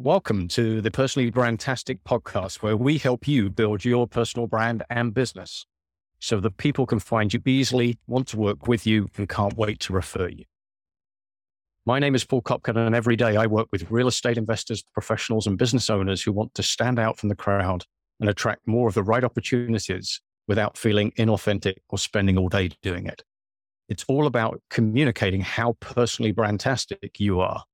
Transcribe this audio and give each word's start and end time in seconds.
Welcome 0.00 0.46
to 0.50 0.80
the 0.80 0.92
Personally 0.92 1.28
Brandtastic 1.28 1.98
podcast, 2.06 2.62
where 2.62 2.76
we 2.76 2.98
help 2.98 3.26
you 3.26 3.50
build 3.50 3.84
your 3.84 4.06
personal 4.06 4.46
brand 4.46 4.84
and 4.88 5.12
business 5.12 5.66
so 6.20 6.38
that 6.38 6.56
people 6.56 6.86
can 6.86 7.00
find 7.00 7.34
you 7.34 7.42
easily, 7.44 7.98
want 8.06 8.28
to 8.28 8.36
work 8.36 8.68
with 8.68 8.86
you, 8.86 9.08
and 9.16 9.28
can't 9.28 9.56
wait 9.56 9.80
to 9.80 9.92
refer 9.92 10.28
you. 10.28 10.44
My 11.84 11.98
name 11.98 12.14
is 12.14 12.24
Paul 12.24 12.42
Copcutt, 12.42 12.76
and 12.76 12.94
every 12.94 13.16
day 13.16 13.36
I 13.36 13.46
work 13.46 13.66
with 13.72 13.90
real 13.90 14.06
estate 14.06 14.38
investors, 14.38 14.84
professionals, 14.94 15.48
and 15.48 15.58
business 15.58 15.90
owners 15.90 16.22
who 16.22 16.30
want 16.30 16.54
to 16.54 16.62
stand 16.62 17.00
out 17.00 17.18
from 17.18 17.28
the 17.28 17.34
crowd 17.34 17.82
and 18.20 18.30
attract 18.30 18.68
more 18.68 18.86
of 18.86 18.94
the 18.94 19.02
right 19.02 19.24
opportunities 19.24 20.20
without 20.46 20.78
feeling 20.78 21.10
inauthentic 21.18 21.78
or 21.88 21.98
spending 21.98 22.38
all 22.38 22.48
day 22.48 22.70
doing 22.82 23.06
it. 23.06 23.24
It's 23.88 24.04
all 24.06 24.28
about 24.28 24.62
communicating 24.70 25.40
how 25.40 25.72
personally 25.80 26.32
brandtastic 26.32 27.18
you 27.18 27.40
are 27.40 27.64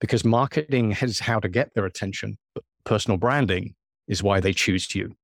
because 0.00 0.24
marketing 0.24 0.96
is 1.00 1.20
how 1.20 1.40
to 1.40 1.48
get 1.48 1.74
their 1.74 1.86
attention, 1.86 2.36
but 2.54 2.64
personal 2.84 3.18
branding 3.18 3.74
is 4.08 4.22
why 4.22 4.40
they 4.40 4.52
choose 4.52 4.94
you. 4.94 5.14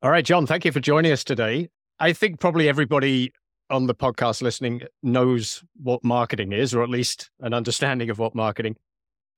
All 0.00 0.10
right, 0.10 0.24
John, 0.24 0.46
thank 0.46 0.64
you 0.64 0.70
for 0.70 0.80
joining 0.80 1.10
us 1.10 1.24
today. 1.24 1.68
I 1.98 2.12
think 2.12 2.38
probably 2.38 2.68
everybody 2.68 3.32
on 3.68 3.86
the 3.86 3.94
podcast 3.94 4.42
listening 4.42 4.82
knows 5.02 5.64
what 5.82 6.04
marketing 6.04 6.52
is, 6.52 6.72
or 6.72 6.82
at 6.82 6.88
least 6.88 7.30
an 7.40 7.52
understanding 7.52 8.08
of 8.08 8.18
what 8.18 8.34
marketing. 8.34 8.76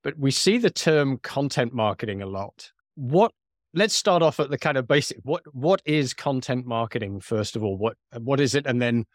But 0.03 0.19
we 0.19 0.31
see 0.31 0.59
the 0.59 0.71
term 0.71 1.19
content 1.19 1.73
marketing 1.73 2.23
a 2.23 2.27
lot. 2.27 2.71
What 2.95 3.33
let's 3.73 3.95
start 3.95 4.23
off 4.23 4.41
at 4.41 4.51
the 4.51 4.59
kind 4.59 4.77
of 4.77 4.89
basic 4.89 5.19
what 5.23 5.43
what 5.55 5.81
is 5.85 6.13
content 6.13 6.67
marketing 6.67 7.21
first 7.21 7.57
of 7.57 7.65
all? 7.65 7.77
What 7.77 7.97
what 8.19 8.41
is 8.41 8.55
it? 8.55 8.67
And 8.67 8.81
then 8.81 9.07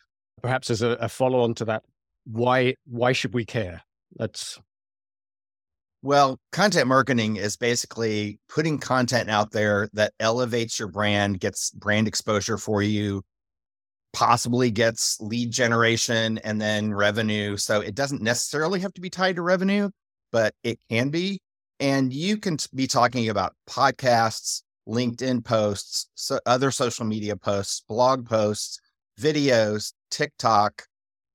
perhaps 0.41 0.69
as 0.69 0.81
a, 0.81 0.89
a 1.01 1.09
follow 1.09 1.41
on 1.41 1.53
to 1.55 1.65
that, 1.65 1.83
why 2.25 2.75
why 2.85 3.11
should 3.13 3.33
we 3.33 3.45
care? 3.45 3.81
Let's. 4.17 4.59
Well, 6.01 6.39
content 6.51 6.87
marketing 6.87 7.37
is 7.37 7.57
basically 7.57 8.39
putting 8.47 8.77
content 8.77 9.29
out 9.29 9.51
there 9.51 9.89
that 9.93 10.13
elevates 10.19 10.77
your 10.77 10.87
brand, 10.87 11.39
gets 11.39 11.71
brand 11.71 12.07
exposure 12.07 12.59
for 12.59 12.83
you, 12.83 13.23
possibly 14.13 14.69
gets 14.69 15.19
lead 15.19 15.51
generation 15.51 16.37
and 16.39 16.61
then 16.61 16.93
revenue. 16.93 17.57
So 17.57 17.81
it 17.81 17.95
doesn't 17.95 18.21
necessarily 18.21 18.79
have 18.81 18.93
to 18.93 19.01
be 19.01 19.09
tied 19.09 19.35
to 19.37 19.41
revenue, 19.41 19.89
but 20.31 20.53
it 20.63 20.79
can 20.89 21.09
be. 21.09 21.41
And 21.79 22.13
you 22.13 22.37
can 22.37 22.57
be 22.73 22.87
talking 22.87 23.27
about 23.27 23.53
podcasts, 23.67 24.61
LinkedIn 24.87 25.43
posts, 25.43 26.07
so 26.15 26.39
other 26.45 26.71
social 26.71 27.05
media 27.05 27.35
posts, 27.35 27.83
blog 27.89 28.25
posts, 28.25 28.79
videos, 29.19 29.93
TikTok. 30.11 30.83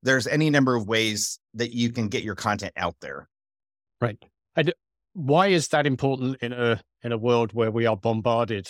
There's 0.03 0.27
any 0.27 0.51
number 0.51 0.75
of 0.75 0.89
ways 0.89 1.39
that 1.55 1.73
you 1.73 1.93
can 1.93 2.09
get 2.09 2.23
your 2.23 2.35
content 2.35 2.73
out 2.77 2.97
there. 3.01 3.29
Right. 4.01 4.19
And 4.57 4.73
why 5.13 5.49
is 5.49 5.69
that 5.69 5.87
important 5.87 6.37
in 6.41 6.53
a 6.53 6.81
in 7.03 7.13
a 7.13 7.19
world 7.19 7.53
where 7.53 7.71
we 7.71 7.87
are 7.87 7.97
bombarded 7.97 8.69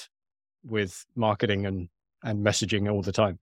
with 0.64 1.04
marketing 1.14 1.66
and 1.66 1.88
and 2.22 2.44
messaging 2.44 2.90
all 2.90 3.02
the 3.02 3.12
time? 3.12 3.38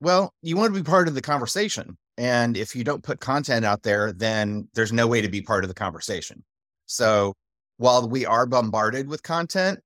Well, 0.00 0.32
you 0.42 0.56
want 0.56 0.74
to 0.74 0.80
be 0.80 0.88
part 0.88 1.08
of 1.08 1.14
the 1.14 1.20
conversation. 1.20 1.98
And 2.16 2.56
if 2.56 2.74
you 2.74 2.84
don't 2.84 3.02
put 3.02 3.20
content 3.20 3.64
out 3.64 3.82
there, 3.82 4.12
then 4.12 4.68
there's 4.74 4.92
no 4.92 5.06
way 5.06 5.20
to 5.20 5.28
be 5.28 5.42
part 5.42 5.64
of 5.64 5.68
the 5.68 5.74
conversation. 5.74 6.42
So 6.86 7.34
while 7.76 8.08
we 8.08 8.26
are 8.26 8.46
bombarded 8.46 9.08
with 9.08 9.22
content, 9.22 9.80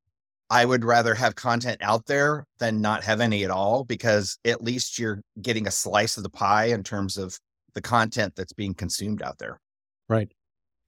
I 0.50 0.64
would 0.64 0.84
rather 0.84 1.14
have 1.14 1.34
content 1.34 1.78
out 1.80 2.06
there 2.06 2.46
than 2.58 2.80
not 2.80 3.04
have 3.04 3.20
any 3.20 3.44
at 3.44 3.50
all 3.50 3.84
because 3.84 4.38
at 4.44 4.62
least 4.62 4.98
you're 4.98 5.22
getting 5.40 5.66
a 5.66 5.70
slice 5.70 6.16
of 6.16 6.22
the 6.22 6.30
pie 6.30 6.66
in 6.66 6.82
terms 6.82 7.16
of 7.16 7.38
the 7.74 7.80
content 7.80 8.34
that's 8.36 8.52
being 8.52 8.74
consumed 8.74 9.22
out 9.22 9.38
there. 9.38 9.60
Right. 10.08 10.30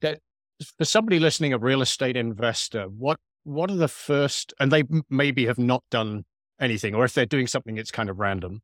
That, 0.02 0.20
for 0.78 0.84
somebody 0.84 1.18
listening, 1.18 1.52
a 1.52 1.58
real 1.58 1.82
estate 1.82 2.16
investor, 2.16 2.84
what 2.84 3.18
what 3.44 3.70
are 3.70 3.76
the 3.76 3.88
first, 3.88 4.52
and 4.58 4.72
they 4.72 4.82
maybe 5.08 5.46
have 5.46 5.58
not 5.58 5.84
done 5.90 6.24
anything, 6.60 6.94
or 6.94 7.04
if 7.04 7.14
they're 7.14 7.26
doing 7.26 7.46
something, 7.46 7.76
it's 7.76 7.92
kind 7.92 8.10
of 8.10 8.18
random. 8.18 8.60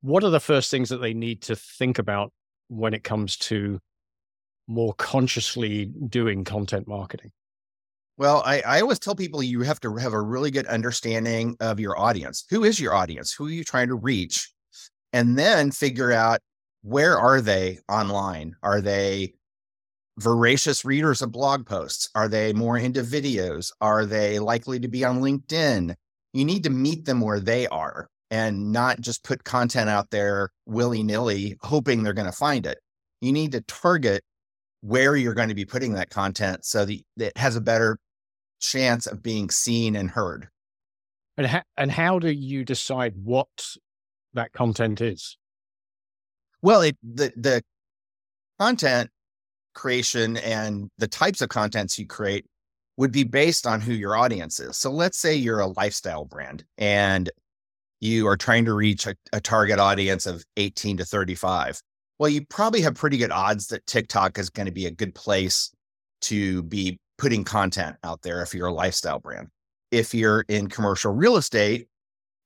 What 0.00 0.24
are 0.24 0.30
the 0.30 0.40
first 0.40 0.70
things 0.70 0.88
that 0.88 1.02
they 1.02 1.12
need 1.12 1.42
to 1.42 1.56
think 1.56 1.98
about 1.98 2.32
when 2.68 2.94
it 2.94 3.04
comes 3.04 3.36
to 3.36 3.80
more 4.66 4.94
consciously 4.94 5.86
doing 6.08 6.44
content 6.44 6.88
marketing? 6.88 7.32
Well, 8.18 8.42
I, 8.44 8.60
I 8.60 8.80
always 8.80 8.98
tell 8.98 9.14
people 9.14 9.42
you 9.42 9.62
have 9.62 9.80
to 9.80 9.96
have 9.96 10.12
a 10.12 10.20
really 10.20 10.50
good 10.50 10.66
understanding 10.66 11.56
of 11.60 11.80
your 11.80 11.98
audience. 11.98 12.44
Who 12.50 12.64
is 12.64 12.78
your 12.78 12.94
audience? 12.94 13.32
Who 13.32 13.46
are 13.46 13.50
you 13.50 13.64
trying 13.64 13.88
to 13.88 13.94
reach? 13.94 14.50
And 15.12 15.38
then 15.38 15.70
figure 15.70 16.12
out 16.12 16.40
where 16.82 17.18
are 17.18 17.40
they 17.40 17.78
online? 17.88 18.54
Are 18.62 18.80
they 18.80 19.34
voracious 20.18 20.84
readers 20.84 21.22
of 21.22 21.32
blog 21.32 21.66
posts? 21.66 22.10
Are 22.14 22.28
they 22.28 22.52
more 22.52 22.76
into 22.76 23.02
videos? 23.02 23.72
Are 23.80 24.04
they 24.04 24.38
likely 24.38 24.78
to 24.80 24.88
be 24.88 25.04
on 25.04 25.20
LinkedIn? 25.20 25.94
You 26.32 26.44
need 26.44 26.64
to 26.64 26.70
meet 26.70 27.04
them 27.04 27.20
where 27.20 27.40
they 27.40 27.66
are 27.68 28.08
and 28.30 28.72
not 28.72 29.00
just 29.00 29.24
put 29.24 29.44
content 29.44 29.90
out 29.90 30.10
there 30.10 30.50
willy 30.66 31.02
nilly, 31.02 31.56
hoping 31.60 32.02
they're 32.02 32.12
going 32.12 32.30
to 32.30 32.36
find 32.36 32.66
it. 32.66 32.78
You 33.20 33.32
need 33.32 33.52
to 33.52 33.60
target 33.62 34.22
where 34.82 35.16
you're 35.16 35.34
going 35.34 35.48
to 35.48 35.54
be 35.54 35.64
putting 35.64 35.94
that 35.94 36.10
content 36.10 36.64
so 36.64 36.84
that 36.84 37.00
it 37.16 37.36
has 37.36 37.56
a 37.56 37.60
better 37.60 37.98
chance 38.60 39.06
of 39.06 39.22
being 39.22 39.48
seen 39.48 39.96
and 39.96 40.10
heard. 40.10 40.48
And 41.36 41.46
ha- 41.46 41.64
and 41.76 41.90
how 41.90 42.18
do 42.18 42.30
you 42.30 42.64
decide 42.64 43.14
what 43.16 43.48
that 44.34 44.52
content 44.52 45.00
is? 45.00 45.38
Well, 46.60 46.82
it, 46.82 46.96
the 47.02 47.32
the 47.36 47.62
content 48.58 49.10
creation 49.74 50.36
and 50.38 50.90
the 50.98 51.08
types 51.08 51.40
of 51.40 51.48
contents 51.48 51.98
you 51.98 52.06
create 52.06 52.44
would 52.96 53.12
be 53.12 53.24
based 53.24 53.66
on 53.66 53.80
who 53.80 53.92
your 53.92 54.16
audience 54.16 54.60
is. 54.60 54.76
So 54.76 54.90
let's 54.90 55.18
say 55.18 55.34
you're 55.34 55.60
a 55.60 55.66
lifestyle 55.68 56.26
brand 56.26 56.64
and 56.76 57.30
you 58.00 58.26
are 58.26 58.36
trying 58.36 58.66
to 58.66 58.74
reach 58.74 59.06
a, 59.06 59.14
a 59.32 59.40
target 59.40 59.78
audience 59.78 60.26
of 60.26 60.44
18 60.56 60.98
to 60.98 61.04
35 61.04 61.80
well, 62.18 62.28
you 62.28 62.44
probably 62.46 62.80
have 62.82 62.94
pretty 62.94 63.18
good 63.18 63.32
odds 63.32 63.68
that 63.68 63.86
TikTok 63.86 64.38
is 64.38 64.50
going 64.50 64.66
to 64.66 64.72
be 64.72 64.86
a 64.86 64.90
good 64.90 65.14
place 65.14 65.72
to 66.22 66.62
be 66.64 66.98
putting 67.18 67.44
content 67.44 67.96
out 68.04 68.22
there 68.22 68.42
if 68.42 68.54
you're 68.54 68.68
a 68.68 68.72
lifestyle 68.72 69.18
brand. 69.18 69.48
If 69.90 70.14
you're 70.14 70.44
in 70.48 70.68
commercial 70.68 71.12
real 71.12 71.36
estate, 71.36 71.88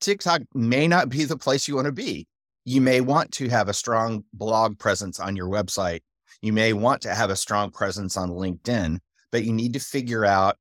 TikTok 0.01 0.43
may 0.55 0.89
not 0.89 1.09
be 1.09 1.25
the 1.25 1.37
place 1.37 1.69
you 1.69 1.77
want 1.77 1.87
to 1.87 1.93
be. 1.93 2.27
You 2.65 2.81
may 2.81 3.01
want 3.01 3.33
to 3.33 3.49
have 3.49 3.69
a 3.69 3.75
strong 3.75 4.25
blog 4.33 4.79
presence 4.79 5.21
on 5.21 5.37
your 5.37 5.49
website. 5.49 6.01
You 6.43 6.53
may 6.53 6.73
want 6.73 7.03
to 7.03 7.15
have 7.15 7.31
a 7.31 7.37
strong 7.37 7.71
presence 7.71 8.17
on 8.17 8.31
LinkedIn, 8.31 8.99
but 9.31 9.45
you 9.45 9.53
need 9.53 9.73
to 9.75 9.81
figure 9.81 10.25
out 10.25 10.57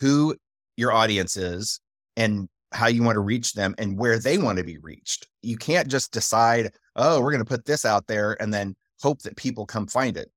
who 0.00 0.34
your 0.76 0.92
audience 0.92 1.36
is 1.36 1.80
and 2.16 2.48
how 2.72 2.86
you 2.86 3.02
want 3.02 3.16
to 3.16 3.20
reach 3.20 3.52
them 3.52 3.74
and 3.78 3.98
where 3.98 4.18
they 4.18 4.38
want 4.38 4.58
to 4.58 4.64
be 4.64 4.78
reached. 4.78 5.28
You 5.42 5.56
can't 5.56 5.88
just 5.88 6.12
decide, 6.12 6.72
oh, 7.00 7.20
we're 7.20 7.30
going 7.30 7.44
to 7.44 7.48
put 7.48 7.64
this 7.64 7.84
out 7.84 8.06
there 8.06 8.40
and 8.40 8.52
then 8.52 8.74
hope 9.00 9.22
that 9.22 9.36
people 9.36 9.66
come 9.66 9.86
find 9.86 10.16
it. 10.16 10.30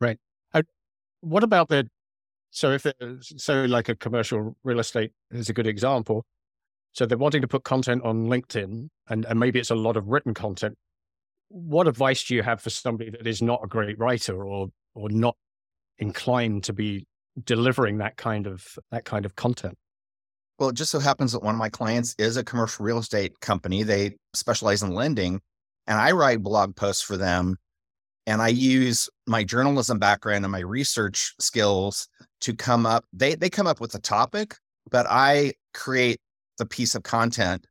Right. 0.00 0.18
I, 0.52 0.62
what 1.20 1.42
about 1.42 1.68
the, 1.68 1.88
so 2.50 2.70
if 2.72 2.86
it, 2.86 2.96
so 3.20 3.64
like 3.64 3.88
a 3.88 3.96
commercial 3.96 4.56
real 4.62 4.78
estate 4.78 5.12
is 5.30 5.48
a 5.48 5.52
good 5.52 5.66
example. 5.66 6.24
So 6.92 7.06
they're 7.06 7.18
wanting 7.18 7.42
to 7.42 7.48
put 7.48 7.64
content 7.64 8.02
on 8.04 8.26
LinkedIn 8.26 8.88
and, 9.08 9.24
and 9.24 9.40
maybe 9.40 9.58
it's 9.58 9.70
a 9.70 9.74
lot 9.74 9.96
of 9.96 10.06
written 10.06 10.34
content. 10.34 10.76
What 11.48 11.88
advice 11.88 12.24
do 12.24 12.34
you 12.34 12.42
have 12.42 12.60
for 12.60 12.70
somebody 12.70 13.10
that 13.10 13.26
is 13.26 13.42
not 13.42 13.60
a 13.64 13.66
great 13.66 13.98
writer 13.98 14.44
or, 14.44 14.68
or 14.94 15.08
not 15.08 15.36
inclined 15.98 16.64
to 16.64 16.72
be 16.72 17.06
delivering 17.42 17.98
that 17.98 18.16
kind 18.16 18.46
of, 18.46 18.78
that 18.92 19.04
kind 19.04 19.24
of 19.24 19.34
content? 19.34 19.76
Well, 20.58 20.68
it 20.68 20.76
just 20.76 20.92
so 20.92 21.00
happens 21.00 21.32
that 21.32 21.42
one 21.42 21.54
of 21.54 21.58
my 21.58 21.68
clients 21.68 22.14
is 22.16 22.36
a 22.36 22.44
commercial 22.44 22.84
real 22.84 22.98
estate 22.98 23.40
company. 23.40 23.82
They 23.82 24.16
specialize 24.34 24.84
in 24.84 24.90
lending, 24.90 25.40
and 25.86 25.98
I 25.98 26.12
write 26.12 26.42
blog 26.42 26.76
posts 26.76 27.02
for 27.02 27.16
them. 27.16 27.56
And 28.26 28.40
I 28.40 28.48
use 28.48 29.10
my 29.26 29.44
journalism 29.44 29.98
background 29.98 30.44
and 30.44 30.52
my 30.52 30.60
research 30.60 31.34
skills 31.38 32.08
to 32.40 32.54
come 32.54 32.86
up. 32.86 33.04
They 33.12 33.34
they 33.34 33.50
come 33.50 33.66
up 33.66 33.80
with 33.80 33.94
a 33.94 34.00
topic, 34.00 34.56
but 34.90 35.06
I 35.08 35.52
create 35.74 36.18
the 36.58 36.64
piece 36.64 36.94
of 36.94 37.02
content, 37.02 37.66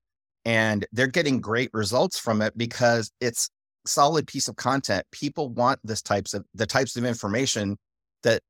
and 0.46 0.86
they're 0.92 1.08
getting 1.08 1.42
great 1.42 1.72
results 1.74 2.20
from 2.20 2.42
it 2.44 2.56
because 2.56 3.12
it's 3.20 3.50
solid 3.86 4.28
piece 4.28 4.48
of 4.48 4.56
content. 4.56 5.06
People 5.12 5.50
want 5.50 5.80
this 5.84 6.02
types 6.02 6.34
of 6.36 6.46
the 6.54 6.68
types 6.68 6.96
of 6.96 7.06
information 7.06 7.78
that 8.22 8.42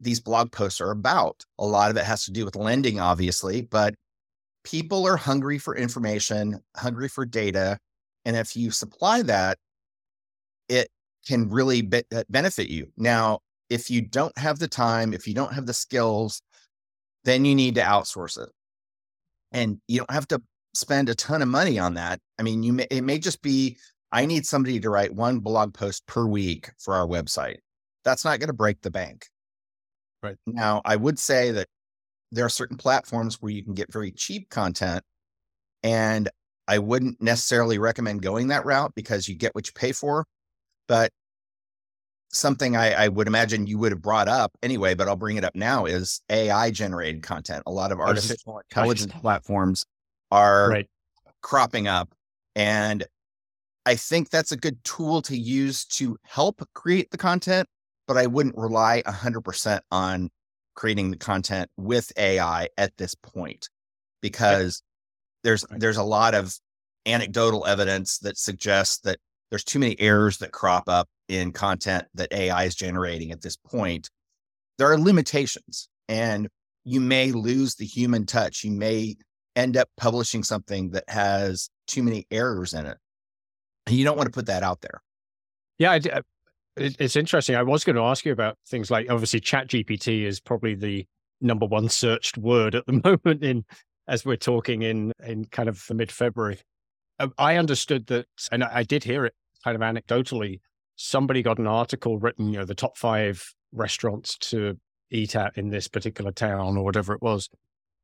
these 0.00 0.20
blog 0.20 0.50
posts 0.52 0.80
are 0.80 0.90
about. 0.90 1.44
A 1.58 1.66
lot 1.66 1.90
of 1.90 1.96
it 1.96 2.04
has 2.04 2.24
to 2.24 2.30
do 2.30 2.44
with 2.44 2.56
lending, 2.56 3.00
obviously, 3.00 3.62
but 3.62 3.94
people 4.64 5.06
are 5.06 5.16
hungry 5.16 5.58
for 5.58 5.76
information, 5.76 6.60
hungry 6.76 7.08
for 7.08 7.26
data. 7.26 7.78
And 8.24 8.36
if 8.36 8.56
you 8.56 8.70
supply 8.70 9.22
that, 9.22 9.58
it 10.68 10.88
can 11.26 11.48
really 11.48 11.82
be- 11.82 12.04
uh, 12.14 12.24
benefit 12.28 12.68
you. 12.68 12.92
Now, 12.96 13.40
if 13.68 13.90
you 13.90 14.02
don't 14.02 14.36
have 14.38 14.58
the 14.58 14.68
time, 14.68 15.12
if 15.12 15.26
you 15.26 15.34
don't 15.34 15.54
have 15.54 15.66
the 15.66 15.74
skills, 15.74 16.42
then 17.24 17.44
you 17.44 17.54
need 17.54 17.74
to 17.76 17.82
outsource 17.82 18.42
it. 18.42 18.50
And 19.52 19.80
you 19.88 19.98
don't 19.98 20.10
have 20.10 20.28
to 20.28 20.42
spend 20.74 21.08
a 21.08 21.14
ton 21.14 21.42
of 21.42 21.48
money 21.48 21.78
on 21.78 21.94
that. 21.94 22.20
I 22.38 22.42
mean, 22.42 22.62
you 22.62 22.72
may, 22.72 22.86
it 22.90 23.02
may 23.02 23.18
just 23.18 23.42
be 23.42 23.76
I 24.12 24.26
need 24.26 24.44
somebody 24.44 24.80
to 24.80 24.90
write 24.90 25.14
one 25.14 25.38
blog 25.38 25.72
post 25.72 26.06
per 26.06 26.26
week 26.26 26.70
for 26.78 26.94
our 26.94 27.06
website. 27.06 27.58
That's 28.04 28.24
not 28.24 28.40
going 28.40 28.48
to 28.48 28.54
break 28.54 28.80
the 28.82 28.90
bank. 28.90 29.26
Right. 30.22 30.36
Now, 30.46 30.82
I 30.84 30.96
would 30.96 31.18
say 31.18 31.52
that 31.52 31.68
there 32.32 32.44
are 32.44 32.50
certain 32.50 32.76
platforms 32.76 33.40
where 33.40 33.52
you 33.52 33.62
can 33.62 33.74
get 33.74 33.92
very 33.92 34.10
cheap 34.10 34.50
content. 34.50 35.04
And 35.82 36.28
I 36.70 36.78
wouldn't 36.78 37.20
necessarily 37.20 37.78
recommend 37.78 38.22
going 38.22 38.46
that 38.48 38.64
route 38.64 38.94
because 38.94 39.28
you 39.28 39.34
get 39.34 39.56
what 39.56 39.66
you 39.66 39.72
pay 39.74 39.90
for. 39.90 40.24
But 40.86 41.10
something 42.28 42.76
I, 42.76 42.92
I, 42.92 43.08
would 43.08 43.26
imagine 43.26 43.66
you 43.66 43.76
would 43.78 43.90
have 43.90 44.00
brought 44.00 44.28
up 44.28 44.52
anyway, 44.62 44.94
but 44.94 45.08
I'll 45.08 45.16
bring 45.16 45.36
it 45.36 45.42
up 45.42 45.56
now 45.56 45.84
is 45.86 46.22
AI 46.30 46.70
generated 46.70 47.24
content. 47.24 47.64
A 47.66 47.72
lot 47.72 47.90
of 47.90 47.98
artificial 47.98 48.60
intelligence 48.60 49.12
platforms 49.20 49.84
are 50.30 50.70
right. 50.70 50.86
cropping 51.42 51.88
up. 51.88 52.14
And 52.54 53.04
I 53.84 53.96
think 53.96 54.30
that's 54.30 54.52
a 54.52 54.56
good 54.56 54.82
tool 54.84 55.22
to 55.22 55.36
use 55.36 55.84
to 55.86 56.18
help 56.22 56.62
create 56.72 57.10
the 57.10 57.18
content, 57.18 57.66
but 58.06 58.16
I 58.16 58.26
wouldn't 58.26 58.56
rely 58.56 59.02
100% 59.06 59.80
on 59.90 60.30
creating 60.76 61.10
the 61.10 61.16
content 61.16 61.68
with 61.76 62.12
AI 62.16 62.68
at 62.78 62.96
this 62.96 63.16
point 63.16 63.68
because 64.20 64.84
there's 65.42 65.64
there's 65.70 65.96
a 65.96 66.02
lot 66.02 66.34
of 66.34 66.54
anecdotal 67.06 67.66
evidence 67.66 68.18
that 68.18 68.36
suggests 68.36 69.00
that 69.00 69.18
there's 69.50 69.64
too 69.64 69.78
many 69.78 69.98
errors 70.00 70.38
that 70.38 70.52
crop 70.52 70.88
up 70.88 71.08
in 71.28 71.52
content 71.52 72.04
that 72.14 72.32
AI 72.32 72.64
is 72.64 72.74
generating 72.74 73.32
at 73.32 73.40
this 73.40 73.56
point. 73.56 74.10
There 74.78 74.90
are 74.90 74.98
limitations 74.98 75.88
and 76.08 76.48
you 76.84 77.00
may 77.00 77.32
lose 77.32 77.74
the 77.74 77.84
human 77.84 78.26
touch. 78.26 78.64
You 78.64 78.72
may 78.72 79.16
end 79.56 79.76
up 79.76 79.88
publishing 79.96 80.42
something 80.42 80.90
that 80.90 81.04
has 81.08 81.68
too 81.86 82.02
many 82.02 82.26
errors 82.30 82.74
in 82.74 82.86
it. 82.86 82.96
And 83.86 83.96
you 83.96 84.04
don't 84.04 84.16
want 84.16 84.26
to 84.26 84.32
put 84.32 84.46
that 84.46 84.62
out 84.62 84.80
there. 84.80 85.02
Yeah, 85.78 85.92
I, 85.92 86.22
it's 86.76 87.16
interesting. 87.16 87.56
I 87.56 87.62
was 87.62 87.84
going 87.84 87.96
to 87.96 88.02
ask 88.02 88.24
you 88.24 88.32
about 88.32 88.56
things 88.68 88.90
like 88.90 89.10
obviously 89.10 89.40
ChatGPT 89.40 90.24
is 90.24 90.40
probably 90.40 90.74
the 90.74 91.06
number 91.40 91.66
one 91.66 91.88
searched 91.88 92.38
word 92.38 92.74
at 92.74 92.86
the 92.86 92.92
moment 93.04 93.42
in 93.42 93.64
as 94.10 94.24
we're 94.26 94.36
talking 94.36 94.82
in 94.82 95.12
in 95.24 95.46
kind 95.46 95.68
of 95.68 95.82
the 95.88 95.94
mid 95.94 96.12
February. 96.12 96.58
Uh, 97.18 97.28
I 97.38 97.56
understood 97.56 98.08
that, 98.08 98.26
and 98.52 98.64
I 98.64 98.82
did 98.82 99.04
hear 99.04 99.24
it 99.24 99.34
kind 99.64 99.76
of 99.76 99.80
anecdotally. 99.80 100.60
Somebody 100.96 101.42
got 101.42 101.58
an 101.58 101.66
article 101.66 102.18
written, 102.18 102.48
you 102.48 102.58
know, 102.58 102.64
the 102.64 102.74
top 102.74 102.98
five 102.98 103.54
restaurants 103.72 104.36
to 104.38 104.76
eat 105.10 105.36
at 105.36 105.56
in 105.56 105.70
this 105.70 105.88
particular 105.88 106.32
town 106.32 106.76
or 106.76 106.84
whatever 106.84 107.14
it 107.14 107.22
was. 107.22 107.48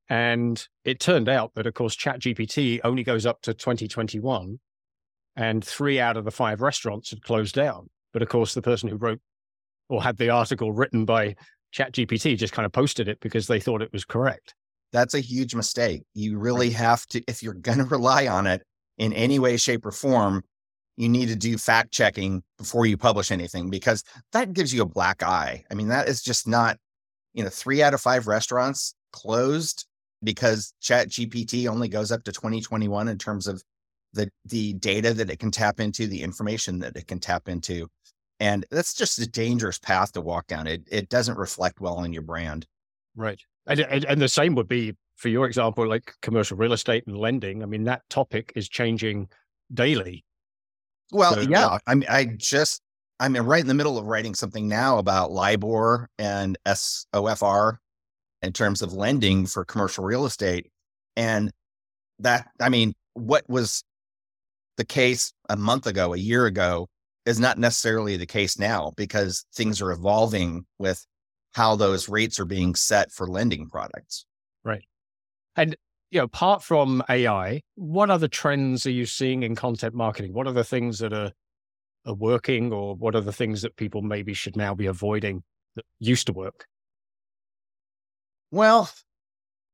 And 0.09 0.65
it 0.85 1.01
turned 1.01 1.29
out 1.29 1.53
that, 1.57 1.67
of 1.67 1.75
course, 1.75 1.97
ChatGPT 1.97 2.81
only 2.85 3.03
goes 3.03 3.27
up 3.27 3.43
to 3.43 3.53
2021, 3.53 4.61
and 5.35 5.65
three 5.65 5.99
out 5.99 6.17
of 6.17 6.25
the 6.25 6.31
five 6.31 6.61
restaurants 6.61 7.11
had 7.11 7.23
closed 7.23 7.57
down. 7.57 7.91
But 8.13 8.23
of 8.23 8.29
course, 8.29 8.55
the 8.55 8.63
person 8.63 8.89
who 8.89 8.97
wrote 8.97 9.21
or 9.89 10.03
had 10.03 10.17
the 10.17 10.31
article 10.31 10.73
written 10.73 11.05
by 11.05 11.35
ChatGPT 11.75 12.39
just 12.39 12.53
kind 12.53 12.65
of 12.65 12.73
posted 12.73 13.09
it 13.09 13.19
because 13.21 13.49
they 13.49 13.59
thought 13.59 13.83
it 13.83 13.93
was 13.93 14.05
correct. 14.05 14.55
That's 14.97 15.13
a 15.13 15.21
huge 15.21 15.55
mistake. 15.55 16.05
You 16.15 16.39
really 16.39 16.71
have 16.71 17.05
to, 17.09 17.23
if 17.29 17.43
you're 17.43 17.53
going 17.53 17.79
to 17.79 17.85
rely 17.85 18.29
on 18.29 18.47
it 18.47 18.63
in 18.97 19.13
any 19.13 19.39
way, 19.39 19.59
shape, 19.59 19.85
or 19.85 19.93
form, 19.93 20.43
you 20.97 21.11
need 21.11 21.29
to 21.29 21.37
do 21.37 21.59
fact 21.59 21.93
checking 21.93 22.43
before 22.57 22.87
you 22.87 22.97
publish 22.97 23.31
anything 23.31 23.69
because 23.69 24.03
that 24.33 24.55
gives 24.55 24.73
you 24.73 24.81
a 24.81 24.87
black 24.87 25.23
eye. 25.23 25.63
I 25.71 25.75
mean, 25.75 25.89
that 25.89 26.09
is 26.09 26.23
just 26.23 26.49
not, 26.49 26.79
you 27.35 27.45
know, 27.45 27.51
three 27.51 27.83
out 27.83 27.93
of 27.93 28.01
five 28.01 28.27
restaurants 28.27 28.95
closed 29.13 29.85
because 30.25 30.73
Chat 30.81 31.11
GPT 31.11 31.69
only 31.69 31.89
goes 31.89 32.11
up 32.11 32.25
to 32.25 32.33
2021 32.33 33.09
in 33.09 33.19
terms 33.19 33.47
of 33.47 33.63
the 34.15 34.31
the 34.47 34.73
data 34.73 35.13
that 35.13 35.29
it 35.29 35.39
can 35.39 35.51
tap 35.51 35.79
into, 35.79 36.07
the 36.07 36.23
information 36.23 36.79
that 36.79 36.97
it 36.97 37.07
can 37.07 37.21
tap 37.21 37.51
into. 37.51 37.87
And 38.41 38.65
that's 38.71 38.95
just 38.95 39.19
a 39.19 39.29
dangerous 39.29 39.79
path 39.79 40.13
to 40.13 40.23
walk 40.23 40.47
down. 40.47 40.67
It 40.67 40.89
it 40.91 41.11
doesn't 41.11 41.37
reflect 41.37 41.83
well 41.83 41.97
on 41.97 42.15
your 42.15 42.23
brand. 42.23 42.67
Right. 43.15 43.43
And, 43.67 43.81
and, 43.81 44.05
and 44.05 44.21
the 44.21 44.29
same 44.29 44.55
would 44.55 44.69
be 44.69 44.95
for 45.17 45.29
your 45.29 45.47
example, 45.47 45.89
like 45.89 46.15
commercial 46.23 46.57
real 46.57 46.73
estate 46.73 47.05
and 47.07 47.17
lending. 47.17 47.63
I 47.63 47.67
mean, 47.67 47.85
that 47.85 48.03
topic 48.11 48.53
is 48.55 48.69
changing 48.69 49.29
daily. 49.73 50.25
Well, 51.11 51.35
so, 51.35 51.41
yeah. 51.41 51.79
I 51.87 51.95
mean, 51.95 52.09
I 52.09 52.27
just 52.37 52.83
I'm 53.19 53.35
right 53.35 53.61
in 53.61 53.67
the 53.67 53.75
middle 53.75 53.99
of 53.99 54.07
writing 54.07 54.35
something 54.35 54.69
now 54.69 54.99
about 54.99 55.33
LIBOR 55.33 56.11
and 56.19 56.59
SOFR 56.67 57.79
in 58.43 58.53
terms 58.53 58.83
of 58.83 58.93
lending 58.93 59.47
for 59.47 59.65
commercial 59.65 60.05
real 60.05 60.27
estate. 60.27 60.71
And 61.17 61.51
that, 62.19 62.49
I 62.61 62.69
mean, 62.69 62.93
what 63.15 63.49
was 63.49 63.83
the 64.77 64.85
case 64.85 65.33
a 65.49 65.57
month 65.57 65.87
ago, 65.87 66.13
a 66.13 66.19
year 66.19 66.45
ago, 66.45 66.89
is 67.25 67.41
not 67.41 67.59
necessarily 67.59 68.19
the 68.19 68.27
case 68.27 68.59
now 68.59 68.93
because 68.97 69.47
things 69.55 69.81
are 69.81 69.91
evolving 69.91 70.67
with 70.79 71.05
how 71.57 71.75
those 71.75 72.07
rates 72.07 72.39
are 72.39 72.45
being 72.45 72.75
set 72.75 73.11
for 73.11 73.27
lending 73.27 73.67
products. 73.67 74.27
Right. 74.63 74.85
And 75.57 75.75
you 76.11 76.21
know, 76.21 76.25
apart 76.25 76.63
from 76.63 77.03
AI, 77.09 77.63
what 77.77 78.11
other 78.11 78.29
trends 78.29 78.85
are 78.85 78.91
you 78.91 79.07
seeing 79.07 79.43
in 79.43 79.57
content 79.57 79.95
marketing? 79.95 80.35
What 80.35 80.47
are 80.47 80.53
the 80.53 80.65
things 80.65 80.99
that 80.99 81.15
are 81.15 81.33
are 82.05 82.15
working 82.15 82.75
or 82.75 82.95
what 82.95 83.15
are 83.15 83.23
the 83.23 83.33
things 83.33 83.63
that 83.63 83.75
people 83.77 84.03
maybe 84.03 84.35
should 84.35 84.55
now 84.55 84.75
be 84.75 84.85
avoiding 84.85 85.45
that 85.77 85.87
used 85.99 86.27
to 86.27 86.35
work? 86.35 86.67
Well, 88.51 88.91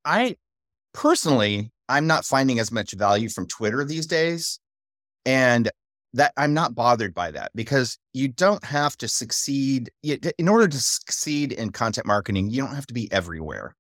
I 0.04 0.36
personally 0.94 1.72
I'm 1.88 2.06
not 2.06 2.24
finding 2.24 2.60
as 2.60 2.70
much 2.70 2.92
value 2.92 3.28
from 3.28 3.48
Twitter 3.48 3.84
these 3.84 4.06
days. 4.06 4.60
And 5.26 5.68
that 6.14 6.32
I'm 6.36 6.52
not 6.52 6.74
bothered 6.74 7.14
by 7.14 7.30
that 7.30 7.52
because 7.54 7.98
you 8.12 8.28
don't 8.28 8.64
have 8.64 8.96
to 8.98 9.08
succeed. 9.08 9.90
In 10.38 10.48
order 10.48 10.68
to 10.68 10.78
succeed 10.78 11.52
in 11.52 11.70
content 11.70 12.06
marketing, 12.06 12.50
you 12.50 12.62
don't 12.62 12.74
have 12.74 12.86
to 12.86 12.94
be 12.94 13.10
everywhere. 13.12 13.74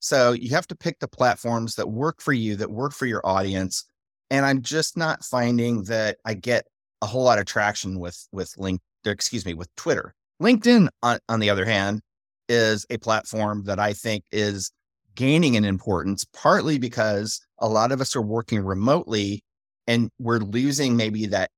So 0.00 0.32
you 0.32 0.50
have 0.50 0.66
to 0.68 0.76
pick 0.76 0.98
the 1.00 1.08
platforms 1.08 1.74
that 1.76 1.88
work 1.88 2.20
for 2.20 2.32
you, 2.32 2.56
that 2.56 2.70
work 2.70 2.92
for 2.92 3.06
your 3.06 3.26
audience. 3.26 3.84
And 4.30 4.44
I'm 4.44 4.62
just 4.62 4.96
not 4.96 5.24
finding 5.24 5.84
that 5.84 6.18
I 6.24 6.34
get 6.34 6.66
a 7.02 7.06
whole 7.06 7.24
lot 7.24 7.38
of 7.38 7.46
traction 7.46 7.98
with 7.98 8.28
with 8.32 8.54
link, 8.56 8.80
excuse 9.04 9.44
me, 9.44 9.54
with 9.54 9.74
Twitter. 9.76 10.14
LinkedIn, 10.42 10.88
on, 11.02 11.18
on 11.28 11.40
the 11.40 11.50
other 11.50 11.64
hand, 11.64 12.00
is 12.48 12.86
a 12.90 12.98
platform 12.98 13.64
that 13.64 13.78
I 13.78 13.92
think 13.92 14.24
is 14.32 14.70
gaining 15.14 15.54
in 15.54 15.64
importance, 15.64 16.24
partly 16.24 16.78
because 16.78 17.40
a 17.58 17.68
lot 17.68 17.92
of 17.92 18.00
us 18.00 18.16
are 18.16 18.22
working 18.22 18.60
remotely 18.60 19.42
and 19.86 20.10
we're 20.18 20.38
losing 20.38 20.96
maybe 20.96 21.26
that 21.26 21.50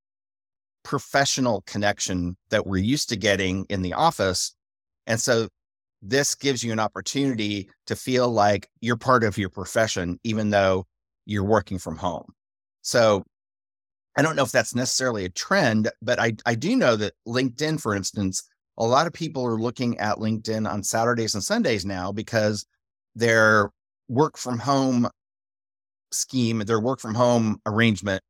professional 0.87 1.63
connection 1.67 2.37
that 2.51 2.65
we're 2.65 2.77
used 2.77 3.09
to 3.09 3.17
getting 3.17 3.67
in 3.69 3.83
the 3.83 3.93
office. 3.93 4.55
And 5.09 5.21
so 5.21 5.49
this 6.01 6.37
gives 6.37 6.63
you 6.63 6.71
an 6.71 6.79
opportunity 6.79 7.69
to 7.89 7.97
feel 7.97 8.29
like 8.29 8.71
you're 8.81 8.97
part 8.97 9.25
of 9.25 9.37
your 9.37 9.51
profession, 9.51 10.21
even 10.23 10.51
though 10.51 10.87
you're 11.25 11.43
working 11.43 11.81
from 11.81 11.97
home. 11.97 12.33
So 12.83 13.25
I 14.17 14.23
don't 14.23 14.37
know 14.37 14.45
if 14.45 14.53
that's 14.53 14.77
necessarily 14.77 15.25
a 15.25 15.29
trend, 15.29 15.91
but 16.03 16.21
I, 16.21 16.35
I 16.47 16.55
do 16.55 16.77
know 16.77 16.95
that 16.95 17.15
LinkedIn, 17.27 17.81
for 17.81 17.93
instance, 17.93 18.45
a 18.79 18.87
lot 18.87 19.09
of 19.09 19.13
people 19.13 19.45
are 19.45 19.61
looking 19.61 19.99
at 19.99 20.19
LinkedIn 20.19 20.71
on 20.71 20.85
Saturdays 20.85 21.35
and 21.35 21.43
Sundays 21.43 21.85
now 21.85 22.13
because 22.13 22.65
their 23.17 23.73
work 24.09 24.39
from 24.39 24.61
home 24.61 25.09
scheme, 26.13 26.61
their 26.61 26.79
work 26.79 27.01
from 27.01 27.17
home 27.17 27.61
arrangement 27.67 28.23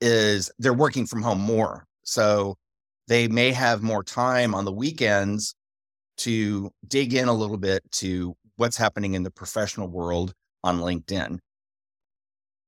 is 0.00 0.50
they're 0.58 0.72
working 0.72 1.06
from 1.06 1.20
home 1.22 1.40
more. 1.40 1.86
So 2.04 2.56
they 3.08 3.28
may 3.28 3.52
have 3.52 3.82
more 3.82 4.02
time 4.02 4.54
on 4.54 4.64
the 4.64 4.72
weekends 4.72 5.54
to 6.18 6.70
dig 6.86 7.14
in 7.14 7.28
a 7.28 7.32
little 7.32 7.56
bit 7.56 7.82
to 7.92 8.36
what's 8.56 8.76
happening 8.76 9.14
in 9.14 9.22
the 9.22 9.30
professional 9.30 9.88
world 9.88 10.34
on 10.62 10.80
LinkedIn. 10.80 11.38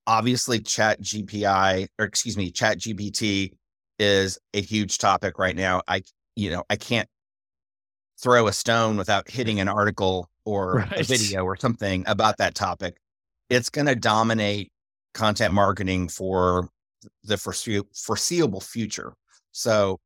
Obviously, 0.06 0.60
Chat 0.60 1.00
GPI, 1.00 1.86
or 1.98 2.04
excuse 2.04 2.36
me, 2.36 2.50
Chat 2.50 2.78
GPT 2.78 3.52
is 3.98 4.38
a 4.52 4.60
huge 4.60 4.98
topic 4.98 5.38
right 5.38 5.56
now. 5.56 5.82
I, 5.88 6.02
you 6.36 6.50
know, 6.50 6.64
I 6.68 6.76
can't 6.76 7.08
throw 8.20 8.48
a 8.48 8.52
stone 8.52 8.96
without 8.96 9.30
hitting 9.30 9.60
an 9.60 9.68
article 9.68 10.28
or 10.44 10.74
right. 10.74 11.00
a 11.00 11.04
video 11.04 11.44
or 11.44 11.56
something 11.56 12.04
about 12.06 12.36
that 12.36 12.54
topic 12.54 12.96
it's 13.50 13.70
going 13.70 13.86
to 13.86 13.94
dominate 13.94 14.72
content 15.12 15.54
marketing 15.54 16.08
for 16.08 16.68
the 17.22 17.36
foreseeable 17.36 18.60
future. 18.60 19.14
So, 19.54 20.00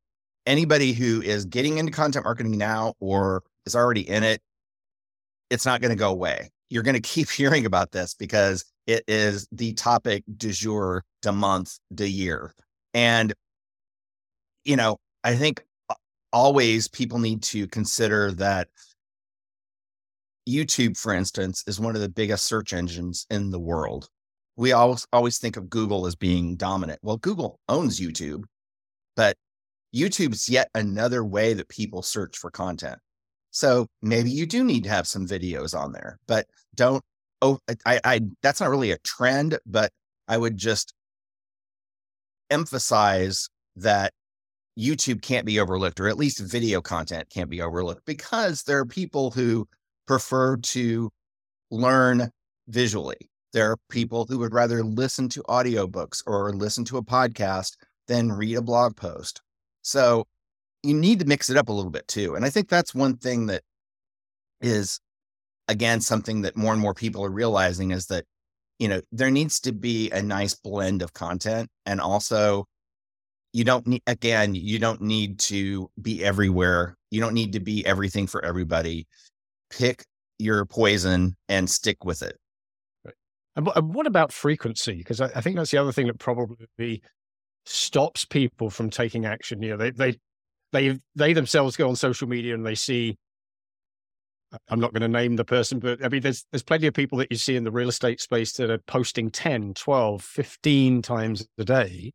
anybody 0.45 0.93
who 0.93 1.23
is 1.23 1.45
getting 1.45 1.79
into 1.79 1.91
content 1.91 2.23
marketing 2.23 2.55
now 2.55 2.93
or 2.99 3.43
is 3.65 3.75
already 3.75 4.07
in 4.07 4.23
it, 4.23 4.41
it's 5.49 5.65
not 5.65 5.81
going 5.81 5.89
to 5.89 5.97
go 5.97 6.11
away. 6.11 6.51
You're 6.69 6.83
going 6.83 6.93
to 6.93 7.01
keep 7.01 7.29
hearing 7.31 7.65
about 7.65 7.91
this 7.91 8.13
because 8.13 8.63
it 8.85 9.03
is 9.07 9.47
the 9.51 9.73
topic 9.73 10.23
du 10.37 10.51
jour, 10.51 11.03
de 11.23 11.31
month, 11.31 11.79
de 11.93 12.07
year. 12.07 12.53
And, 12.93 13.33
you 14.65 14.75
know, 14.75 14.97
I 15.23 15.35
think 15.35 15.63
always 16.31 16.87
people 16.87 17.17
need 17.17 17.41
to 17.41 17.67
consider 17.67 18.31
that 18.33 18.67
YouTube, 20.47 20.95
for 20.95 21.11
instance, 21.11 21.63
is 21.65 21.79
one 21.79 21.95
of 21.95 22.01
the 22.01 22.09
biggest 22.09 22.45
search 22.45 22.71
engines 22.71 23.25
in 23.31 23.49
the 23.49 23.59
world. 23.59 24.09
We 24.57 24.73
always 24.73 25.07
always 25.11 25.39
think 25.39 25.57
of 25.57 25.71
Google 25.71 26.05
as 26.05 26.15
being 26.15 26.55
dominant. 26.55 26.99
Well, 27.01 27.17
Google 27.17 27.59
owns 27.67 27.99
YouTube. 27.99 28.43
But 29.19 29.35
YouTube's 29.93 30.47
yet 30.47 30.69
another 30.73 31.25
way 31.25 31.53
that 31.53 31.67
people 31.67 32.01
search 32.01 32.37
for 32.37 32.49
content. 32.49 32.97
So 33.51 33.87
maybe 34.01 34.31
you 34.31 34.45
do 34.45 34.63
need 34.63 34.85
to 34.85 34.89
have 34.89 35.09
some 35.09 35.27
videos 35.27 35.77
on 35.77 35.91
there, 35.91 36.19
but 36.25 36.45
don't. 36.73 37.03
Oh, 37.41 37.59
I, 37.85 37.99
I, 38.05 38.21
that's 38.41 38.61
not 38.61 38.69
really 38.69 38.91
a 38.91 38.97
trend, 38.99 39.59
but 39.65 39.91
I 40.29 40.37
would 40.37 40.55
just 40.55 40.93
emphasize 42.49 43.49
that 43.75 44.13
YouTube 44.79 45.21
can't 45.21 45.45
be 45.45 45.59
overlooked, 45.59 45.99
or 45.99 46.07
at 46.07 46.17
least 46.17 46.39
video 46.39 46.79
content 46.79 47.29
can't 47.29 47.49
be 47.49 47.61
overlooked 47.61 48.05
because 48.05 48.63
there 48.63 48.79
are 48.79 48.85
people 48.85 49.31
who 49.31 49.67
prefer 50.07 50.55
to 50.55 51.09
learn 51.71 52.31
visually. 52.69 53.29
There 53.51 53.69
are 53.71 53.77
people 53.89 54.27
who 54.29 54.39
would 54.39 54.53
rather 54.53 54.81
listen 54.81 55.27
to 55.29 55.43
audiobooks 55.43 56.23
or 56.25 56.53
listen 56.53 56.85
to 56.85 56.97
a 56.97 57.03
podcast 57.03 57.75
than 58.09 58.31
read 58.33 58.57
a 58.57 58.61
blog 58.61 58.97
post. 58.97 59.41
So 59.83 60.25
you 60.83 60.93
need 60.93 61.19
to 61.19 61.25
mix 61.25 61.49
it 61.49 61.55
up 61.55 61.69
a 61.69 61.71
little 61.71 61.91
bit 61.91 62.07
too. 62.09 62.35
And 62.35 62.43
I 62.43 62.49
think 62.49 62.67
that's 62.67 62.93
one 62.93 63.15
thing 63.15 63.45
that 63.45 63.61
is, 64.59 64.99
again, 65.69 66.01
something 66.01 66.41
that 66.41 66.57
more 66.57 66.73
and 66.73 66.81
more 66.81 66.93
people 66.93 67.23
are 67.23 67.31
realizing 67.31 67.91
is 67.91 68.07
that, 68.07 68.25
you 68.79 68.89
know, 68.89 68.99
there 69.13 69.31
needs 69.31 69.59
to 69.61 69.71
be 69.71 70.09
a 70.11 70.21
nice 70.21 70.55
blend 70.55 71.01
of 71.01 71.13
content 71.13 71.69
and 71.85 72.01
also 72.01 72.65
you 73.51 73.63
don't 73.63 73.87
need 73.87 74.03
again 74.05 74.53
you 74.53 74.77
don't 74.77 75.01
need 75.01 75.39
to 75.39 75.89
be 75.99 76.23
everywhere 76.23 76.95
you 77.09 77.19
don't 77.19 77.33
need 77.33 77.53
to 77.53 77.59
be 77.59 77.83
everything 77.83 78.27
for 78.27 78.45
everybody 78.45 79.07
pick 79.71 80.05
your 80.37 80.65
poison 80.65 81.35
and 81.47 81.67
stick 81.67 82.05
with 82.05 82.21
it 82.21 82.37
and 83.55 83.67
what 83.93 84.05
about 84.05 84.31
frequency 84.31 84.97
because 84.97 85.19
I, 85.19 85.41
think 85.41 85.55
that's 85.55 85.71
the 85.71 85.79
other 85.79 85.91
thing 85.91 86.05
that 86.07 86.19
probably 86.19 87.01
stops 87.65 88.25
people 88.25 88.69
from 88.69 88.89
taking 88.89 89.25
action 89.25 89.61
you 89.61 89.69
know 89.69 89.77
they 89.77 89.91
they 89.91 90.17
they 90.71 90.99
they 91.15 91.33
themselves 91.33 91.75
go 91.75 91.89
on 91.89 91.95
social 91.95 92.27
media 92.27 92.53
and 92.53 92.65
they 92.65 92.75
see 92.75 93.17
I'm 94.67 94.79
not 94.79 94.93
going 94.93 95.03
to 95.03 95.07
name 95.07 95.35
the 95.35 95.45
person, 95.45 95.77
but 95.77 96.03
I 96.03 96.09
mean, 96.09 96.23
there's 96.23 96.43
there's 96.51 96.63
plenty 96.63 96.87
of 96.87 96.95
people 96.95 97.19
that 97.19 97.27
you 97.29 97.37
see 97.37 97.55
in 97.55 97.63
the 97.63 97.71
real 97.71 97.87
estate 97.87 98.19
space 98.19 98.53
that 98.53 98.71
are 98.71 98.79
posting 98.79 99.29
10, 99.29 99.75
12, 99.75 100.23
15 100.23 101.03
times 101.03 101.47
a 101.59 101.63
day 101.63 102.11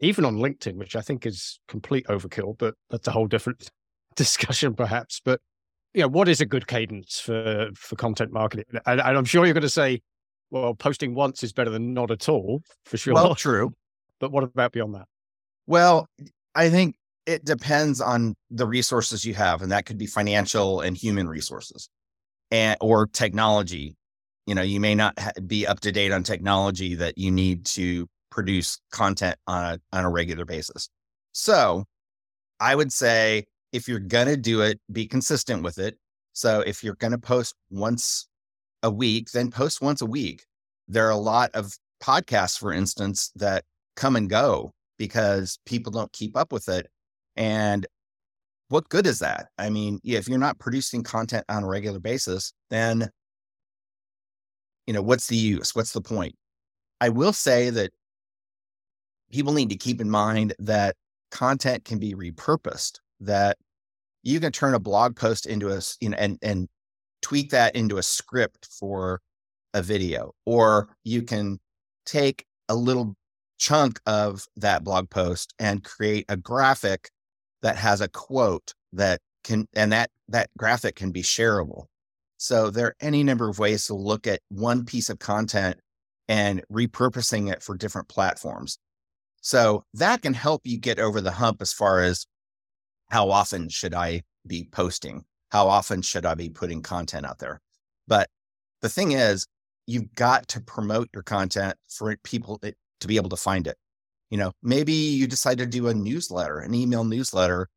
even 0.00 0.24
on 0.24 0.36
LinkedIn, 0.36 0.76
which 0.76 0.96
I 0.96 1.00
think 1.00 1.26
is 1.26 1.58
complete 1.68 2.06
overkill, 2.06 2.58
but 2.58 2.74
that's 2.90 3.08
a 3.08 3.12
whole 3.12 3.26
different 3.26 3.70
discussion 4.16 4.74
perhaps. 4.74 5.20
But 5.24 5.40
you 5.94 6.02
know, 6.02 6.08
what 6.08 6.28
is 6.28 6.40
a 6.40 6.46
good 6.46 6.66
cadence 6.66 7.18
for 7.20 7.68
for 7.74 7.96
content 7.96 8.32
marketing? 8.32 8.66
And, 8.86 9.00
and 9.00 9.16
I'm 9.16 9.24
sure 9.24 9.44
you're 9.44 9.54
going 9.54 9.62
to 9.62 9.68
say, 9.68 10.02
well, 10.50 10.74
posting 10.74 11.14
once 11.14 11.42
is 11.42 11.52
better 11.52 11.70
than 11.70 11.94
not 11.94 12.10
at 12.10 12.28
all, 12.28 12.62
for 12.84 12.96
sure. 12.96 13.14
Well, 13.14 13.34
true. 13.34 13.72
But 14.20 14.32
what 14.32 14.44
about 14.44 14.72
beyond 14.72 14.94
that? 14.94 15.06
Well, 15.66 16.08
I 16.54 16.70
think 16.70 16.96
it 17.26 17.44
depends 17.44 18.00
on 18.00 18.34
the 18.50 18.66
resources 18.66 19.24
you 19.24 19.34
have, 19.34 19.62
and 19.62 19.72
that 19.72 19.84
could 19.84 19.98
be 19.98 20.06
financial 20.06 20.80
and 20.80 20.96
human 20.96 21.28
resources, 21.28 21.88
and 22.50 22.76
or 22.80 23.06
technology. 23.06 23.96
You 24.46 24.54
know, 24.54 24.62
you 24.62 24.78
may 24.78 24.94
not 24.94 25.18
be 25.46 25.66
up 25.66 25.80
to 25.80 25.92
date 25.92 26.12
on 26.12 26.22
technology 26.22 26.94
that 26.94 27.18
you 27.18 27.32
need 27.32 27.66
to 27.66 28.06
produce 28.30 28.78
content 28.92 29.36
on 29.46 29.64
a, 29.64 29.96
on 29.96 30.04
a 30.04 30.10
regular 30.10 30.44
basis. 30.44 30.88
So 31.32 31.84
I 32.60 32.74
would 32.74 32.92
say 32.92 33.44
if 33.72 33.88
you're 33.88 33.98
going 33.98 34.28
to 34.28 34.36
do 34.36 34.60
it, 34.60 34.80
be 34.92 35.06
consistent 35.06 35.62
with 35.62 35.78
it. 35.78 35.98
So 36.32 36.60
if 36.60 36.84
you're 36.84 36.94
going 36.94 37.12
to 37.12 37.18
post 37.18 37.54
once 37.70 38.28
a 38.82 38.90
week, 38.90 39.30
then 39.32 39.50
post 39.50 39.82
once 39.82 40.00
a 40.00 40.06
week. 40.06 40.44
There 40.86 41.06
are 41.06 41.10
a 41.10 41.16
lot 41.16 41.50
of 41.54 41.72
podcasts, 42.02 42.58
for 42.58 42.72
instance, 42.72 43.32
that 43.36 43.64
come 43.96 44.16
and 44.16 44.30
go 44.30 44.72
because 44.98 45.58
people 45.66 45.92
don't 45.92 46.12
keep 46.12 46.36
up 46.36 46.52
with 46.52 46.68
it. 46.68 46.88
And 47.36 47.86
what 48.68 48.88
good 48.88 49.06
is 49.06 49.18
that? 49.20 49.48
I 49.58 49.70
mean, 49.70 50.00
if 50.04 50.28
you're 50.28 50.38
not 50.38 50.58
producing 50.58 51.02
content 51.02 51.44
on 51.48 51.62
a 51.62 51.66
regular 51.66 51.98
basis, 51.98 52.52
then 52.70 53.10
you 54.86 54.94
know, 54.94 55.02
what's 55.02 55.26
the 55.26 55.36
use? 55.36 55.74
What's 55.74 55.92
the 55.92 56.00
point? 56.00 56.34
I 57.00 57.08
will 57.08 57.32
say 57.32 57.70
that 57.70 57.92
people 59.30 59.52
need 59.52 59.70
to 59.70 59.76
keep 59.76 60.00
in 60.00 60.08
mind 60.08 60.54
that 60.58 60.96
content 61.30 61.84
can 61.84 61.98
be 61.98 62.14
repurposed, 62.14 63.00
that 63.20 63.58
you 64.22 64.40
can 64.40 64.52
turn 64.52 64.74
a 64.74 64.78
blog 64.78 65.16
post 65.16 65.46
into 65.46 65.70
a, 65.70 65.80
you 66.00 66.10
know, 66.10 66.16
and, 66.18 66.38
and 66.42 66.68
tweak 67.20 67.50
that 67.50 67.74
into 67.74 67.98
a 67.98 68.02
script 68.02 68.68
for 68.78 69.20
a 69.74 69.82
video, 69.82 70.32
or 70.46 70.88
you 71.04 71.22
can 71.22 71.58
take 72.06 72.46
a 72.68 72.74
little 72.74 73.16
chunk 73.58 74.00
of 74.06 74.46
that 74.56 74.84
blog 74.84 75.10
post 75.10 75.54
and 75.58 75.84
create 75.84 76.24
a 76.28 76.36
graphic 76.36 77.10
that 77.62 77.76
has 77.76 78.00
a 78.00 78.08
quote 78.08 78.74
that 78.92 79.20
can, 79.44 79.66
and 79.74 79.92
that, 79.92 80.10
that 80.28 80.50
graphic 80.58 80.96
can 80.96 81.12
be 81.12 81.22
shareable. 81.22 81.86
So 82.36 82.70
there 82.70 82.86
are 82.86 82.96
any 83.00 83.22
number 83.22 83.48
of 83.48 83.58
ways 83.58 83.86
to 83.86 83.94
look 83.94 84.26
at 84.26 84.40
one 84.48 84.84
piece 84.84 85.08
of 85.08 85.18
content 85.18 85.78
and 86.28 86.62
repurposing 86.70 87.50
it 87.50 87.62
for 87.62 87.76
different 87.76 88.08
platforms. 88.08 88.78
So 89.40 89.84
that 89.94 90.22
can 90.22 90.34
help 90.34 90.62
you 90.64 90.78
get 90.78 90.98
over 90.98 91.20
the 91.20 91.30
hump 91.30 91.62
as 91.62 91.72
far 91.72 92.00
as 92.00 92.26
how 93.10 93.30
often 93.30 93.68
should 93.68 93.94
I 93.94 94.22
be 94.46 94.68
posting? 94.70 95.24
How 95.50 95.68
often 95.68 96.02
should 96.02 96.26
I 96.26 96.34
be 96.34 96.50
putting 96.50 96.82
content 96.82 97.24
out 97.24 97.38
there? 97.38 97.60
But 98.08 98.28
the 98.82 98.88
thing 98.88 99.12
is, 99.12 99.46
you've 99.86 100.14
got 100.14 100.48
to 100.48 100.60
promote 100.60 101.08
your 101.14 101.22
content 101.22 101.76
for 101.88 102.16
people 102.24 102.58
to 103.00 103.08
be 103.08 103.16
able 103.16 103.30
to 103.30 103.36
find 103.36 103.66
it. 103.66 103.76
You 104.30 104.38
know, 104.38 104.52
maybe 104.62 104.92
you 104.92 105.26
decide 105.26 105.58
to 105.58 105.66
do 105.66 105.88
a 105.88 105.94
newsletter, 105.94 106.58
an 106.58 106.74
email 106.74 107.04
newsletter 107.04 107.68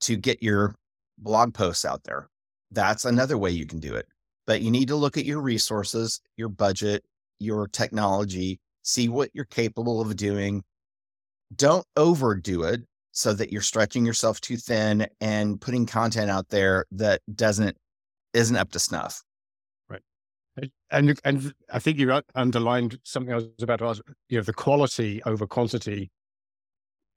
to 0.00 0.16
get 0.16 0.42
your 0.42 0.74
blog 1.18 1.54
posts 1.54 1.84
out 1.84 2.04
there. 2.04 2.28
That's 2.70 3.04
another 3.04 3.38
way 3.38 3.50
you 3.50 3.66
can 3.66 3.80
do 3.80 3.94
it. 3.94 4.06
But 4.46 4.62
you 4.62 4.70
need 4.70 4.88
to 4.88 4.96
look 4.96 5.16
at 5.16 5.24
your 5.24 5.40
resources, 5.40 6.20
your 6.36 6.48
budget, 6.48 7.04
your 7.38 7.68
technology, 7.68 8.60
see 8.82 9.08
what 9.08 9.30
you're 9.34 9.44
capable 9.44 10.00
of 10.00 10.16
doing, 10.16 10.64
don't 11.54 11.86
overdo 11.96 12.62
it 12.64 12.82
so 13.12 13.32
that 13.34 13.52
you're 13.52 13.62
stretching 13.62 14.04
yourself 14.04 14.40
too 14.40 14.56
thin 14.56 15.06
and 15.20 15.60
putting 15.60 15.86
content 15.86 16.30
out 16.30 16.48
there 16.48 16.86
that 16.92 17.20
doesn't 17.34 17.76
isn't 18.34 18.56
up 18.56 18.70
to 18.72 18.78
snuff. 18.78 19.22
And 20.90 21.18
and 21.24 21.52
I 21.72 21.78
think 21.78 21.98
you 21.98 22.20
underlined 22.34 22.98
something 23.04 23.32
I 23.32 23.36
was 23.36 23.48
about 23.60 23.80
to 23.80 23.86
ask. 23.86 24.02
You 24.28 24.38
know, 24.38 24.42
the 24.42 24.52
quality 24.52 25.22
over 25.24 25.46
quantity 25.46 26.10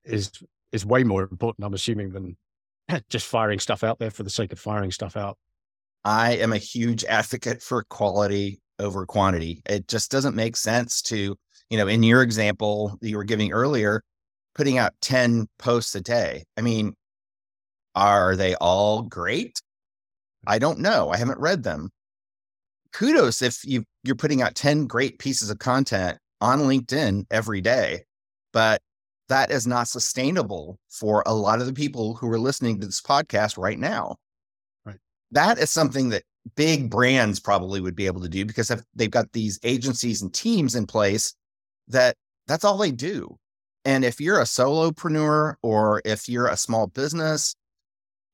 is 0.04 0.30
is 0.72 0.86
way 0.86 1.04
more 1.04 1.22
important. 1.22 1.64
I'm 1.64 1.74
assuming 1.74 2.10
than 2.10 2.36
just 3.08 3.26
firing 3.26 3.58
stuff 3.58 3.84
out 3.84 3.98
there 3.98 4.10
for 4.10 4.22
the 4.22 4.30
sake 4.30 4.52
of 4.52 4.58
firing 4.58 4.90
stuff 4.90 5.16
out. 5.16 5.38
I 6.04 6.32
am 6.36 6.52
a 6.52 6.58
huge 6.58 7.04
advocate 7.04 7.62
for 7.62 7.84
quality 7.84 8.60
over 8.78 9.06
quantity. 9.06 9.62
It 9.68 9.86
just 9.88 10.10
doesn't 10.10 10.34
make 10.34 10.56
sense 10.56 11.00
to, 11.02 11.36
you 11.70 11.78
know, 11.78 11.86
in 11.86 12.02
your 12.02 12.22
example 12.22 12.98
that 13.00 13.08
you 13.08 13.16
were 13.16 13.24
giving 13.24 13.52
earlier, 13.52 14.02
putting 14.54 14.78
out 14.78 14.94
10 15.00 15.46
posts 15.58 15.94
a 15.94 16.00
day. 16.00 16.44
I 16.56 16.62
mean, 16.62 16.94
are 17.94 18.34
they 18.34 18.54
all 18.56 19.02
great? 19.02 19.60
I 20.46 20.58
don't 20.58 20.80
know. 20.80 21.10
I 21.10 21.18
haven't 21.18 21.38
read 21.38 21.62
them. 21.62 21.90
Kudos 22.92 23.42
if 23.42 23.64
you 23.64 23.84
you're 24.04 24.16
putting 24.16 24.42
out 24.42 24.54
10 24.54 24.86
great 24.86 25.18
pieces 25.18 25.50
of 25.50 25.58
content 25.58 26.18
on 26.40 26.60
LinkedIn 26.60 27.26
every 27.30 27.60
day, 27.60 28.04
but 28.52 28.80
that 29.28 29.50
is 29.50 29.66
not 29.66 29.88
sustainable 29.88 30.78
for 30.90 31.22
a 31.24 31.34
lot 31.34 31.60
of 31.60 31.66
the 31.66 31.72
people 31.72 32.14
who 32.14 32.28
are 32.30 32.38
listening 32.38 32.80
to 32.80 32.86
this 32.86 33.00
podcast 33.00 33.56
right 33.56 33.78
now. 33.78 34.16
Right. 34.84 34.98
That 35.30 35.58
is 35.58 35.70
something 35.70 36.10
that 36.10 36.24
big 36.56 36.90
brands 36.90 37.40
probably 37.40 37.80
would 37.80 37.94
be 37.94 38.06
able 38.06 38.20
to 38.20 38.28
do 38.28 38.44
because 38.44 38.70
they've 38.94 39.10
got 39.10 39.32
these 39.32 39.58
agencies 39.62 40.22
and 40.22 40.34
teams 40.34 40.74
in 40.74 40.86
place 40.86 41.34
that 41.88 42.16
that's 42.46 42.64
all 42.64 42.76
they 42.76 42.90
do. 42.90 43.38
And 43.84 44.04
if 44.04 44.20
you're 44.20 44.40
a 44.40 44.44
solopreneur 44.44 45.54
or 45.62 46.02
if 46.04 46.28
you're 46.28 46.48
a 46.48 46.56
small 46.56 46.86
business 46.86 47.56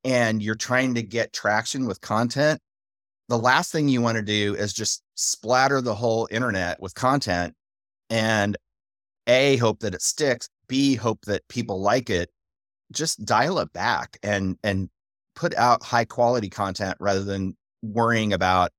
and 0.05 0.43
you're 0.43 0.55
trying 0.55 0.95
to 0.95 1.03
get 1.03 1.33
traction 1.33 1.87
with 1.87 2.01
content, 2.01 2.61
the 3.29 3.39
last 3.39 3.73
thing 3.73 3.89
you 3.89 4.01
want 4.01 4.17
to 4.17 4.23
do 4.23 4.55
is 4.55 4.73
just 4.73 5.03
splatter 5.15 5.81
the 5.81 5.95
whole 5.95 6.29
internet 6.31 6.81
with 6.81 6.95
content 6.95 7.55
and 8.11 8.57
A, 9.27 9.57
hope 9.57 9.81
that 9.81 9.95
it 9.95 10.03
sticks, 10.03 10.49
B, 10.69 10.95
hope 10.95 11.25
that 11.27 11.47
people 11.49 11.81
like 11.81 12.11
it. 12.11 12.31
Just 12.91 13.25
dial 13.25 13.59
it 13.59 13.73
back 13.73 14.19
and 14.23 14.57
and 14.65 14.89
put 15.37 15.55
out 15.57 15.83
high 15.83 16.07
quality 16.07 16.49
content 16.49 16.97
rather 17.01 17.23
than 17.23 17.57
worrying 17.83 18.33
about, 18.33 18.71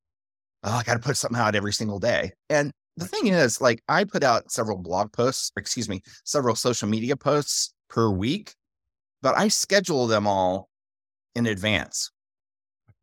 oh, 0.64 0.74
I 0.74 0.84
got 0.84 0.96
to 0.96 1.00
put 1.00 1.16
something 1.16 1.40
out 1.40 1.56
every 1.56 1.72
single 1.72 2.00
day. 2.00 2.32
And 2.50 2.72
the 2.98 3.06
thing 3.06 3.28
is, 3.28 3.62
like, 3.62 3.82
I 3.88 4.04
put 4.04 4.24
out 4.24 4.52
several 4.52 4.78
blog 4.78 5.14
posts, 5.14 5.52
excuse 5.58 5.88
me, 5.88 6.02
several 6.26 6.56
social 6.56 6.90
media 6.90 7.16
posts 7.16 7.74
per 7.90 8.10
week, 8.10 8.56
but 9.22 9.38
I 9.38 9.48
schedule 9.48 10.08
them 10.08 10.28
all 10.28 10.70
in 11.36 11.46
advance. 11.46 12.12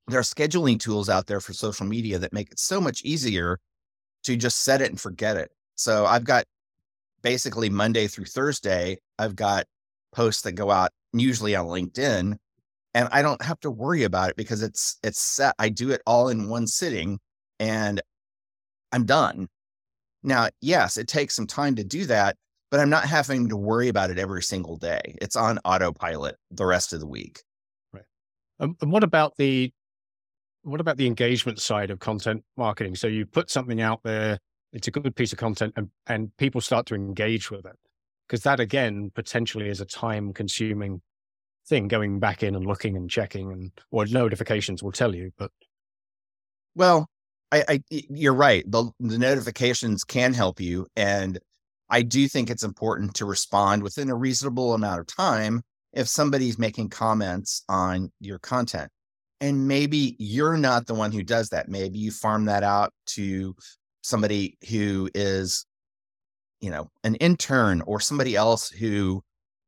There 0.09 0.19
are 0.21 0.23
scheduling 0.23 0.79
tools 0.79 1.09
out 1.09 1.27
there 1.27 1.41
for 1.41 1.53
social 1.53 1.87
media 1.87 2.19
that 2.19 2.33
make 2.33 2.51
it 2.51 2.61
so 2.61 2.81
much 2.81 3.03
easier 3.03 3.59
to 4.25 4.37
just 4.37 4.63
set 4.63 4.81
it 4.81 4.91
and 4.91 5.01
forget 5.01 5.37
it. 5.37 5.51
So 5.75 6.07
I've 6.07 6.25
got 6.25 6.45
basically 7.23 7.71
Monday 7.71 8.07
through 8.07 8.27
Thursday, 8.27 8.99
I've 9.19 9.37
got 9.37 9.67
posts 10.13 10.43
that 10.43 10.53
go 10.53 10.71
out 10.71 10.91
usually 11.13 11.57
on 11.57 11.67
LinkedIn 11.67 12.37
and 12.95 13.09
I 13.13 13.21
don't 13.21 13.43
have 13.43 13.61
to 13.61 13.71
worry 13.71 14.05
about 14.05 14.31
it 14.31 14.37
because 14.37 14.63
it's 14.63 14.99
it's 15.03 15.21
set. 15.21 15.55
I 15.59 15.69
do 15.69 15.91
it 15.91 16.01
all 16.07 16.29
in 16.29 16.49
one 16.49 16.67
sitting 16.67 17.19
and 17.61 18.01
I'm 18.93 19.05
done. 19.05 19.49
Now, 20.23 20.49
yes, 20.61 20.97
it 20.97 21.07
takes 21.07 21.37
some 21.37 21.47
time 21.47 21.77
to 21.77 21.85
do 21.85 22.07
that, 22.07 22.37
but 22.71 22.81
I'm 22.81 22.89
not 22.89 23.05
having 23.05 23.49
to 23.51 23.57
worry 23.57 23.89
about 23.89 24.11
it 24.11 24.19
every 24.19 24.43
single 24.43 24.77
day. 24.77 25.15
It's 25.21 25.37
on 25.37 25.59
autopilot 25.65 26.37
the 26.51 26.65
rest 26.65 26.93
of 26.93 27.01
the 27.01 27.07
week. 27.07 27.43
Right. 27.93 28.05
Um, 28.61 28.77
and 28.81 28.91
what 28.91 29.05
about 29.05 29.37
the 29.37 29.73
what 30.67 30.81
about 30.81 30.97
the 30.97 31.07
engagement 31.07 31.61
side 31.61 31.91
of 31.91 32.01
content 32.01 32.43
marketing? 32.57 32.97
So 32.97 33.07
you 33.07 33.25
put 33.25 33.51
something 33.51 33.81
out 33.81 34.01
there, 34.03 34.39
it's 34.73 34.89
a 34.89 34.91
good 34.91 35.15
piece 35.15 35.33
of 35.33 35.39
content, 35.39 35.73
and, 35.77 35.91
and 36.07 36.37
people 36.39 36.61
start 36.61 36.87
to 36.87 36.95
engage 36.95 37.51
with 37.51 37.65
it. 37.65 37.77
Because 38.27 38.43
that 38.43 38.59
again 38.59 39.13
potentially 39.15 39.69
is 39.69 39.81
a 39.81 39.85
time 39.85 40.33
consuming 40.33 41.01
thing 41.69 41.89
going 41.89 42.19
back 42.19 42.43
in 42.43 42.55
and 42.55 42.67
looking 42.67 42.97
and 42.97 43.11
checking 43.11 43.53
and 43.53 43.73
or 43.91 44.07
notifications 44.07 44.83
will 44.83 44.93
tell 44.93 45.15
you 45.15 45.31
but 45.37 45.51
well 46.75 47.09
I, 47.51 47.65
I 47.69 47.83
you're 47.91 48.35
right 48.35 48.65
the, 48.71 48.91
the 49.01 49.19
notifications 49.19 50.05
can 50.05 50.33
help 50.33 50.61
you 50.61 50.87
and 50.95 51.39
i 51.91 52.03
do 52.03 52.29
think 52.29 52.51
it's 52.51 52.63
important 52.63 53.15
to 53.15 53.25
respond 53.25 53.83
within 53.83 54.11
a 54.11 54.15
reasonable 54.15 54.75
amount 54.75 55.01
of 55.01 55.07
time 55.07 55.63
if 55.93 56.09
somebody's 56.09 56.59
making 56.59 56.91
comments 56.91 57.65
on 57.69 58.13
your 58.21 58.39
content 58.39 58.91
and 59.41 59.69
maybe 59.69 60.17
you're 60.19 60.57
not 60.57 60.87
the 60.87 60.95
one 60.95 61.13
who 61.13 61.23
does 61.23 61.51
that 61.51 61.69
maybe 61.69 61.99
you 61.99 62.11
farm 62.11 62.47
that 62.47 62.63
out 62.63 62.93
to 63.07 63.55
somebody 64.03 64.57
who 64.71 65.09
is 65.15 65.67
you 66.61 66.71
know 66.71 66.91
an 67.05 67.15
intern 67.17 67.83
or 67.83 68.01
somebody 68.01 68.35
else 68.37 68.71
who 68.71 69.23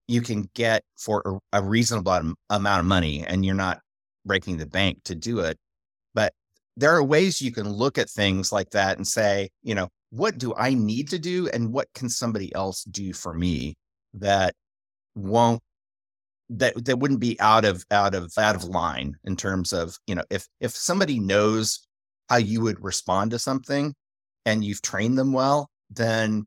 you 0.08 0.22
can 0.22 0.48
get 0.54 0.82
for 0.96 1.40
a, 1.52 1.62
reasonable 1.62 2.34
amount 2.48 2.80
of 2.80 2.86
money 2.86 3.24
and 3.26 3.44
you're 3.44 3.54
not 3.54 3.80
breaking 4.24 4.56
the 4.56 4.66
bank 4.66 4.98
to 5.04 5.14
do 5.14 5.40
it. 5.40 5.58
But 6.14 6.32
there 6.76 6.94
are 6.94 7.04
ways 7.04 7.42
you 7.42 7.52
can 7.52 7.68
look 7.68 7.98
at 7.98 8.08
things 8.08 8.50
like 8.50 8.70
that 8.70 8.96
and 8.96 9.06
say, 9.06 9.50
you 9.62 9.74
know, 9.74 9.88
what 10.10 10.38
do 10.38 10.54
I 10.56 10.72
need 10.72 11.08
to 11.10 11.18
do 11.18 11.48
and 11.48 11.72
what 11.72 11.88
can 11.94 12.08
somebody 12.08 12.52
else 12.54 12.84
do 12.84 13.12
for 13.12 13.34
me 13.34 13.74
that 14.14 14.54
won't 15.14 15.60
that 16.50 16.84
that 16.84 16.98
wouldn't 16.98 17.20
be 17.20 17.38
out 17.40 17.64
of 17.64 17.84
out 17.90 18.14
of 18.14 18.32
out 18.38 18.54
of 18.54 18.64
line 18.64 19.14
in 19.24 19.36
terms 19.36 19.72
of, 19.72 19.96
you 20.06 20.14
know, 20.14 20.24
if 20.30 20.46
if 20.60 20.72
somebody 20.72 21.18
knows 21.18 21.86
how 22.28 22.36
you 22.36 22.60
would 22.62 22.82
respond 22.82 23.30
to 23.30 23.38
something 23.38 23.94
and 24.46 24.64
you've 24.64 24.82
trained 24.82 25.18
them 25.18 25.32
well, 25.32 25.68
then 25.90 26.46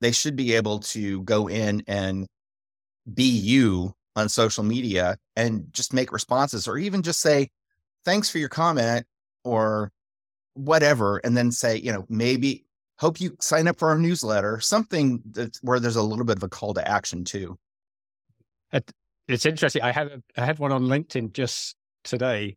they 0.00 0.12
should 0.12 0.36
be 0.36 0.54
able 0.54 0.80
to 0.80 1.22
go 1.22 1.48
in 1.48 1.82
and 1.86 2.26
be 3.12 3.24
you 3.24 3.94
on 4.16 4.28
social 4.28 4.64
media 4.64 5.16
and 5.36 5.66
just 5.72 5.92
make 5.92 6.12
responses 6.12 6.68
or 6.68 6.78
even 6.78 7.02
just 7.02 7.20
say, 7.20 7.48
thanks 8.04 8.30
for 8.30 8.38
your 8.38 8.48
comment 8.48 9.06
or 9.44 9.90
whatever. 10.54 11.18
And 11.18 11.36
then 11.36 11.50
say, 11.50 11.76
you 11.76 11.92
know, 11.92 12.04
maybe 12.08 12.64
hope 12.98 13.20
you 13.20 13.36
sign 13.40 13.66
up 13.66 13.78
for 13.78 13.88
our 13.88 13.98
newsletter, 13.98 14.60
something 14.60 15.22
that 15.32 15.56
where 15.62 15.80
there's 15.80 15.96
a 15.96 16.02
little 16.02 16.24
bit 16.24 16.36
of 16.36 16.42
a 16.42 16.48
call 16.48 16.74
to 16.74 16.88
action 16.88 17.24
too. 17.24 17.58
It's 19.28 19.46
interesting. 19.46 19.82
I 19.82 19.92
had 19.92 20.06
a, 20.08 20.22
I 20.36 20.44
had 20.44 20.58
one 20.58 20.72
on 20.72 20.84
LinkedIn 20.84 21.32
just 21.32 21.76
today. 22.02 22.56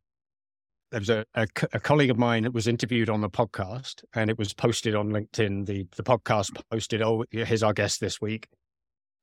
There 0.91 0.99
was 0.99 1.09
a, 1.09 1.25
a, 1.35 1.47
a 1.73 1.79
colleague 1.79 2.09
of 2.09 2.17
mine 2.17 2.43
that 2.43 2.53
was 2.53 2.67
interviewed 2.67 3.09
on 3.09 3.21
the 3.21 3.29
podcast, 3.29 4.03
and 4.15 4.29
it 4.29 4.37
was 4.37 4.53
posted 4.53 4.95
on 4.95 5.09
LinkedIn. 5.09 5.65
The 5.65 5.87
the 5.95 6.03
podcast 6.03 6.61
posted, 6.71 7.01
"Oh, 7.01 7.23
here's 7.31 7.63
our 7.63 7.73
guest 7.73 7.99
this 7.99 8.19
week," 8.19 8.47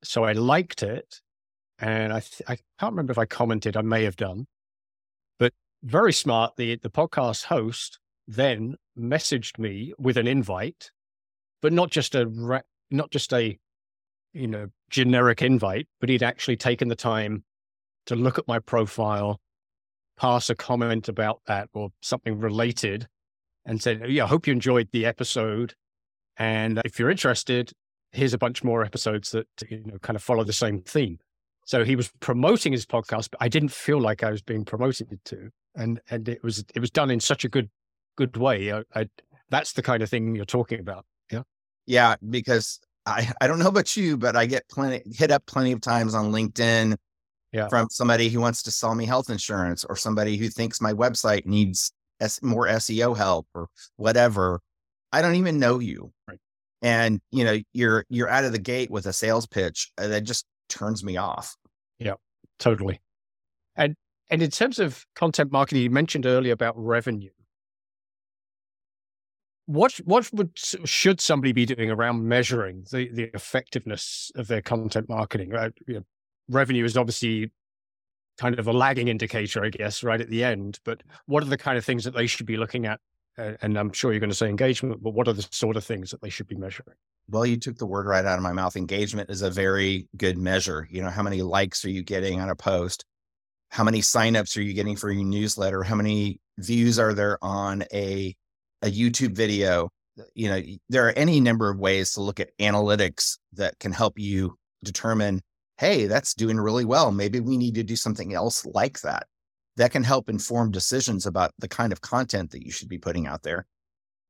So 0.04 0.24
I 0.24 0.32
liked 0.32 0.82
it. 0.82 1.20
And 1.80 2.12
I, 2.12 2.20
th- 2.20 2.42
I 2.46 2.56
can't 2.78 2.92
remember 2.92 3.10
if 3.10 3.18
I 3.18 3.24
commented, 3.24 3.76
I 3.76 3.82
may 3.82 4.04
have 4.04 4.16
done, 4.16 4.46
but 5.40 5.52
very 5.82 6.12
smart. 6.12 6.54
The, 6.56 6.76
the 6.76 6.90
podcast 6.90 7.46
host 7.46 7.98
then 8.28 8.76
messaged 8.96 9.58
me 9.58 9.92
with 9.98 10.16
an 10.16 10.28
invite, 10.28 10.92
but 11.60 11.72
not 11.72 11.90
just 11.90 12.14
a, 12.14 12.62
not 12.92 13.10
just 13.10 13.32
a, 13.32 13.58
you 14.34 14.46
know, 14.46 14.68
generic 14.90 15.42
invite, 15.42 15.88
but 16.00 16.08
he'd 16.08 16.22
actually 16.22 16.56
taken 16.56 16.88
the 16.88 16.96
time 16.96 17.44
to 18.06 18.16
look 18.16 18.38
at 18.38 18.46
my 18.46 18.58
profile, 18.58 19.40
pass 20.18 20.50
a 20.50 20.54
comment 20.54 21.08
about 21.08 21.40
that 21.46 21.68
or 21.72 21.90
something 22.02 22.38
related 22.38 23.06
and 23.64 23.80
said, 23.80 24.02
oh, 24.04 24.08
yeah, 24.08 24.24
I 24.24 24.26
hope 24.26 24.46
you 24.46 24.52
enjoyed 24.52 24.88
the 24.92 25.06
episode. 25.06 25.74
And 26.36 26.80
if 26.84 26.98
you're 26.98 27.10
interested, 27.10 27.72
here's 28.14 28.32
a 28.32 28.38
bunch 28.38 28.62
more 28.62 28.84
episodes 28.84 29.30
that 29.32 29.46
you 29.68 29.82
know 29.84 29.98
kind 29.98 30.16
of 30.16 30.22
follow 30.22 30.44
the 30.44 30.52
same 30.52 30.82
theme. 30.82 31.18
So 31.66 31.84
he 31.84 31.96
was 31.96 32.10
promoting 32.20 32.72
his 32.72 32.86
podcast, 32.86 33.30
but 33.30 33.40
I 33.40 33.48
didn't 33.48 33.72
feel 33.72 34.00
like 34.00 34.22
I 34.22 34.30
was 34.30 34.42
being 34.42 34.64
promoted 34.64 35.18
to, 35.24 35.50
and 35.74 36.00
and 36.10 36.28
it 36.28 36.42
was 36.42 36.64
it 36.74 36.80
was 36.80 36.90
done 36.90 37.10
in 37.10 37.20
such 37.20 37.44
a 37.44 37.48
good 37.48 37.70
good 38.16 38.36
way. 38.36 38.72
I, 38.72 38.82
I, 38.94 39.08
that's 39.50 39.72
the 39.72 39.82
kind 39.82 40.02
of 40.02 40.10
thing 40.10 40.34
you're 40.34 40.44
talking 40.44 40.80
about. 40.80 41.04
Yeah, 41.30 41.42
yeah, 41.86 42.16
because 42.28 42.80
I 43.06 43.32
I 43.40 43.46
don't 43.46 43.58
know 43.58 43.68
about 43.68 43.96
you, 43.96 44.16
but 44.16 44.36
I 44.36 44.46
get 44.46 44.68
plenty 44.68 45.02
hit 45.14 45.30
up 45.30 45.44
plenty 45.46 45.72
of 45.72 45.80
times 45.80 46.14
on 46.14 46.32
LinkedIn. 46.32 46.96
Yeah. 47.52 47.68
From 47.68 47.88
somebody 47.88 48.30
who 48.30 48.40
wants 48.40 48.64
to 48.64 48.72
sell 48.72 48.96
me 48.96 49.06
health 49.06 49.30
insurance 49.30 49.84
or 49.84 49.94
somebody 49.94 50.36
who 50.36 50.48
thinks 50.48 50.80
my 50.80 50.92
website 50.92 51.46
needs 51.46 51.92
S- 52.20 52.42
more 52.42 52.66
SEO 52.66 53.16
help 53.16 53.46
or 53.54 53.68
whatever. 53.96 54.60
I 55.12 55.22
don't 55.22 55.36
even 55.36 55.60
know 55.60 55.78
you. 55.78 56.12
Right 56.26 56.40
and 56.84 57.20
you 57.32 57.42
know 57.42 57.58
you're 57.72 58.04
you're 58.08 58.28
out 58.28 58.44
of 58.44 58.52
the 58.52 58.58
gate 58.58 58.90
with 58.90 59.06
a 59.06 59.12
sales 59.12 59.46
pitch 59.46 59.90
uh, 59.98 60.06
that 60.06 60.22
just 60.22 60.44
turns 60.68 61.02
me 61.02 61.16
off 61.16 61.56
yeah 61.98 62.14
totally 62.60 63.00
and 63.74 63.96
and 64.30 64.42
in 64.42 64.50
terms 64.50 64.78
of 64.78 65.04
content 65.16 65.50
marketing 65.50 65.82
you 65.82 65.90
mentioned 65.90 66.26
earlier 66.26 66.52
about 66.52 66.74
revenue 66.76 67.30
what 69.66 69.94
what 70.04 70.30
would 70.32 70.50
should 70.54 71.20
somebody 71.20 71.52
be 71.52 71.66
doing 71.66 71.90
around 71.90 72.26
measuring 72.26 72.84
the 72.90 73.08
the 73.12 73.30
effectiveness 73.34 74.30
of 74.34 74.46
their 74.46 74.62
content 74.62 75.08
marketing 75.08 75.50
right 75.50 75.72
you 75.86 75.94
know, 75.94 76.04
revenue 76.48 76.84
is 76.84 76.96
obviously 76.96 77.50
kind 78.38 78.58
of 78.58 78.66
a 78.66 78.72
lagging 78.72 79.08
indicator 79.08 79.64
i 79.64 79.70
guess 79.70 80.02
right 80.02 80.20
at 80.20 80.28
the 80.28 80.44
end 80.44 80.78
but 80.84 81.02
what 81.26 81.42
are 81.42 81.46
the 81.46 81.56
kind 81.56 81.78
of 81.78 81.84
things 81.84 82.04
that 82.04 82.14
they 82.14 82.26
should 82.26 82.46
be 82.46 82.56
looking 82.56 82.84
at 82.84 83.00
and 83.36 83.76
I'm 83.76 83.92
sure 83.92 84.12
you're 84.12 84.20
going 84.20 84.30
to 84.30 84.36
say 84.36 84.48
engagement, 84.48 85.02
but 85.02 85.10
what 85.10 85.26
are 85.26 85.32
the 85.32 85.46
sort 85.50 85.76
of 85.76 85.84
things 85.84 86.10
that 86.10 86.22
they 86.22 86.28
should 86.28 86.46
be 86.46 86.56
measuring? 86.56 86.96
Well, 87.28 87.46
you 87.46 87.56
took 87.56 87.78
the 87.78 87.86
word 87.86 88.06
right 88.06 88.24
out 88.24 88.36
of 88.36 88.42
my 88.42 88.52
mouth. 88.52 88.76
Engagement 88.76 89.30
is 89.30 89.42
a 89.42 89.50
very 89.50 90.08
good 90.16 90.38
measure. 90.38 90.86
You 90.90 91.02
know, 91.02 91.10
how 91.10 91.22
many 91.22 91.42
likes 91.42 91.84
are 91.84 91.90
you 91.90 92.02
getting 92.02 92.40
on 92.40 92.50
a 92.50 92.54
post? 92.54 93.04
How 93.70 93.82
many 93.82 94.02
signups 94.02 94.56
are 94.56 94.62
you 94.62 94.72
getting 94.72 94.94
for 94.94 95.10
your 95.10 95.24
newsletter? 95.24 95.82
How 95.82 95.96
many 95.96 96.40
views 96.58 96.98
are 96.98 97.12
there 97.12 97.38
on 97.42 97.84
a 97.92 98.36
a 98.84 98.90
YouTube 98.90 99.34
video? 99.34 99.90
You 100.34 100.48
know, 100.48 100.62
there 100.88 101.08
are 101.08 101.12
any 101.12 101.40
number 101.40 101.68
of 101.68 101.78
ways 101.78 102.12
to 102.12 102.20
look 102.20 102.38
at 102.38 102.56
analytics 102.58 103.38
that 103.54 103.78
can 103.80 103.90
help 103.90 104.18
you 104.18 104.56
determine, 104.84 105.42
hey, 105.78 106.06
that's 106.06 106.34
doing 106.34 106.58
really 106.60 106.84
well. 106.84 107.10
Maybe 107.10 107.40
we 107.40 107.56
need 107.56 107.74
to 107.74 107.82
do 107.82 107.96
something 107.96 108.34
else 108.34 108.64
like 108.64 109.00
that 109.00 109.26
that 109.76 109.90
can 109.90 110.04
help 110.04 110.28
inform 110.28 110.70
decisions 110.70 111.26
about 111.26 111.52
the 111.58 111.68
kind 111.68 111.92
of 111.92 112.00
content 112.00 112.52
that 112.52 112.64
you 112.64 112.70
should 112.70 112.88
be 112.88 112.98
putting 112.98 113.26
out 113.26 113.42
there. 113.42 113.66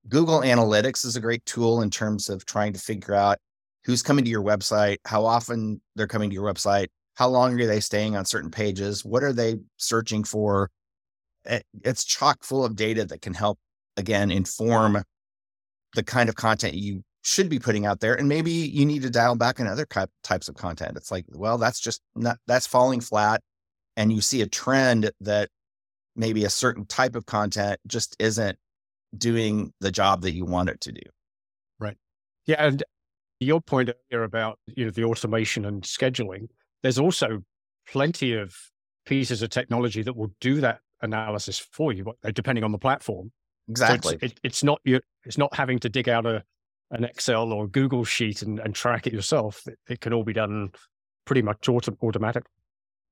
Google 0.08 0.40
Analytics 0.40 1.04
is 1.04 1.16
a 1.16 1.20
great 1.20 1.44
tool 1.44 1.82
in 1.82 1.90
terms 1.90 2.28
of 2.28 2.46
trying 2.46 2.72
to 2.72 2.80
figure 2.80 3.14
out 3.14 3.38
who's 3.84 4.02
coming 4.02 4.24
to 4.24 4.30
your 4.30 4.42
website, 4.42 4.98
how 5.04 5.24
often 5.24 5.80
they're 5.96 6.06
coming 6.06 6.30
to 6.30 6.34
your 6.34 6.50
website, 6.50 6.88
how 7.14 7.28
long 7.28 7.58
are 7.60 7.66
they 7.66 7.80
staying 7.80 8.16
on 8.16 8.24
certain 8.24 8.50
pages, 8.50 9.04
what 9.04 9.22
are 9.22 9.32
they 9.32 9.56
searching 9.76 10.24
for. 10.24 10.70
Eh, 11.46 11.60
it's 11.84 12.04
chock 12.04 12.42
full 12.42 12.64
of 12.64 12.76
data 12.76 13.04
that 13.04 13.22
can 13.22 13.34
help, 13.34 13.58
again, 13.96 14.30
inform 14.30 15.02
the 15.94 16.02
kind 16.02 16.28
of 16.28 16.34
content 16.34 16.74
you 16.74 17.02
should 17.22 17.48
be 17.48 17.58
putting 17.58 17.86
out 17.86 18.00
there. 18.00 18.14
And 18.14 18.28
maybe 18.28 18.50
you 18.50 18.84
need 18.84 19.02
to 19.02 19.10
dial 19.10 19.36
back 19.36 19.58
in 19.58 19.66
other 19.66 19.86
types 20.22 20.48
of 20.48 20.56
content. 20.56 20.96
It's 20.96 21.10
like, 21.10 21.24
well, 21.30 21.56
that's 21.56 21.80
just 21.80 22.02
not, 22.14 22.38
that's 22.46 22.66
falling 22.66 23.00
flat 23.00 23.40
and 23.96 24.12
you 24.12 24.20
see 24.20 24.42
a 24.42 24.46
trend 24.46 25.10
that 25.20 25.48
maybe 26.16 26.44
a 26.44 26.50
certain 26.50 26.84
type 26.86 27.16
of 27.16 27.26
content 27.26 27.80
just 27.86 28.16
isn't 28.18 28.58
doing 29.16 29.72
the 29.80 29.90
job 29.90 30.22
that 30.22 30.32
you 30.32 30.44
want 30.44 30.68
it 30.68 30.80
to 30.82 30.92
do. 30.92 31.02
Right. 31.78 31.96
Yeah. 32.46 32.66
And 32.66 32.82
your 33.40 33.60
point 33.60 33.90
earlier 34.12 34.24
about, 34.24 34.58
you 34.66 34.84
know, 34.84 34.90
the 34.90 35.04
automation 35.04 35.64
and 35.64 35.82
scheduling, 35.82 36.48
there's 36.82 36.98
also 36.98 37.42
plenty 37.88 38.34
of 38.34 38.54
pieces 39.06 39.42
of 39.42 39.50
technology 39.50 40.02
that 40.02 40.16
will 40.16 40.32
do 40.40 40.60
that 40.60 40.80
analysis 41.02 41.58
for 41.58 41.92
you, 41.92 42.12
uh, 42.24 42.30
depending 42.32 42.64
on 42.64 42.72
the 42.72 42.78
platform. 42.78 43.30
Exactly. 43.68 44.12
So 44.12 44.18
it's, 44.22 44.32
it, 44.32 44.40
it's, 44.42 44.64
not 44.64 44.80
you. 44.84 45.00
It's 45.24 45.38
not 45.38 45.54
having 45.54 45.78
to 45.80 45.88
dig 45.88 46.08
out 46.08 46.26
a 46.26 46.42
an 46.90 47.02
Excel 47.02 47.52
or 47.52 47.66
Google 47.66 48.04
sheet 48.04 48.42
and, 48.42 48.60
and 48.60 48.74
track 48.74 49.06
it 49.06 49.12
yourself. 49.12 49.66
It, 49.66 49.78
it, 49.88 50.00
can 50.00 50.12
all 50.12 50.22
be 50.22 50.34
done 50.34 50.70
pretty 51.24 51.42
much 51.42 51.68
auto, 51.68 51.96
automatic 52.02 52.44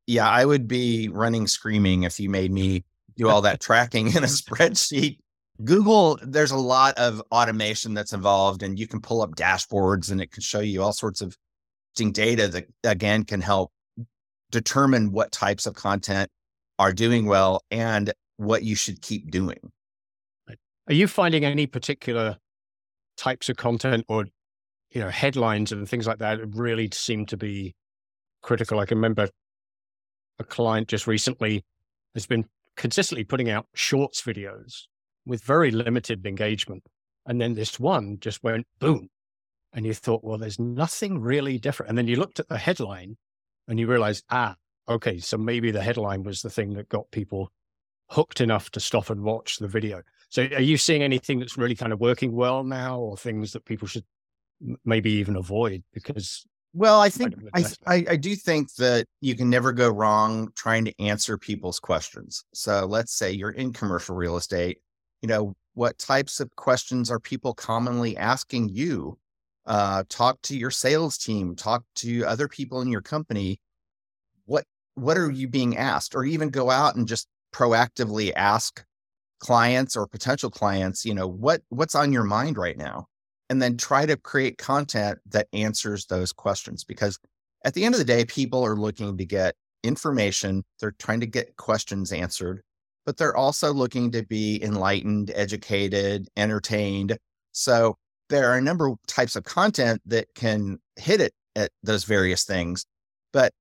yeah, 0.06 0.28
I 0.28 0.44
would 0.44 0.66
be 0.66 1.08
running 1.08 1.46
screaming 1.46 2.02
if 2.02 2.18
you 2.18 2.28
made 2.28 2.50
me 2.50 2.84
do 3.16 3.28
all 3.28 3.42
that 3.42 3.60
tracking 3.60 4.08
in 4.08 4.18
a 4.24 4.26
spreadsheet. 4.26 5.18
Google, 5.64 6.18
there's 6.22 6.50
a 6.50 6.56
lot 6.56 6.98
of 6.98 7.22
automation 7.30 7.94
that's 7.94 8.12
involved, 8.12 8.62
and 8.62 8.78
you 8.78 8.88
can 8.88 9.00
pull 9.00 9.22
up 9.22 9.36
dashboards 9.36 10.10
and 10.10 10.20
it 10.20 10.32
can 10.32 10.42
show 10.42 10.60
you 10.60 10.82
all 10.82 10.92
sorts 10.92 11.20
of 11.20 11.36
data 11.94 12.48
that 12.48 12.66
again 12.84 13.22
can 13.22 13.40
help 13.40 13.70
determine 14.50 15.12
what 15.12 15.30
types 15.30 15.66
of 15.66 15.74
content 15.74 16.30
are 16.78 16.92
doing 16.92 17.26
well 17.26 17.62
and 17.70 18.12
what 18.38 18.64
you 18.64 18.74
should 18.74 19.02
keep 19.02 19.30
doing. 19.30 19.58
Are 20.88 20.94
you 20.94 21.06
finding 21.06 21.44
any 21.44 21.66
particular 21.66 22.38
types 23.16 23.48
of 23.48 23.56
content 23.56 24.04
or 24.08 24.26
you 24.90 25.00
know 25.00 25.10
headlines 25.10 25.72
and 25.72 25.88
things 25.88 26.06
like 26.06 26.18
that 26.18 26.40
really 26.54 26.88
seem 26.92 27.26
to 27.26 27.36
be 27.36 27.74
critical? 28.42 28.80
I 28.80 28.86
can 28.86 28.98
remember 28.98 29.28
a 30.38 30.44
client 30.44 30.88
just 30.88 31.06
recently 31.06 31.64
has 32.14 32.26
been 32.26 32.44
consistently 32.76 33.24
putting 33.24 33.50
out 33.50 33.66
shorts 33.74 34.22
videos 34.22 34.82
with 35.24 35.42
very 35.42 35.70
limited 35.70 36.26
engagement. 36.26 36.82
And 37.26 37.40
then 37.40 37.54
this 37.54 37.78
one 37.78 38.18
just 38.20 38.42
went 38.42 38.66
boom. 38.80 39.08
And 39.72 39.86
you 39.86 39.94
thought, 39.94 40.24
well, 40.24 40.38
there's 40.38 40.58
nothing 40.58 41.20
really 41.20 41.58
different. 41.58 41.90
And 41.90 41.96
then 41.96 42.08
you 42.08 42.16
looked 42.16 42.40
at 42.40 42.48
the 42.48 42.58
headline 42.58 43.16
and 43.68 43.78
you 43.78 43.86
realize, 43.86 44.22
ah, 44.30 44.56
okay, 44.88 45.18
so 45.18 45.38
maybe 45.38 45.70
the 45.70 45.82
headline 45.82 46.24
was 46.24 46.42
the 46.42 46.50
thing 46.50 46.74
that 46.74 46.88
got 46.88 47.10
people 47.10 47.50
hooked 48.10 48.40
enough 48.40 48.70
to 48.70 48.80
stop 48.80 49.08
and 49.08 49.22
watch 49.22 49.58
the 49.58 49.68
video. 49.68 50.02
So 50.32 50.44
are 50.44 50.62
you 50.62 50.78
seeing 50.78 51.02
anything 51.02 51.40
that's 51.40 51.58
really 51.58 51.74
kind 51.74 51.92
of 51.92 52.00
working 52.00 52.32
well 52.32 52.64
now 52.64 52.98
or 52.98 53.18
things 53.18 53.52
that 53.52 53.66
people 53.66 53.86
should 53.86 54.04
maybe 54.82 55.12
even 55.12 55.36
avoid 55.36 55.84
because 55.92 56.46
well, 56.72 57.02
I 57.02 57.10
think 57.10 57.34
I, 57.52 57.64
I, 57.86 58.04
I 58.12 58.16
do 58.16 58.34
think 58.34 58.74
that 58.76 59.06
you 59.20 59.36
can 59.36 59.50
never 59.50 59.72
go 59.72 59.90
wrong 59.90 60.48
trying 60.56 60.86
to 60.86 61.02
answer 61.02 61.36
people's 61.36 61.78
questions. 61.78 62.46
So 62.54 62.86
let's 62.86 63.12
say 63.12 63.30
you're 63.30 63.50
in 63.50 63.74
commercial 63.74 64.16
real 64.16 64.38
estate. 64.38 64.78
You 65.20 65.28
know, 65.28 65.54
what 65.74 65.98
types 65.98 66.40
of 66.40 66.56
questions 66.56 67.10
are 67.10 67.20
people 67.20 67.52
commonly 67.52 68.16
asking 68.16 68.70
you? 68.70 69.18
Uh, 69.66 70.04
talk 70.08 70.40
to 70.42 70.56
your 70.56 70.70
sales 70.70 71.18
team. 71.18 71.54
Talk 71.56 71.84
to 71.96 72.24
other 72.24 72.48
people 72.48 72.80
in 72.80 72.88
your 72.88 73.02
company. 73.02 73.60
What 74.46 74.64
what 74.94 75.18
are 75.18 75.30
you 75.30 75.48
being 75.48 75.76
asked? 75.76 76.14
Or 76.14 76.24
even 76.24 76.48
go 76.48 76.70
out 76.70 76.96
and 76.96 77.06
just 77.06 77.28
proactively 77.52 78.32
ask 78.34 78.82
clients 79.42 79.96
or 79.96 80.06
potential 80.06 80.50
clients. 80.50 81.04
You 81.04 81.14
know, 81.14 81.28
what 81.28 81.62
what's 81.68 81.94
on 81.94 82.12
your 82.12 82.24
mind 82.24 82.56
right 82.56 82.78
now? 82.78 83.08
and 83.52 83.60
then 83.60 83.76
try 83.76 84.06
to 84.06 84.16
create 84.16 84.56
content 84.56 85.18
that 85.26 85.46
answers 85.52 86.06
those 86.06 86.32
questions. 86.32 86.84
Because 86.84 87.18
at 87.66 87.74
the 87.74 87.84
end 87.84 87.94
of 87.94 87.98
the 87.98 88.04
day, 88.06 88.24
people 88.24 88.64
are 88.64 88.76
looking 88.76 89.18
to 89.18 89.26
get 89.26 89.56
information, 89.84 90.64
they're 90.80 90.94
trying 90.98 91.20
to 91.20 91.26
get 91.26 91.56
questions 91.56 92.12
answered, 92.12 92.62
but 93.04 93.18
they're 93.18 93.36
also 93.36 93.70
looking 93.70 94.10
to 94.12 94.24
be 94.24 94.58
enlightened, 94.64 95.30
educated, 95.34 96.28
entertained. 96.34 97.18
So 97.52 97.98
there 98.30 98.50
are 98.50 98.56
a 98.56 98.62
number 98.62 98.86
of 98.86 98.96
types 99.06 99.36
of 99.36 99.44
content 99.44 100.00
that 100.06 100.28
can 100.34 100.78
hit 100.96 101.20
it 101.20 101.34
at 101.54 101.70
those 101.82 102.04
various 102.04 102.44
things. 102.44 102.86
But 103.34 103.52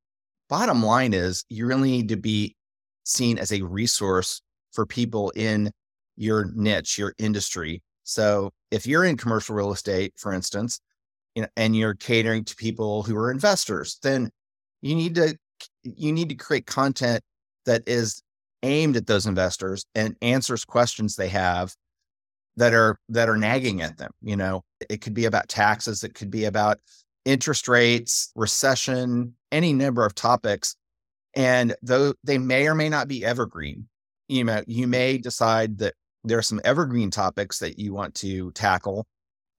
bottom 0.47 0.81
line 0.81 1.13
is, 1.13 1.43
you 1.49 1.65
really 1.65 1.91
need 1.91 2.07
to 2.07 2.17
be 2.17 2.55
seen 3.03 3.37
as 3.37 3.51
a 3.51 3.61
resource 3.61 4.41
for 4.71 4.85
people 4.85 5.31
in 5.35 5.71
your 6.15 6.51
niche, 6.53 6.97
your 6.97 7.13
industry, 7.17 7.81
so 8.03 8.51
if 8.71 8.85
you're 8.85 9.05
in 9.05 9.17
commercial 9.17 9.55
real 9.55 9.71
estate, 9.71 10.13
for 10.17 10.33
instance, 10.33 10.79
you 11.35 11.43
know, 11.43 11.47
and 11.55 11.75
you're 11.75 11.95
catering 11.95 12.43
to 12.45 12.55
people 12.55 13.03
who 13.03 13.15
are 13.15 13.31
investors, 13.31 13.99
then 14.03 14.29
you 14.81 14.95
need 14.95 15.15
to 15.15 15.37
you 15.83 16.11
need 16.11 16.29
to 16.29 16.35
create 16.35 16.65
content 16.65 17.21
that 17.65 17.83
is 17.87 18.23
aimed 18.63 18.97
at 18.97 19.07
those 19.07 19.25
investors 19.25 19.85
and 19.95 20.15
answers 20.21 20.65
questions 20.65 21.15
they 21.15 21.29
have 21.29 21.73
that 22.57 22.73
are 22.73 22.99
that 23.09 23.29
are 23.29 23.37
nagging 23.37 23.81
at 23.81 23.97
them. 23.97 24.11
You 24.21 24.35
know, 24.35 24.63
it 24.89 25.01
could 25.01 25.13
be 25.13 25.25
about 25.25 25.47
taxes, 25.47 26.03
it 26.03 26.13
could 26.13 26.31
be 26.31 26.45
about 26.45 26.79
interest 27.23 27.67
rates, 27.67 28.31
recession, 28.35 29.35
any 29.51 29.73
number 29.73 30.05
of 30.05 30.15
topics. 30.15 30.75
And 31.33 31.75
though 31.81 32.13
they 32.23 32.37
may 32.37 32.67
or 32.67 32.75
may 32.75 32.89
not 32.89 33.07
be 33.07 33.23
evergreen, 33.23 33.87
you 34.31 34.45
know, 34.45 34.63
you 34.65 34.87
may 34.87 35.17
decide 35.17 35.77
that 35.79 35.93
there 36.23 36.37
are 36.37 36.43
some 36.43 36.61
evergreen 36.63 37.11
topics 37.11 37.59
that 37.59 37.77
you 37.77 37.93
want 37.93 38.15
to 38.15 38.51
tackle, 38.51 39.05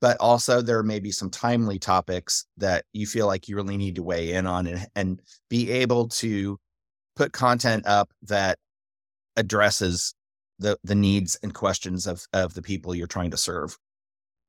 but 0.00 0.16
also 0.18 0.62
there 0.62 0.82
may 0.82 0.98
be 0.98 1.10
some 1.10 1.30
timely 1.30 1.78
topics 1.78 2.46
that 2.56 2.84
you 2.92 3.06
feel 3.06 3.26
like 3.26 3.48
you 3.48 3.56
really 3.56 3.76
need 3.76 3.96
to 3.96 4.02
weigh 4.02 4.32
in 4.32 4.46
on 4.46 4.66
and, 4.66 4.86
and 4.94 5.20
be 5.50 5.70
able 5.70 6.08
to 6.08 6.58
put 7.16 7.32
content 7.32 7.86
up 7.86 8.10
that 8.22 8.58
addresses 9.36 10.14
the 10.58 10.78
the 10.84 10.94
needs 10.94 11.38
and 11.42 11.52
questions 11.54 12.06
of 12.06 12.24
of 12.32 12.54
the 12.54 12.62
people 12.62 12.94
you're 12.94 13.06
trying 13.06 13.30
to 13.30 13.36
serve. 13.36 13.76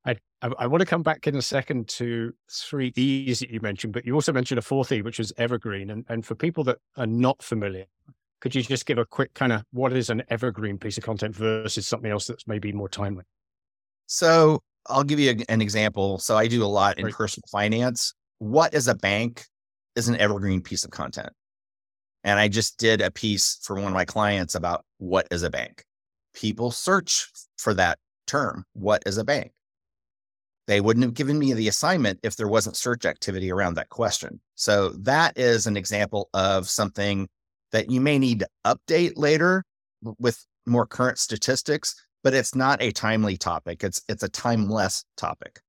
I, 0.06 0.16
I, 0.42 0.50
I 0.60 0.66
want 0.66 0.80
to 0.80 0.86
come 0.86 1.02
back 1.02 1.26
in 1.26 1.36
a 1.36 1.42
second 1.42 1.88
to 1.88 2.32
three 2.50 2.92
E's 2.96 3.40
that 3.40 3.50
you 3.50 3.60
mentioned, 3.60 3.92
but 3.92 4.04
you 4.06 4.14
also 4.14 4.32
mentioned 4.32 4.58
a 4.58 4.62
fourth 4.62 4.92
E, 4.92 5.02
which 5.02 5.18
is 5.18 5.32
evergreen. 5.36 5.90
And, 5.90 6.04
and 6.08 6.24
for 6.24 6.34
people 6.34 6.64
that 6.64 6.78
are 6.96 7.06
not 7.06 7.42
familiar, 7.42 7.86
could 8.44 8.54
you 8.54 8.62
just 8.62 8.84
give 8.84 8.98
a 8.98 9.06
quick 9.06 9.32
kind 9.32 9.52
of 9.52 9.64
what 9.72 9.94
is 9.94 10.10
an 10.10 10.22
evergreen 10.28 10.76
piece 10.76 10.98
of 10.98 11.02
content 11.02 11.34
versus 11.34 11.86
something 11.86 12.10
else 12.10 12.26
that's 12.26 12.46
maybe 12.46 12.72
more 12.72 12.90
timely? 12.90 13.24
So 14.04 14.60
I'll 14.86 15.02
give 15.02 15.18
you 15.18 15.34
an 15.48 15.62
example. 15.62 16.18
So 16.18 16.36
I 16.36 16.46
do 16.46 16.62
a 16.62 16.66
lot 16.66 16.98
in 16.98 17.06
right. 17.06 17.14
personal 17.14 17.44
finance. 17.50 18.12
What 18.40 18.74
is 18.74 18.86
a 18.86 18.94
bank 18.94 19.46
is 19.96 20.10
an 20.10 20.16
evergreen 20.16 20.60
piece 20.60 20.84
of 20.84 20.90
content. 20.90 21.30
And 22.22 22.38
I 22.38 22.48
just 22.48 22.76
did 22.76 23.00
a 23.00 23.10
piece 23.10 23.60
for 23.62 23.76
one 23.76 23.86
of 23.86 23.94
my 23.94 24.04
clients 24.04 24.54
about 24.54 24.84
what 24.98 25.26
is 25.30 25.42
a 25.42 25.48
bank. 25.48 25.82
People 26.34 26.70
search 26.70 27.30
for 27.56 27.72
that 27.72 27.98
term. 28.26 28.66
What 28.74 29.04
is 29.06 29.16
a 29.16 29.24
bank? 29.24 29.52
They 30.66 30.82
wouldn't 30.82 31.04
have 31.04 31.14
given 31.14 31.38
me 31.38 31.54
the 31.54 31.68
assignment 31.68 32.20
if 32.22 32.36
there 32.36 32.48
wasn't 32.48 32.76
search 32.76 33.06
activity 33.06 33.50
around 33.50 33.74
that 33.74 33.88
question. 33.88 34.38
So 34.54 34.90
that 35.00 35.38
is 35.38 35.66
an 35.66 35.78
example 35.78 36.28
of 36.34 36.68
something 36.68 37.26
that 37.74 37.90
you 37.90 38.00
may 38.00 38.20
need 38.20 38.38
to 38.38 38.48
update 38.64 39.14
later 39.16 39.64
with 40.20 40.46
more 40.64 40.86
current 40.86 41.18
statistics, 41.18 41.96
but 42.22 42.32
it's 42.32 42.54
not 42.54 42.80
a 42.80 42.92
timely 42.92 43.36
topic. 43.36 43.82
It's 43.82 44.00
it's 44.08 44.22
a 44.22 44.28
timeless 44.28 45.04
topic. 45.16 45.60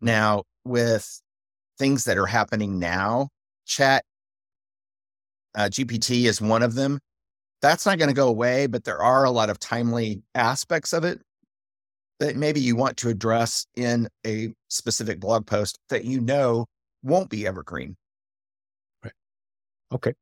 Now, 0.00 0.44
with 0.64 1.20
things 1.76 2.04
that 2.04 2.16
are 2.16 2.26
happening 2.26 2.78
now, 2.78 3.30
chat 3.66 4.04
uh, 5.56 5.64
GPT 5.64 6.26
is 6.26 6.40
one 6.40 6.62
of 6.62 6.76
them. 6.76 7.00
That's 7.62 7.84
not 7.84 7.98
going 7.98 8.10
to 8.10 8.14
go 8.14 8.28
away, 8.28 8.68
but 8.68 8.84
there 8.84 9.02
are 9.02 9.24
a 9.24 9.30
lot 9.30 9.50
of 9.50 9.58
timely 9.58 10.22
aspects 10.36 10.92
of 10.92 11.02
it 11.02 11.20
that 12.20 12.36
maybe 12.36 12.60
you 12.60 12.76
want 12.76 12.96
to 12.98 13.08
address 13.08 13.66
in 13.74 14.08
a 14.24 14.54
specific 14.68 15.18
blog 15.18 15.46
post 15.46 15.80
that 15.88 16.04
you 16.04 16.20
know 16.20 16.66
won't 17.02 17.28
be 17.28 17.44
evergreen. 17.44 17.96
Right. 19.02 19.12
Okay. 19.92 20.14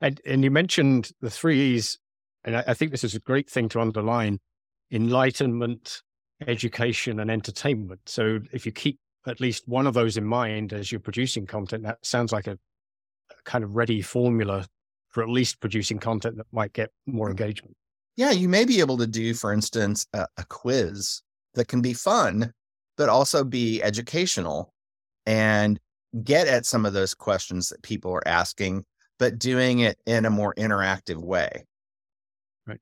And, 0.00 0.20
and 0.26 0.44
you 0.44 0.50
mentioned 0.50 1.10
the 1.20 1.30
three 1.30 1.74
E's, 1.74 1.98
and 2.44 2.56
I, 2.56 2.64
I 2.68 2.74
think 2.74 2.90
this 2.90 3.04
is 3.04 3.14
a 3.14 3.20
great 3.20 3.48
thing 3.48 3.68
to 3.70 3.80
underline 3.80 4.38
enlightenment, 4.92 6.02
education, 6.46 7.20
and 7.20 7.30
entertainment. 7.30 8.00
So 8.06 8.40
if 8.52 8.66
you 8.66 8.72
keep 8.72 8.98
at 9.26 9.40
least 9.40 9.66
one 9.66 9.86
of 9.86 9.94
those 9.94 10.16
in 10.16 10.24
mind 10.24 10.72
as 10.72 10.92
you're 10.92 11.00
producing 11.00 11.46
content, 11.46 11.82
that 11.84 11.98
sounds 12.02 12.32
like 12.32 12.46
a, 12.46 12.52
a 12.52 13.42
kind 13.44 13.64
of 13.64 13.74
ready 13.74 14.02
formula 14.02 14.66
for 15.08 15.22
at 15.22 15.28
least 15.28 15.60
producing 15.60 15.98
content 15.98 16.36
that 16.36 16.46
might 16.52 16.72
get 16.72 16.90
more 17.06 17.30
engagement. 17.30 17.74
Yeah, 18.16 18.30
you 18.30 18.48
may 18.48 18.64
be 18.64 18.80
able 18.80 18.98
to 18.98 19.06
do, 19.06 19.34
for 19.34 19.52
instance, 19.52 20.06
a, 20.12 20.26
a 20.36 20.44
quiz 20.44 21.22
that 21.54 21.68
can 21.68 21.80
be 21.80 21.94
fun, 21.94 22.52
but 22.96 23.08
also 23.08 23.44
be 23.44 23.82
educational 23.82 24.72
and 25.24 25.80
get 26.22 26.46
at 26.46 26.64
some 26.66 26.86
of 26.86 26.92
those 26.92 27.14
questions 27.14 27.68
that 27.70 27.82
people 27.82 28.12
are 28.12 28.26
asking 28.26 28.84
but 29.18 29.38
doing 29.38 29.80
it 29.80 29.98
in 30.06 30.24
a 30.24 30.30
more 30.30 30.54
interactive 30.54 31.16
way. 31.16 31.64
Right. 32.66 32.80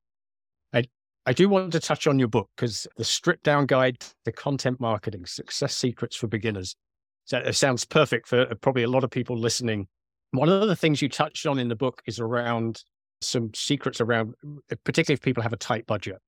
I, 0.73 0.85
I 1.27 1.33
do 1.33 1.49
want 1.49 1.73
to 1.73 1.81
touch 1.81 2.07
on 2.07 2.19
your 2.19 2.29
book 2.29 2.51
because 2.57 2.87
the 2.97 3.05
stripped 3.05 3.45
down 3.45 3.67
guide 3.67 4.03
to 4.25 4.33
content 4.33 4.81
marketing 4.81 5.27
success 5.27 5.77
secrets 5.77 6.17
for 6.17 6.27
beginners. 6.27 6.77
So 7.25 7.39
it 7.39 7.55
sounds 7.55 7.85
perfect 7.85 8.29
for 8.29 8.43
uh, 8.43 8.55
probably 8.61 8.83
a 8.83 8.89
lot 8.89 9.05
of 9.05 9.11
people 9.11 9.37
listening. 9.37 9.87
One 10.33 10.49
of 10.49 10.69
the 10.69 10.77
things 10.77 11.01
you 11.01 11.09
touched 11.09 11.47
on 11.47 11.59
in 11.59 11.69
the 11.69 11.77
book 11.77 12.03
is 12.07 12.21
around 12.21 12.83
some 13.21 13.53
secrets 13.55 14.01
around, 14.01 14.35
uh, 14.45 14.77
particularly 14.85 15.15
if 15.15 15.23
people 15.23 15.43
have 15.43 15.53
a 15.53 15.59
tight 15.59 15.87
budget. 15.87 16.19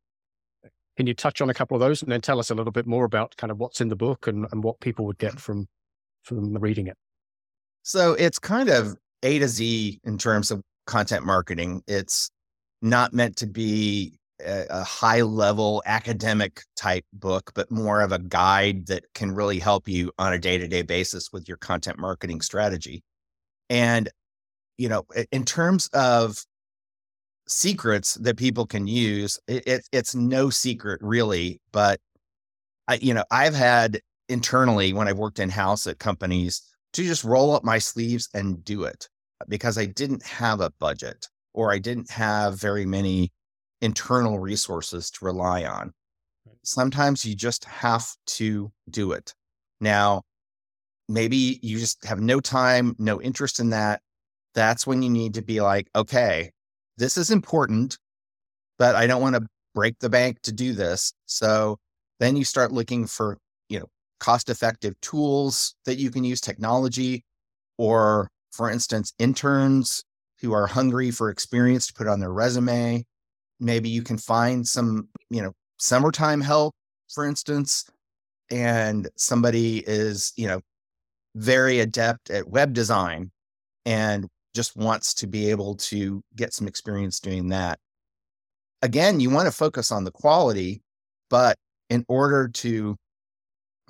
Can 0.97 1.07
you 1.07 1.13
touch 1.13 1.43
on 1.43 1.51
a 1.51 1.55
couple 1.55 1.75
of 1.75 1.81
those 1.81 2.03
and 2.03 2.11
then 2.11 2.23
tell 2.23 2.39
us 2.39 2.51
a 2.51 2.55
little 2.55 2.73
bit 2.73 2.87
more 2.87 3.05
about 3.05 3.37
kind 3.37 3.51
of 3.51 3.59
what's 3.59 3.83
in 3.83 3.89
the 3.89 3.97
book 3.97 4.27
and, 4.27 4.47
and 4.51 4.65
what 4.65 4.81
people 4.81 5.05
would 5.05 5.19
get 5.19 5.39
from 5.39 5.67
from 6.23 6.55
reading 6.55 6.87
it? 6.87 6.97
So 7.83 8.15
it's 8.15 8.39
kind 8.39 8.71
of 8.71 8.97
a 9.23 9.39
to 9.39 9.49
Z 9.49 10.01
in 10.05 10.19
terms 10.19 10.51
of 10.51 10.63
content 10.87 11.25
marketing. 11.25 11.83
It's 11.87 12.31
not 12.83 13.13
meant 13.13 13.37
to 13.37 13.47
be 13.47 14.19
a, 14.45 14.67
a 14.71 14.85
high 14.85 15.23
level 15.23 15.83
academic 15.87 16.63
type 16.77 17.05
book, 17.13 17.53
but 17.55 17.71
more 17.71 18.01
of 18.01 18.13
a 18.13 18.19
guide 18.19 18.87
that 18.87 19.05
can 19.15 19.33
really 19.33 19.59
help 19.59 19.89
you 19.89 20.13
on 20.19 20.33
a 20.33 20.39
day 20.39 20.59
to 20.59 20.69
day 20.69 20.83
basis 20.83 21.33
with 21.33 21.49
your 21.49 21.57
content 21.57 21.99
marketing 21.99 22.41
strategy. 22.41 23.03
And, 23.71 24.09
you 24.79 24.89
know, 24.89 25.05
in 25.33 25.45
terms 25.45 25.89
of 25.93 26.45
secrets 27.49 28.15
that 28.15 28.37
people 28.37 28.67
can 28.67 28.87
use, 28.87 29.41
it, 29.49 29.67
it, 29.67 29.89
it's 29.93 30.15
no 30.15 30.51
secret 30.51 31.01
really, 31.03 31.61
but 31.73 32.01
I, 32.89 32.97
you 32.97 33.15
know, 33.15 33.25
I've 33.31 33.55
had 33.55 34.01
internally 34.29 34.93
when 34.93 35.09
I've 35.09 35.19
worked 35.19 35.39
in 35.39 35.51
house 35.51 35.87
at 35.87 35.99
companies 35.99 36.63
to 36.97 37.05
just 37.05 37.25
roll 37.25 37.55
up 37.55 37.63
my 37.63 37.79
sleeves 37.79 38.29
and 38.33 38.65
do 38.65 38.85
it 38.85 39.09
uh, 39.41 39.45
because 39.49 39.77
I 39.77 39.85
didn't 39.85 40.25
have 40.25 40.61
a 40.61 40.73
budget 40.79 41.29
or 41.53 41.71
I 41.71 41.79
didn't 41.79 42.11
have 42.11 42.59
very 42.59 42.87
many 42.87 43.33
internal 43.83 44.39
resources 44.39 45.11
to 45.11 45.25
rely 45.27 45.65
on. 45.65 45.93
Sometimes 46.65 47.25
you 47.25 47.37
just 47.37 47.65
have 47.67 48.07
to 48.27 48.73
do 48.89 49.13
it. 49.13 49.35
Now, 49.79 50.23
maybe 51.07 51.61
you 51.63 51.79
just 51.79 52.03
have 52.07 52.21
no 52.21 52.41
time, 52.41 52.97
no 52.99 53.21
interest 53.21 53.61
in 53.61 53.71
that. 53.71 54.01
That's 54.55 54.87
when 54.87 55.03
you 55.03 55.11
need 55.11 55.35
to 55.35 55.43
be 55.43 55.61
like, 55.61 55.89
okay, 55.95 56.51
this 56.97 57.19
is 57.19 57.31
important, 57.31 57.99
but 58.79 58.95
I 58.95 59.07
don't 59.07 59.21
want 59.21 59.37
to 59.37 59.47
break 59.75 59.99
the 59.99 60.09
bank 60.09 60.41
to 60.43 60.53
do 60.53 60.73
this. 60.73 61.13
So 61.27 61.77
then 62.21 62.37
you 62.37 62.45
start 62.45 62.73
looking 62.73 63.07
for, 63.07 63.37
you 63.69 63.81
know, 63.81 63.87
cost 64.19 64.51
effective 64.51 64.99
tools 65.01 65.75
that 65.85 65.99
you 65.99 66.11
can 66.11 66.25
use, 66.25 66.41
technology, 66.41 67.25
or 67.79 68.29
for 68.53 68.71
instance, 68.71 69.13
interns 69.19 70.05
who 70.41 70.53
are 70.53 70.67
hungry 70.67 71.11
for 71.11 71.31
experience 71.31 71.87
to 71.87 71.95
put 71.95 72.09
on 72.09 72.21
their 72.21 72.33
resume. 72.33 73.05
Maybe 73.61 73.89
you 73.89 74.03
can 74.03 74.19
find 74.19 74.67
some, 74.67 75.09
you 75.31 75.43
know, 75.43 75.53
summertime 75.79 76.41
help, 76.41 76.75
for 77.13 77.27
instance, 77.27 77.85
and 78.51 79.09
somebody 79.17 79.79
is, 79.87 80.33
you 80.37 80.47
know, 80.47 80.61
very 81.35 81.81
adept 81.81 82.31
at 82.31 82.49
web 82.49 82.73
design 82.73 83.31
and 83.85 84.27
just 84.55 84.77
wants 84.77 85.13
to 85.15 85.27
be 85.27 85.51
able 85.51 85.75
to 85.77 86.23
get 86.35 86.55
some 86.55 86.67
experience 86.67 87.21
doing 87.21 87.49
that. 87.49 87.79
Again, 88.83 89.21
you 89.21 89.31
want 89.31 89.47
to 89.47 89.53
focus 89.53 89.93
on 89.93 90.05
the 90.05 90.11
quality, 90.11 90.83
but 91.29 91.57
in 91.91 92.05
order 92.09 92.49
to 92.49 92.97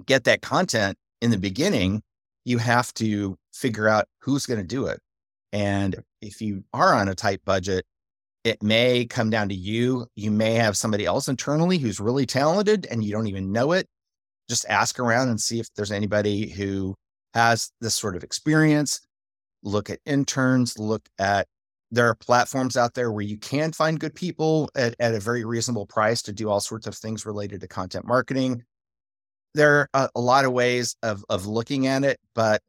get 0.05 0.25
that 0.25 0.43
content 0.43 0.97
in 1.21 1.31
the 1.31 1.39
beginning, 1.39 2.03
you 2.45 2.59
have 2.59 2.93
to 2.95 3.37
figure 3.53 3.89
out 3.89 4.07
who's 4.21 4.47
going 4.47 4.61
to 4.61 4.67
do 4.67 4.87
it. 4.87 5.01
And 5.53 6.03
if 6.21 6.41
you 6.41 6.65
are 6.73 6.95
on 6.95 7.09
a 7.09 7.15
tight 7.15 7.41
budget, 7.45 7.85
it 8.45 8.63
may 8.63 9.07
come 9.07 9.31
down 9.31 9.49
to 9.49 9.55
you. 9.55 10.07
You 10.15 10.31
may 10.31 10.55
have 10.55 10.77
somebody 10.77 11.05
else 11.05 11.29
internally 11.29 11.79
who's 11.79 11.99
really 11.99 12.27
talented 12.27 12.87
and 12.91 13.03
you 13.03 13.11
don't 13.13 13.27
even 13.27 13.51
know 13.51 13.73
it. 13.73 13.89
Just 14.49 14.67
ask 14.69 15.01
around 15.01 15.29
and 15.31 15.41
see 15.41 15.59
if 15.59 15.69
there's 15.75 15.91
anybody 15.91 16.51
who 16.51 16.95
has 17.35 17.73
this 17.81 17.97
sort 17.97 18.15
of 18.15 18.23
experience. 18.23 19.01
Look 19.63 19.91
at 19.91 19.99
interns, 20.07 20.79
look 20.79 21.09
at 21.19 21.49
there 21.91 22.09
are 22.09 22.15
platforms 22.15 22.77
out 22.77 22.95
there 22.95 23.11
where 23.11 23.23
you 23.23 23.37
can 23.37 23.73
find 23.73 23.99
good 23.99 24.15
people 24.15 24.69
at, 24.75 24.95
at 25.01 25.15
a 25.15 25.21
very 25.21 25.45
reasonable 25.45 25.87
price 25.87 26.23
to 26.23 26.33
do 26.33 26.49
all 26.49 26.61
sorts 26.61 26.87
of 26.87 26.97
things 26.97 27.27
related 27.27 27.61
to 27.61 27.69
content 27.69 28.07
marketing. 28.07 28.63
There 29.57 29.89
are 29.95 30.11
a, 30.15 30.21
lot 30.21 30.45
of 30.45 30.53
ways 30.53 30.97
of 31.03 31.25
of 31.31 31.47
looking 31.47 31.87
at 31.87 32.05
it, 32.05 32.21
but 32.35 32.61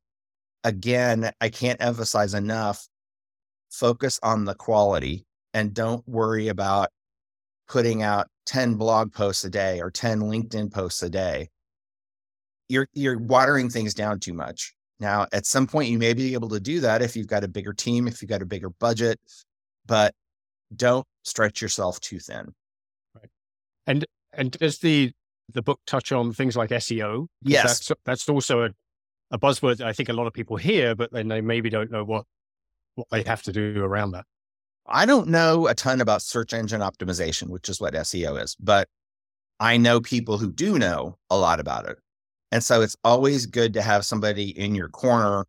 again, 0.63 1.31
I 1.41 1.49
can't 1.49 1.81
emphasize 1.81 2.33
enough 2.33 2.87
focus 3.69 4.21
on 4.23 4.45
the 4.45 4.55
quality 4.55 5.25
and 5.53 5.73
don't 5.73 6.07
worry 6.07 6.47
about 6.47 6.87
putting 7.67 8.03
out 8.03 8.27
10 8.45 8.75
blog 8.75 9.11
posts 9.11 9.43
a 9.43 9.49
day 9.49 9.81
or 9.81 9.91
10 9.91 10.21
LinkedIn 10.21 10.71
posts 10.71 11.03
a 11.03 11.09
day. 11.09 11.49
You're 12.69 12.87
you're 12.93 13.17
watering 13.19 13.69
things 13.69 13.93
down 13.93 14.21
too 14.21 14.33
much. 14.33 14.73
Now, 15.01 15.27
at 15.33 15.45
some 15.45 15.67
point, 15.67 15.89
you 15.89 15.99
may 15.99 16.13
be 16.13 16.33
able 16.35 16.49
to 16.49 16.59
do 16.61 16.79
that 16.79 17.01
if 17.01 17.17
you've 17.17 17.27
got 17.27 17.43
a 17.43 17.49
bigger 17.49 17.73
team, 17.73 18.07
if 18.07 18.21
you've 18.21 18.29
got 18.29 18.41
a 18.41 18.45
bigger 18.45 18.69
budget, 18.69 19.19
but 19.85 20.13
don't 20.73 21.05
stretch 21.23 21.61
yourself 21.61 21.99
too 21.99 22.19
thin. 22.19 22.53
Right. 23.13 23.29
And 23.85 24.05
and 24.31 24.51
does 24.51 24.79
the 24.79 25.11
the 25.53 25.61
book 25.61 25.79
touch 25.85 26.11
on 26.11 26.33
things 26.33 26.55
like 26.55 26.69
SEO? 26.69 27.27
Yes, 27.43 27.87
that's, 27.87 28.01
that's 28.05 28.29
also 28.29 28.65
a, 28.65 28.69
a 29.31 29.39
buzzword 29.39 29.77
that 29.77 29.87
I 29.87 29.93
think 29.93 30.09
a 30.09 30.13
lot 30.13 30.27
of 30.27 30.33
people 30.33 30.57
hear, 30.57 30.95
but 30.95 31.11
then 31.11 31.27
they 31.27 31.41
maybe 31.41 31.69
don't 31.69 31.91
know 31.91 32.03
what 32.03 32.25
what 32.95 33.07
they 33.11 33.23
have 33.23 33.43
to 33.43 33.51
do 33.51 33.83
around 33.83 34.11
that. 34.11 34.25
I 34.87 35.05
don't 35.05 35.27
know 35.27 35.67
a 35.67 35.75
ton 35.75 36.01
about 36.01 36.21
search 36.21 36.53
engine 36.53 36.81
optimization, 36.81 37.49
which 37.49 37.69
is 37.69 37.79
what 37.79 37.93
SEO 37.93 38.41
is, 38.41 38.55
but 38.59 38.87
I 39.59 39.77
know 39.77 39.99
people 39.99 40.37
who 40.37 40.51
do 40.51 40.77
know 40.77 41.17
a 41.29 41.37
lot 41.37 41.59
about 41.59 41.87
it. 41.87 41.97
And 42.51 42.63
so 42.63 42.81
it's 42.81 42.95
always 43.03 43.45
good 43.45 43.73
to 43.73 43.81
have 43.81 44.05
somebody 44.05 44.57
in 44.57 44.73
your 44.75 44.87
corner, 44.87 45.45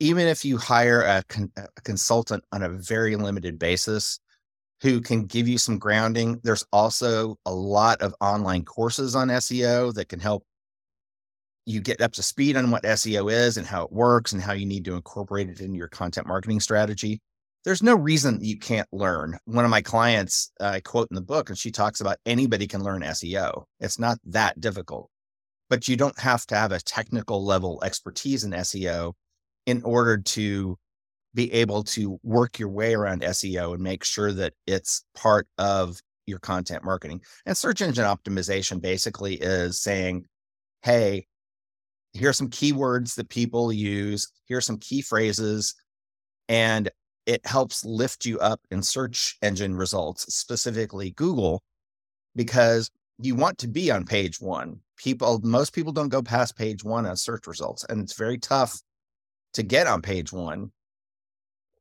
even 0.00 0.26
if 0.26 0.44
you 0.44 0.56
hire 0.56 1.02
a, 1.02 1.22
con- 1.28 1.52
a, 1.56 1.80
consultant 1.82 2.44
on 2.52 2.62
a 2.62 2.70
very 2.70 3.16
limited 3.16 3.58
basis 3.58 4.18
who 4.82 5.00
can 5.00 5.24
give 5.24 5.48
you 5.48 5.58
some 5.58 5.78
grounding. 5.78 6.40
There's 6.42 6.64
also 6.72 7.36
a 7.46 7.54
lot 7.54 8.02
of 8.02 8.14
online 8.20 8.64
courses 8.64 9.14
on 9.16 9.28
SEO 9.28 9.94
that 9.94 10.08
can 10.08 10.20
help 10.20 10.44
you 11.64 11.80
get 11.80 12.00
up 12.00 12.12
to 12.12 12.22
speed 12.22 12.56
on 12.56 12.70
what 12.70 12.82
SEO 12.82 13.32
is 13.32 13.56
and 13.56 13.66
how 13.66 13.84
it 13.84 13.92
works 13.92 14.32
and 14.32 14.42
how 14.42 14.52
you 14.52 14.66
need 14.66 14.84
to 14.84 14.94
incorporate 14.94 15.48
it 15.48 15.60
into 15.60 15.76
your 15.76 15.88
content 15.88 16.26
marketing 16.26 16.58
strategy. 16.58 17.20
There's 17.64 17.82
no 17.82 17.94
reason 17.94 18.42
you 18.42 18.58
can't 18.58 18.88
learn. 18.90 19.38
One 19.44 19.64
of 19.64 19.70
my 19.70 19.82
clients, 19.82 20.50
uh, 20.60 20.66
I 20.66 20.80
quote 20.80 21.06
in 21.12 21.14
the 21.14 21.20
book, 21.22 21.48
and 21.48 21.56
she 21.56 21.70
talks 21.70 22.00
about 22.00 22.18
anybody 22.26 22.66
can 22.66 22.82
learn 22.82 23.02
SEO. 23.02 23.64
It's 23.78 24.00
not 24.00 24.18
that 24.24 24.60
difficult 24.60 25.08
but 25.72 25.88
you 25.88 25.96
don't 25.96 26.18
have 26.18 26.44
to 26.44 26.54
have 26.54 26.70
a 26.70 26.82
technical 26.82 27.42
level 27.42 27.82
expertise 27.82 28.44
in 28.44 28.50
SEO 28.50 29.14
in 29.64 29.82
order 29.84 30.18
to 30.18 30.76
be 31.34 31.52
able 31.52 31.82
to 31.82 32.18
work 32.22 32.58
your 32.58 32.68
way 32.68 32.94
around 32.94 33.22
SEO 33.22 33.74
and 33.74 33.82
make 33.82 34.04
sure 34.04 34.32
that 34.32 34.54
it's 34.66 35.04
part 35.14 35.48
of 35.58 36.00
your 36.26 36.38
content 36.38 36.84
marketing. 36.84 37.20
And 37.46 37.56
search 37.56 37.80
engine 37.80 38.04
optimization 38.04 38.80
basically 38.80 39.34
is 39.34 39.80
saying, 39.80 40.26
hey, 40.82 41.26
here 42.12 42.28
are 42.28 42.34
some 42.34 42.50
keywords 42.50 43.14
that 43.14 43.28
people 43.28 43.72
use, 43.72 44.30
here 44.44 44.58
are 44.58 44.62
some 44.62 44.78
key 44.78 45.00
phrases, 45.00 45.74
and 46.48 46.90
it 47.24 47.46
helps 47.46 47.84
lift 47.84 48.26
you 48.26 48.38
up 48.40 48.60
in 48.70 48.82
search 48.82 49.36
engine 49.42 49.74
results, 49.74 50.34
specifically 50.34 51.10
Google, 51.12 51.62
because 52.36 52.90
you 53.18 53.34
want 53.34 53.58
to 53.58 53.68
be 53.68 53.90
on 53.90 54.04
page 54.04 54.40
one. 54.40 54.80
People, 54.96 55.40
most 55.42 55.72
people 55.72 55.92
don't 55.92 56.08
go 56.08 56.22
past 56.22 56.56
page 56.56 56.84
one 56.84 57.06
on 57.06 57.16
search 57.16 57.46
results, 57.46 57.84
and 57.88 58.02
it's 58.02 58.14
very 58.14 58.38
tough 58.38 58.78
to 59.54 59.62
get 59.62 59.86
on 59.86 60.02
page 60.02 60.32
one 60.32 60.70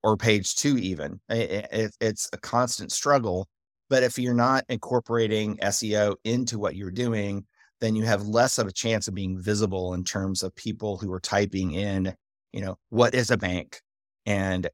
or 0.04 0.18
page 0.18 0.56
two, 0.56 0.78
even. 0.78 1.20
It, 1.30 1.68
it, 1.72 1.96
it's 2.00 2.30
a 2.34 2.38
constant 2.38 2.92
struggle. 2.92 3.48
But 3.90 4.04
if 4.04 4.18
you're 4.18 4.34
not 4.34 4.64
incorporating 4.70 5.58
SEO 5.58 6.16
into 6.24 6.58
what 6.58 6.76
you're 6.76 6.92
doing, 6.92 7.46
then 7.82 7.96
you 7.96 8.06
have 8.06 8.22
less 8.22 8.58
of 8.58 8.68
a 8.68 8.72
chance 8.72 9.08
of 9.08 9.16
being 9.16 9.42
visible 9.42 9.94
in 9.94 10.04
terms 10.04 10.44
of 10.44 10.56
people 10.56 10.98
who 10.98 11.12
are 11.12 11.20
typing 11.20 11.72
in, 11.72 12.14
you 12.54 12.62
know, 12.62 12.78
what 12.90 13.14
is 13.14 13.32
a 13.32 13.38
bank? 13.38 13.82
And 14.26 14.70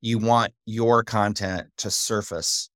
you 0.00 0.18
want 0.18 0.52
your 0.66 1.02
content 1.04 1.68
to 1.78 1.90
surface 1.90 2.68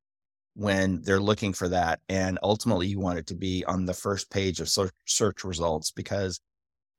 when 0.55 1.03
they're 1.03 1.21
looking 1.21 1.53
for 1.53 1.69
that. 1.69 2.01
And 2.09 2.39
ultimately, 2.43 2.87
you 2.87 3.01
want 3.01 3.19
it 3.19 3.27
to 3.27 3.35
be 3.35 3.65
on 3.67 3.85
the 3.85 3.93
first 3.93 4.31
page 4.31 4.61
of 4.61 4.71
search 5.05 5.45
results 5.45 5.91
because 5.91 6.41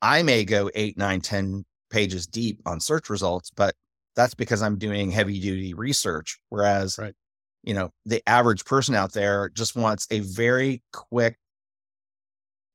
I 0.02 0.22
may 0.22 0.46
go 0.46 0.70
eight, 0.76 0.98
nine, 0.98 1.22
ten 1.22 1.66
pages 1.90 2.28
deep 2.28 2.60
on 2.66 2.80
search 2.80 3.10
results, 3.10 3.50
but 3.56 3.74
that's 4.18 4.34
because 4.34 4.62
I'm 4.62 4.78
doing 4.78 5.12
heavy 5.12 5.40
duty 5.40 5.74
research. 5.74 6.40
Whereas, 6.50 6.98
right. 6.98 7.14
you 7.64 7.74
know, 7.74 7.92
the 8.06 8.22
average 8.28 8.66
person 8.66 8.96
out 8.96 9.14
there 9.14 9.50
just 9.50 9.78
wants 9.78 10.08
a 10.12 10.20
very 10.20 10.82
quick 10.92 11.38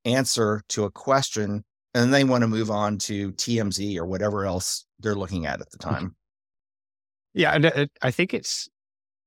answer 0.07 0.63
to 0.71 0.85
a 0.85 0.91
question 0.91 1.65
and 1.95 2.03
then 2.03 2.11
they 2.11 2.25
want 2.25 2.43
to 2.43 2.49
move 2.49 2.71
on 2.71 2.97
to 2.97 3.33
TMZ 3.33 3.99
or 3.99 4.07
whatever 4.07 4.47
else 4.47 4.87
they're 5.01 5.15
looking 5.15 5.45
at 5.45 5.61
at 5.61 5.71
the 5.71 5.79
time. 5.79 6.17
Yeah, 7.35 7.53
and 7.53 7.67
uh, 7.67 7.87
I 8.01 8.11
think 8.11 8.33
it's 8.33 8.69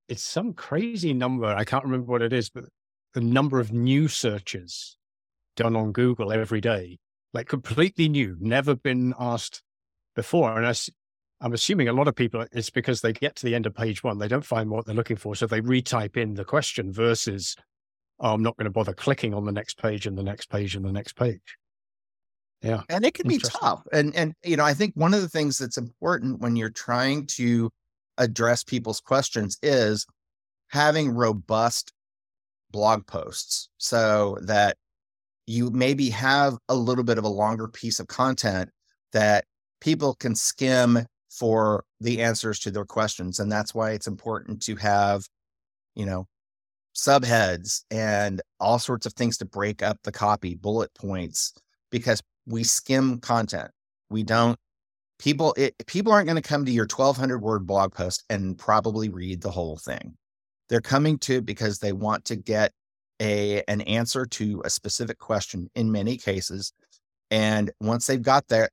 it's 0.08 0.24
some 0.24 0.54
crazy 0.54 1.14
number. 1.14 1.46
I 1.46 1.64
can't 1.64 1.84
remember 1.84 2.12
what 2.12 2.22
it 2.22 2.34
is, 2.34 2.50
but 2.50 2.66
the 3.14 3.22
number 3.22 3.60
of 3.60 3.72
new 3.72 4.08
searches 4.08 4.98
done 5.56 5.76
on 5.76 5.92
Google 5.92 6.32
every 6.32 6.62
day, 6.62 6.98
like 7.34 7.48
completely 7.48 8.10
new, 8.10 8.38
never 8.40 8.76
been 8.76 9.14
asked 9.20 9.62
before. 10.16 10.58
And 10.58 10.68
I, 10.68 10.74
I'm 11.46 11.54
assuming 11.54 11.88
a 11.88 11.94
lot 11.94 12.08
of 12.08 12.16
people, 12.16 12.44
it's 12.54 12.72
because 12.72 13.02
they 13.02 13.14
get 13.14 13.36
to 13.36 13.46
the 13.46 13.54
end 13.54 13.68
of 13.68 13.76
page 13.76 14.04
one, 14.04 14.18
they 14.18 14.28
don't 14.28 14.44
find 14.44 14.68
what 14.68 14.88
they're 14.88 14.96
looking 14.96 15.16
for. 15.16 15.36
So 15.36 15.46
they 15.46 15.62
retype 15.62 16.18
in 16.18 16.34
the 16.34 16.44
question 16.44 16.92
versus, 16.92 17.56
oh, 18.20 18.34
I'm 18.34 18.42
not 18.42 18.58
going 18.58 18.66
to 18.66 18.72
bother 18.72 18.94
clicking 18.94 19.36
on 19.36 19.46
the 19.46 19.52
next 19.52 19.80
page 19.80 20.08
and 20.08 20.18
the 20.18 20.24
next 20.24 20.50
page 20.50 20.76
and 20.76 20.84
the 20.84 20.92
next 20.92 21.16
page. 21.16 21.58
Yeah. 22.64 22.82
And 22.90 23.06
it 23.06 23.14
can 23.14 23.28
be 23.28 23.38
tough. 23.38 23.84
And, 23.94 24.16
and, 24.16 24.34
you 24.44 24.58
know, 24.58 24.66
I 24.66 24.74
think 24.74 24.96
one 24.96 25.14
of 25.14 25.22
the 25.22 25.30
things 25.30 25.60
that's 25.60 25.78
important 25.78 26.40
when 26.40 26.56
you're 26.56 26.72
trying 26.72 27.28
to 27.36 27.72
address 28.18 28.64
people's 28.64 29.00
questions 29.00 29.60
is 29.62 30.08
having 30.70 31.12
robust 31.12 31.94
blog 32.72 33.06
posts 33.06 33.70
so 33.78 34.40
that 34.42 34.78
you 35.46 35.70
maybe 35.70 36.10
have 36.10 36.58
a 36.70 36.76
little 36.76 37.04
bit 37.04 37.20
of 37.20 37.24
a 37.24 37.30
longer 37.30 37.68
piece 37.68 38.00
of 38.00 38.08
content 38.08 38.72
that 39.14 39.46
people 39.80 40.16
can 40.16 40.34
skim 40.34 41.06
for 41.38 41.84
the 42.02 42.22
answers 42.22 42.60
to 42.60 42.72
their 42.72 42.86
questions 42.86 43.40
and 43.40 43.52
that's 43.52 43.74
why 43.74 43.92
it's 43.92 44.08
important 44.08 44.62
to 44.62 44.76
have 44.76 45.24
you 45.96 46.06
know 46.06 46.28
subheads 46.96 47.84
and 47.92 48.42
all 48.60 48.80
sorts 48.80 49.06
of 49.06 49.14
things 49.14 49.38
to 49.38 49.46
break 49.46 49.84
up 49.84 49.98
the 50.04 50.12
copy 50.12 50.56
bullet 50.56 50.94
points 50.96 51.54
because 51.92 52.22
we 52.48 52.64
skim 52.64 53.20
content. 53.20 53.70
We 54.10 54.24
don't 54.24 54.58
people 55.20 55.54
it, 55.58 55.76
people 55.88 56.12
aren't 56.12 56.28
going 56.28 56.42
to 56.42 56.48
come 56.48 56.66
to 56.66 56.72
your 56.72 56.86
1200 56.86 57.40
word 57.40 57.68
blog 57.68 57.94
post 57.94 58.24
and 58.30 58.58
probably 58.58 59.10
read 59.10 59.42
the 59.42 59.52
whole 59.52 59.78
thing. 59.78 60.16
They're 60.70 60.82
coming 60.82 61.18
to 61.20 61.42
because 61.42 61.80
they 61.80 61.94
want 61.94 62.26
to 62.26 62.36
get 62.36 62.72
a 63.22 63.64
an 63.68 63.82
answer 63.82 64.26
to 64.26 64.62
a 64.66 64.70
specific 64.70 65.20
question 65.20 65.70
in 65.76 65.92
many 65.92 66.18
cases 66.18 66.74
and 67.32 67.72
once 67.80 68.08
they've 68.08 68.22
got 68.22 68.46
there 68.50 68.70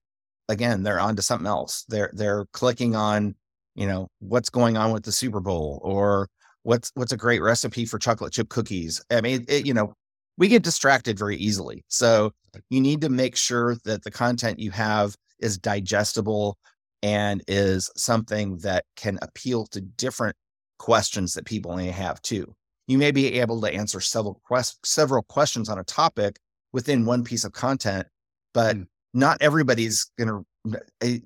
again 0.49 0.83
they're 0.83 1.01
on 1.01 1.17
to 1.17 1.23
something 1.23 1.47
else 1.47 1.85
they're 1.89 2.11
they're 2.15 2.47
clicking 2.53 2.95
on 2.95 3.35
you 3.75 3.87
know 3.87 4.09
what's 4.19 4.51
going 4.51 4.77
on 4.77 4.93
with 4.93 5.05
the 5.05 5.13
super 5.13 5.41
bowl 5.41 5.81
or 5.83 6.29
what's 6.63 6.91
what's 6.95 7.13
a 7.13 7.17
great 7.17 7.43
recipe 7.43 7.85
for 7.85 7.99
chocolate 7.99 8.33
chip 8.33 8.49
cookies 8.49 9.03
i 9.11 9.21
mean 9.21 9.45
it, 9.49 9.67
you 9.67 9.75
know 9.75 9.95
we 10.39 10.49
get 10.49 10.63
distracted 10.63 11.19
very 11.19 11.37
easily 11.37 11.85
so 11.89 12.33
you 12.71 12.81
need 12.81 13.01
to 13.01 13.09
make 13.09 13.37
sure 13.37 13.77
that 13.85 14.03
the 14.03 14.11
content 14.11 14.59
you 14.59 14.71
have 14.71 15.17
is 15.41 15.59
digestible 15.59 16.57
and 17.03 17.43
is 17.49 17.91
something 17.97 18.59
that 18.59 18.85
can 18.97 19.19
appeal 19.23 19.67
to 19.67 19.81
different 19.81 20.37
questions 20.79 21.35
that 21.35 21.45
people 21.45 21.77
may 21.77 21.91
have 21.91 22.21
too. 22.23 22.55
You 22.87 22.99
may 22.99 23.11
be 23.11 23.41
able 23.41 23.61
to 23.61 23.73
answer 23.73 24.01
several 24.01 24.41
quest- 24.45 24.85
several 24.85 25.23
questions 25.23 25.69
on 25.69 25.79
a 25.79 25.85
topic 25.85 26.39
within 26.73 27.05
one 27.05 27.25
piece 27.25 27.45
of 27.45 27.53
content, 27.53 28.07
but 28.55 28.77
mm. 28.77 28.87
Not 29.15 29.39
everybody's 29.41 30.11
going 30.19 30.45
to. 30.65 30.81
Eh, 31.01 31.19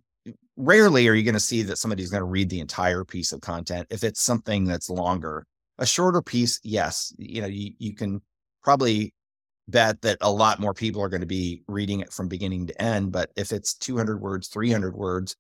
rarely 0.57 1.07
are 1.07 1.15
you 1.15 1.23
going 1.23 1.35
to 1.35 1.41
see 1.41 1.63
that 1.63 1.79
somebody's 1.79 2.11
going 2.11 2.21
to 2.21 2.25
read 2.25 2.49
the 2.49 2.61
entire 2.61 3.05
piece 3.05 3.33
of 3.33 3.41
content 3.41 3.87
if 3.91 4.03
it's 4.03 4.21
something 4.21 4.65
that's 4.65 4.91
longer. 4.91 5.45
A 5.79 5.87
shorter 5.87 6.23
piece, 6.23 6.59
yes, 6.63 7.13
you 7.19 7.43
know, 7.43 7.47
you, 7.47 7.73
you 7.79 7.95
can 7.95 8.23
probably 8.63 9.13
bet 9.69 10.01
that 10.03 10.17
a 10.21 10.31
lot 10.31 10.61
more 10.61 10.73
people 10.73 11.03
are 11.03 11.09
going 11.09 11.21
to 11.21 11.27
be 11.27 11.63
reading 11.69 12.01
it 12.01 12.13
from 12.13 12.29
beginning 12.29 12.67
to 12.67 12.83
end. 12.83 13.13
But 13.13 13.31
if 13.37 13.53
it's 13.53 13.75
200 13.75 14.21
words, 14.21 14.49
300 14.49 14.95
words, 14.95 15.37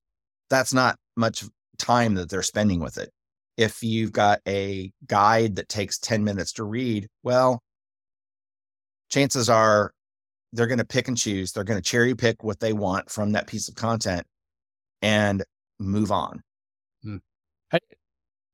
that's 0.50 0.74
not 0.74 0.98
much 1.16 1.44
time 1.78 2.14
that 2.14 2.28
they're 2.28 2.42
spending 2.42 2.80
with 2.80 2.98
it. 2.98 3.10
If 3.56 3.82
you've 3.82 4.12
got 4.12 4.40
a 4.46 4.92
guide 5.06 5.56
that 5.56 5.68
takes 5.68 5.98
10 5.98 6.22
minutes 6.22 6.52
to 6.54 6.64
read, 6.64 7.08
well, 7.22 7.62
chances 9.08 9.48
are 9.48 9.92
they're 10.52 10.66
going 10.66 10.78
to 10.78 10.84
pick 10.84 11.08
and 11.08 11.16
choose. 11.16 11.52
They're 11.52 11.64
going 11.64 11.80
to 11.80 11.88
cherry 11.88 12.14
pick 12.14 12.42
what 12.42 12.60
they 12.60 12.72
want 12.72 13.10
from 13.10 13.32
that 13.32 13.46
piece 13.46 13.68
of 13.68 13.74
content 13.74 14.26
and 15.02 15.44
move 15.78 16.10
on. 16.10 16.42
Hmm. 17.02 17.16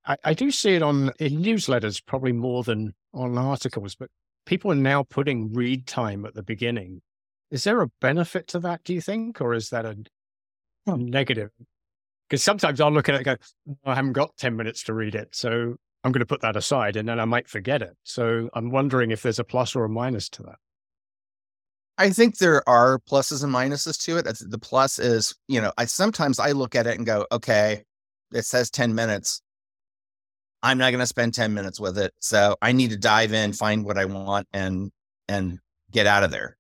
I, 0.04 0.16
I 0.24 0.34
do 0.34 0.50
see 0.50 0.74
it 0.74 0.82
on 0.82 1.12
in 1.18 1.42
newsletters 1.42 2.04
probably 2.04 2.32
more 2.32 2.62
than 2.64 2.94
on 3.14 3.38
articles, 3.38 3.94
but 3.94 4.08
people 4.46 4.72
are 4.72 4.76
now 4.76 5.04
putting 5.04 5.52
read 5.52 5.86
time 5.86 6.24
at 6.24 6.34
the 6.34 6.42
beginning. 6.42 7.02
Is 7.50 7.64
there 7.64 7.82
a 7.82 7.88
benefit 8.00 8.48
to 8.48 8.58
that, 8.60 8.82
do 8.84 8.94
you 8.94 9.00
think? 9.00 9.40
Or 9.40 9.54
is 9.54 9.68
that 9.70 9.84
a, 9.84 9.96
negative? 10.86 11.50
Because 12.28 12.42
sometimes 12.42 12.80
I'll 12.80 12.90
look 12.90 13.08
at 13.08 13.14
it 13.14 13.26
and 13.26 13.38
go, 13.38 13.76
I 13.84 13.94
haven't 13.94 14.14
got 14.14 14.36
10 14.38 14.56
minutes 14.56 14.82
to 14.84 14.94
read 14.94 15.14
it. 15.14 15.28
So 15.36 15.76
I'm 16.02 16.12
going 16.12 16.20
to 16.20 16.26
put 16.26 16.40
that 16.40 16.56
aside 16.56 16.96
and 16.96 17.08
then 17.08 17.20
I 17.20 17.24
might 17.24 17.48
forget 17.48 17.82
it. 17.82 17.96
So 18.02 18.48
I'm 18.54 18.70
wondering 18.70 19.10
if 19.10 19.22
there's 19.22 19.38
a 19.38 19.44
plus 19.44 19.76
or 19.76 19.84
a 19.84 19.88
minus 19.88 20.28
to 20.30 20.42
that. 20.44 20.56
I 21.98 22.10
think 22.10 22.38
there 22.38 22.66
are 22.68 22.98
pluses 22.98 23.44
and 23.44 23.52
minuses 23.52 24.02
to 24.04 24.16
it. 24.16 24.24
The 24.24 24.58
plus 24.58 24.98
is, 24.98 25.34
you 25.48 25.60
know, 25.60 25.72
I 25.76 25.84
sometimes 25.84 26.38
I 26.38 26.52
look 26.52 26.74
at 26.74 26.86
it 26.86 26.96
and 26.96 27.06
go, 27.06 27.26
okay, 27.30 27.84
it 28.32 28.44
says 28.44 28.70
10 28.70 28.94
minutes. 28.94 29.42
I'm 30.62 30.78
not 30.78 30.90
going 30.90 31.00
to 31.00 31.06
spend 31.06 31.34
10 31.34 31.52
minutes 31.52 31.80
with 31.80 31.98
it. 31.98 32.12
So 32.20 32.56
I 32.62 32.72
need 32.72 32.90
to 32.90 32.96
dive 32.96 33.32
in, 33.32 33.52
find 33.52 33.84
what 33.84 33.98
I 33.98 34.06
want 34.06 34.48
and, 34.52 34.90
and 35.28 35.58
get 35.90 36.06
out 36.06 36.22
of 36.22 36.30
there. 36.30 36.56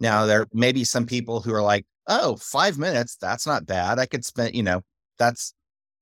Now 0.00 0.26
there 0.26 0.46
may 0.52 0.72
be 0.72 0.84
some 0.84 1.06
people 1.06 1.40
who 1.40 1.54
are 1.54 1.62
like, 1.62 1.86
oh, 2.06 2.36
five 2.36 2.78
minutes. 2.78 3.16
That's 3.16 3.46
not 3.46 3.64
bad. 3.64 3.98
I 3.98 4.06
could 4.06 4.24
spend, 4.24 4.54
you 4.54 4.62
know, 4.62 4.82
that's, 5.18 5.54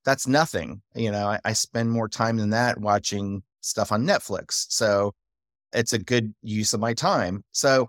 that's 0.05 0.27
nothing. 0.27 0.83
You 0.95 1.13
know, 1.13 1.29
I, 1.29 1.39
I 1.45 1.53
spend 1.53 1.91
more 1.91 2.09
time 2.09 2.39
than 2.39 2.51
that 2.51 2.81
watching 2.81 3.43
stuff 3.61 3.93
on 3.93 4.05
Netflix. 4.05 4.67
So 4.71 5.13
it's 5.73 5.93
a 5.93 5.99
good 5.99 6.35
use 6.43 6.75
of 6.75 6.81
my 6.81 6.95
time. 6.95 7.45
So, 7.53 7.89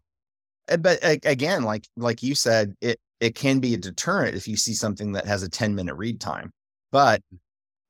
Eh, 0.69 0.78
but 0.78 0.99
again, 1.02 1.63
like, 1.63 1.88
like 1.97 2.23
you 2.23 2.36
said, 2.36 2.76
it, 2.82 2.99
it 3.19 3.36
can 3.36 3.60
be 3.60 3.73
a 3.73 3.78
deterrent 3.78 4.36
if 4.36 4.47
you 4.47 4.58
see 4.58 4.73
something 4.73 5.13
that 5.13 5.26
has 5.26 5.43
a 5.43 5.49
10 5.49 5.76
minute 5.76 5.95
read 5.95 6.19
time. 6.19 6.52
But 6.91 7.21
mm. 7.34 7.39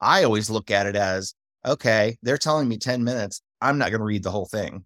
I 0.02 0.24
always 0.24 0.50
look 0.50 0.72
at 0.72 0.86
it 0.86 0.96
as 0.96 1.34
okay, 1.66 2.18
they're 2.22 2.38
telling 2.38 2.68
me 2.68 2.78
10 2.78 3.04
minutes. 3.04 3.42
I'm 3.62 3.78
not 3.78 3.90
going 3.90 4.00
to 4.00 4.06
read 4.06 4.24
the 4.24 4.32
whole 4.32 4.46
thing. 4.46 4.84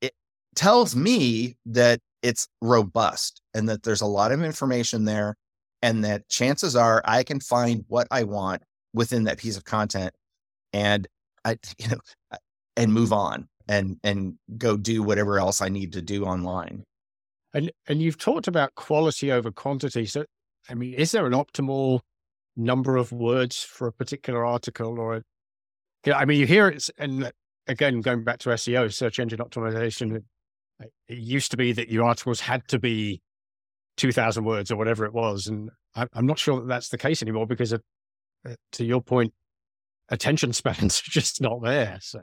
It 0.00 0.14
tells 0.54 0.96
me 0.96 1.56
that 1.66 2.00
it's 2.22 2.48
robust 2.62 3.42
and 3.52 3.68
that 3.68 3.82
there's 3.82 4.00
a 4.00 4.06
lot 4.06 4.32
of 4.32 4.42
information 4.42 5.04
there 5.04 5.36
and 5.82 6.02
that 6.04 6.26
chances 6.30 6.74
are 6.74 7.02
I 7.04 7.22
can 7.22 7.40
find 7.40 7.84
what 7.88 8.08
I 8.10 8.24
want 8.24 8.62
within 8.94 9.24
that 9.24 9.38
piece 9.38 9.58
of 9.58 9.64
content 9.64 10.14
and 10.72 11.06
I 11.44 11.58
you 11.78 11.88
know 11.88 12.38
and 12.76 12.92
move 12.92 13.12
on 13.12 13.48
and 13.68 13.98
and 14.02 14.34
go 14.56 14.76
do 14.76 15.02
whatever 15.02 15.38
else 15.38 15.60
I 15.60 15.68
need 15.68 15.92
to 15.92 16.02
do 16.02 16.24
online. 16.24 16.84
And 17.54 17.70
and 17.86 18.02
you've 18.02 18.18
talked 18.18 18.48
about 18.48 18.74
quality 18.74 19.32
over 19.32 19.50
quantity. 19.50 20.06
So 20.06 20.24
I 20.68 20.74
mean, 20.74 20.94
is 20.94 21.12
there 21.12 21.26
an 21.26 21.32
optimal 21.32 22.00
number 22.56 22.96
of 22.96 23.12
words 23.12 23.62
for 23.62 23.88
a 23.88 23.92
particular 23.92 24.44
article 24.44 24.98
or 24.98 25.16
a 25.16 25.22
yeah, 26.04 26.18
I 26.18 26.26
mean, 26.26 26.38
you 26.38 26.46
hear 26.46 26.68
it, 26.68 26.90
and 26.98 27.32
again, 27.66 28.00
going 28.00 28.24
back 28.24 28.38
to 28.40 28.50
SEO, 28.50 28.92
search 28.92 29.18
engine 29.18 29.38
optimization, 29.38 30.22
it 30.80 30.90
used 31.08 31.50
to 31.52 31.56
be 31.56 31.72
that 31.72 31.88
your 31.88 32.04
articles 32.04 32.40
had 32.40 32.66
to 32.68 32.78
be 32.78 33.22
2000 33.96 34.44
words 34.44 34.70
or 34.70 34.76
whatever 34.76 35.06
it 35.06 35.14
was. 35.14 35.46
And 35.46 35.70
I, 35.94 36.06
am 36.14 36.26
not 36.26 36.38
sure 36.38 36.60
that 36.60 36.68
that's 36.68 36.90
the 36.90 36.98
case 36.98 37.22
anymore 37.22 37.46
because, 37.46 37.72
of, 37.72 37.82
uh, 38.46 38.54
to 38.72 38.84
your 38.84 39.00
point, 39.00 39.32
attention 40.10 40.52
spans 40.52 41.00
are 41.06 41.10
just 41.10 41.40
not 41.40 41.62
there. 41.62 41.98
So, 42.02 42.20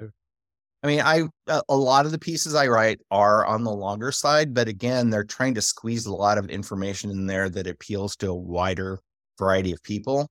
I 0.84 0.88
mean, 0.88 1.02
I 1.02 1.24
a 1.48 1.76
lot 1.76 2.06
of 2.06 2.12
the 2.12 2.20
pieces 2.20 2.56
I 2.56 2.68
write 2.68 3.02
are 3.12 3.46
on 3.46 3.64
the 3.64 3.72
longer 3.72 4.12
side, 4.12 4.54
but 4.54 4.68
again, 4.68 5.10
they're 5.10 5.24
trying 5.24 5.54
to 5.56 5.62
squeeze 5.62 6.08
a 6.08 6.14
lot 6.14 6.40
of 6.40 6.50
information 6.50 7.12
in 7.12 7.28
there 7.28 7.50
that 7.50 7.68
appeals 7.68 8.16
to 8.18 8.30
a 8.30 8.36
wider 8.36 9.00
variety 9.38 9.72
of 9.72 9.84
people. 9.84 10.28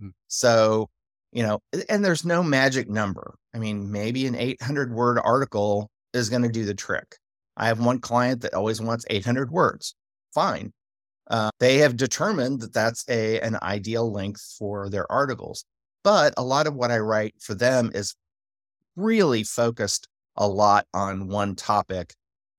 Mm. 0.00 0.10
So 0.26 0.88
you 1.34 1.42
know, 1.42 1.58
and 1.88 2.04
there's 2.04 2.24
no 2.24 2.42
magic 2.42 2.88
number. 2.88 3.34
I 3.54 3.58
mean, 3.58 3.90
maybe 3.90 4.26
an 4.26 4.36
800 4.36 4.92
word 4.92 5.18
article 5.22 5.90
is 6.12 6.30
going 6.30 6.42
to 6.42 6.48
do 6.48 6.64
the 6.64 6.74
trick. 6.74 7.16
I 7.56 7.66
have 7.66 7.84
one 7.84 7.98
client 7.98 8.42
that 8.42 8.54
always 8.54 8.80
wants 8.80 9.04
800 9.10 9.50
words. 9.50 9.94
Fine. 10.32 10.72
Uh, 11.28 11.50
they 11.58 11.78
have 11.78 11.96
determined 11.96 12.60
that 12.60 12.72
that's 12.72 13.04
a 13.08 13.40
an 13.40 13.58
ideal 13.62 14.10
length 14.10 14.54
for 14.58 14.88
their 14.88 15.10
articles. 15.10 15.64
But 16.04 16.34
a 16.36 16.44
lot 16.44 16.66
of 16.66 16.74
what 16.74 16.90
I 16.90 16.98
write 16.98 17.34
for 17.40 17.54
them 17.54 17.90
is 17.94 18.14
really 18.96 19.44
focused 19.44 20.08
a 20.36 20.48
lot 20.48 20.86
on 20.94 21.28
one 21.28 21.54
topic 21.54 22.14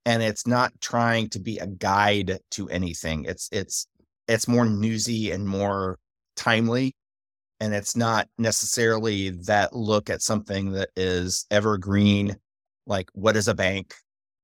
and 0.06 0.22
it's 0.22 0.46
not 0.46 0.74
trying 0.82 1.30
to 1.30 1.40
be 1.40 1.58
a 1.58 1.68
guide 1.68 2.40
to 2.52 2.70
anything. 2.70 3.26
It's 3.26 3.50
it's 3.52 3.88
it's 4.28 4.48
more 4.48 4.66
newsy 4.66 5.32
and 5.32 5.48
more 5.48 5.98
timely 6.36 6.94
and 7.60 7.74
it's 7.74 7.96
not 7.96 8.28
necessarily 8.38 9.30
that 9.30 9.76
look 9.76 10.10
at 10.10 10.22
something 10.22 10.72
that 10.72 10.90
is 10.96 11.46
evergreen 11.52 12.36
like 12.86 13.10
what 13.14 13.36
is 13.36 13.48
a 13.48 13.54
bank 13.54 13.94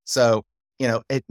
so 0.06 0.44
you 0.80 0.88
know 0.88 1.02
it 1.10 1.24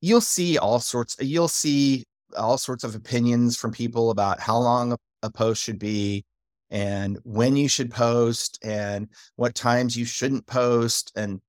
you'll 0.00 0.20
see 0.20 0.58
all 0.58 0.80
sorts 0.80 1.16
you'll 1.20 1.48
see 1.48 2.04
all 2.36 2.58
sorts 2.58 2.84
of 2.84 2.94
opinions 2.94 3.56
from 3.56 3.72
people 3.72 4.10
about 4.10 4.40
how 4.40 4.58
long 4.58 4.96
a, 5.22 5.30
post 5.30 5.62
should 5.62 5.78
be 5.78 6.24
and 6.72 7.18
when 7.22 7.54
you 7.54 7.68
should 7.68 7.90
post 7.90 8.58
and 8.64 9.06
what 9.36 9.54
times 9.54 9.96
you 9.96 10.06
shouldn't 10.06 10.46
post 10.46 11.12
and 11.14 11.40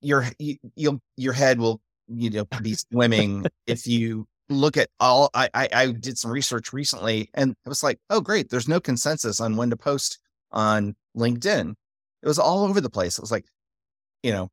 your 0.00 0.26
you, 0.38 0.56
you'll 0.74 1.00
your 1.16 1.34
head 1.34 1.60
will 1.60 1.80
you 2.08 2.30
know 2.30 2.44
be 2.62 2.74
swimming 2.74 3.44
if 3.66 3.86
you 3.86 4.26
look 4.48 4.78
at 4.78 4.88
all 4.98 5.28
I, 5.34 5.50
I, 5.52 5.68
I 5.74 5.92
did 5.92 6.16
some 6.16 6.30
research 6.30 6.72
recently 6.72 7.28
and 7.34 7.50
it 7.50 7.68
was 7.68 7.82
like 7.82 7.98
oh 8.08 8.22
great 8.22 8.48
there's 8.48 8.66
no 8.66 8.80
consensus 8.80 9.40
on 9.40 9.56
when 9.56 9.70
to 9.70 9.76
post 9.76 10.18
on 10.50 10.96
linkedin. 11.16 11.74
It 12.22 12.26
was 12.26 12.38
all 12.38 12.64
over 12.64 12.80
the 12.80 12.90
place. 12.90 13.18
It 13.18 13.20
was 13.20 13.30
like 13.30 13.44
you 14.22 14.32
know 14.32 14.50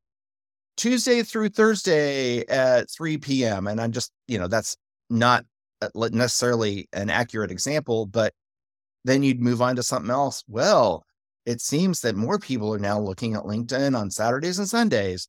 tuesday 0.76 1.22
through 1.22 1.48
thursday 1.48 2.46
at 2.48 2.90
3 2.90 3.16
p.m 3.16 3.66
and 3.66 3.80
i'm 3.80 3.92
just 3.92 4.12
you 4.28 4.38
know 4.38 4.46
that's 4.46 4.76
not 5.08 5.42
uh, 5.80 5.88
necessarily 6.12 6.86
an 6.92 7.08
accurate 7.08 7.50
example 7.50 8.04
but 8.04 8.34
then 9.06 9.22
you'd 9.22 9.40
move 9.40 9.62
on 9.62 9.76
to 9.76 9.82
something 9.82 10.10
else. 10.10 10.44
Well 10.48 11.04
it 11.46 11.60
seems 11.60 12.00
that 12.00 12.16
more 12.16 12.40
people 12.40 12.74
are 12.74 12.78
now 12.78 12.98
looking 12.98 13.34
at 13.34 13.44
linkedin 13.44 13.96
on 13.96 14.10
saturdays 14.10 14.58
and 14.58 14.68
sundays. 14.68 15.28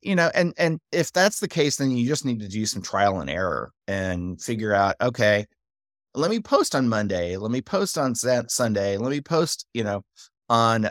You 0.00 0.16
know 0.16 0.30
and 0.34 0.54
and 0.56 0.80
if 0.90 1.12
that's 1.12 1.40
the 1.40 1.48
case 1.48 1.76
then 1.76 1.90
you 1.90 2.06
just 2.06 2.24
need 2.24 2.40
to 2.40 2.48
do 2.48 2.66
some 2.66 2.82
trial 2.82 3.20
and 3.20 3.28
error 3.28 3.72
and 3.86 4.40
figure 4.40 4.72
out 4.72 4.96
okay 5.00 5.44
let 6.14 6.30
me 6.30 6.40
post 6.40 6.74
on 6.74 6.88
monday. 6.88 7.36
Let 7.36 7.50
me 7.50 7.60
post 7.60 7.98
on 7.98 8.14
sunday. 8.14 8.96
Let 8.96 9.10
me 9.10 9.20
post 9.20 9.66
you 9.74 9.84
know 9.84 10.02
on 10.48 10.88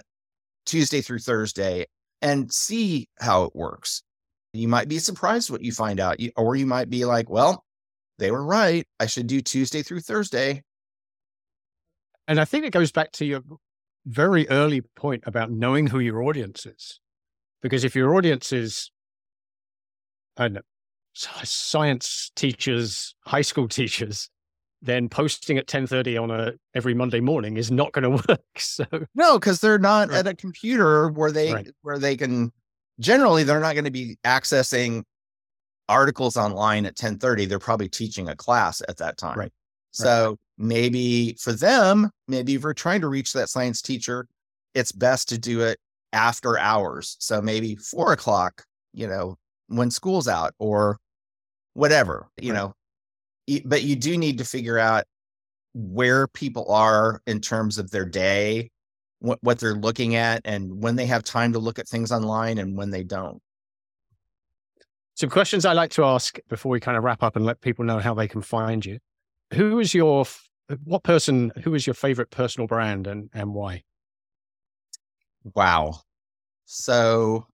tuesday 0.66 1.02
through 1.02 1.20
thursday 1.20 1.86
and 2.22 2.52
see 2.52 3.08
how 3.20 3.44
it 3.46 3.56
works. 3.56 4.04
You 4.54 4.68
might 4.68 4.88
be 4.88 5.00
surprised 5.00 5.50
what 5.50 5.64
you 5.64 5.72
find 5.72 6.00
out. 6.00 6.18
Or 6.36 6.56
you 6.56 6.66
might 6.66 6.90
be 6.90 7.06
like 7.06 7.30
well 7.30 7.64
they 8.20 8.32
were 8.32 8.44
right. 8.44 8.86
I 9.00 9.06
should 9.06 9.28
do 9.28 9.42
Tuesday 9.42 9.84
through 9.84 10.02
Thursday. 10.02 10.64
And 12.28 12.40
I 12.40 12.46
think 12.46 12.66
it 12.66 12.74
goes 12.74 12.92
back 12.92 13.12
to 13.14 13.26
your 13.26 13.42
very 14.06 14.48
early 14.50 14.82
point 14.82 15.24
about 15.26 15.52
knowing 15.52 15.88
who 15.88 16.00
your 16.00 16.24
audience 16.24 16.66
is. 16.66 17.00
Because 17.62 17.84
if 17.84 17.96
your 17.96 18.16
audience 18.16 18.54
is, 18.54 18.92
I 20.38 20.44
don't 20.44 20.54
know, 20.54 20.62
science 21.14 22.32
teachers, 22.36 23.16
high 23.26 23.42
school 23.42 23.68
teachers, 23.68 24.30
then 24.82 25.10
posting 25.10 25.58
at 25.58 25.68
10:30 25.68 26.22
on 26.22 26.32
a 26.32 26.54
every 26.76 26.94
Monday 26.94 27.20
morning 27.20 27.58
is 27.58 27.72
not 27.72 27.92
going 27.94 28.04
to 28.18 28.24
work. 28.30 28.42
So 28.58 28.86
no, 29.16 29.40
because 29.40 29.60
they're 29.60 29.80
not 29.80 30.10
right. 30.10 30.20
at 30.20 30.28
a 30.28 30.36
computer 30.36 31.10
where 31.10 31.32
they 31.32 31.54
right. 31.54 31.68
where 31.82 31.98
they 31.98 32.16
can 32.16 32.52
generally 33.00 33.44
they're 33.44 33.60
not 33.60 33.74
going 33.74 33.86
to 33.86 33.92
be 33.92 34.18
accessing 34.24 35.04
articles 35.90 36.38
online 36.38 36.86
at 36.86 36.96
10:30. 36.96 37.50
They're 37.50 37.60
probably 37.60 37.90
teaching 37.90 38.30
a 38.30 38.36
class 38.36 38.82
at 38.88 38.98
that 38.98 39.18
time. 39.18 39.38
Right. 39.38 39.52
So 39.92 40.30
right. 40.30 40.38
maybe 40.58 41.38
for 41.40 41.54
them, 41.54 42.12
maybe 42.28 42.56
if 42.56 42.64
we're 42.64 42.74
trying 42.74 43.02
to 43.02 43.08
reach 43.08 43.34
that 43.34 43.50
science 43.50 43.82
teacher, 43.82 44.28
it's 44.74 44.92
best 44.92 45.30
to 45.30 45.38
do 45.38 45.62
it 45.62 45.80
after 46.14 46.58
hours. 46.58 47.18
So 47.20 47.42
maybe 47.42 47.76
four 47.76 48.14
o'clock, 48.14 48.64
you 48.94 49.08
know, 49.08 49.38
when 49.68 49.92
school's 49.92 50.28
out 50.28 50.54
or 50.60 50.98
whatever, 51.74 52.28
you 52.40 52.54
know, 52.54 52.74
but 53.66 53.84
you 53.84 53.96
do 53.96 54.18
need 54.18 54.38
to 54.38 54.46
figure 54.46 54.78
out 54.78 55.06
where 55.74 56.28
people 56.28 56.72
are 56.72 57.22
in 57.28 57.40
terms 57.40 57.78
of 57.78 57.92
their 57.92 58.06
day, 58.06 58.70
what, 59.20 59.40
what 59.42 59.60
they're 59.60 59.76
looking 59.76 60.16
at, 60.16 60.42
and 60.46 60.82
when 60.82 60.96
they 60.96 61.06
have 61.06 61.24
time 61.24 61.54
to 61.54 61.60
look 61.60 61.80
at 61.80 61.88
things 61.88 62.12
online 62.12 62.58
and 62.58 62.78
when 62.78 62.90
they 62.90 63.04
don't. 63.04 63.42
Some 65.16 65.30
questions 65.30 65.66
I 65.66 65.74
like 65.74 65.92
to 65.92 66.04
ask 66.04 66.38
before 66.48 66.72
we 66.72 66.80
kind 66.80 66.98
of 66.98 67.04
wrap 67.04 67.24
up 67.24 67.36
and 67.36 67.46
let 67.46 67.62
people 67.62 67.84
know 67.86 68.00
how 68.00 68.14
they 68.14 68.28
can 68.28 68.42
find 68.42 68.86
you. 68.86 69.00
Who 69.54 69.80
is 69.80 69.94
your, 69.94 70.26
what 70.84 71.04
person, 71.04 71.52
who 71.64 71.74
is 71.74 71.88
your 71.88 71.94
favorite 71.94 72.30
personal 72.30 72.68
brand 72.68 73.08
and, 73.08 73.30
and 73.34 73.54
why? 73.54 73.84
Wow. 75.56 76.02
So 76.66 77.48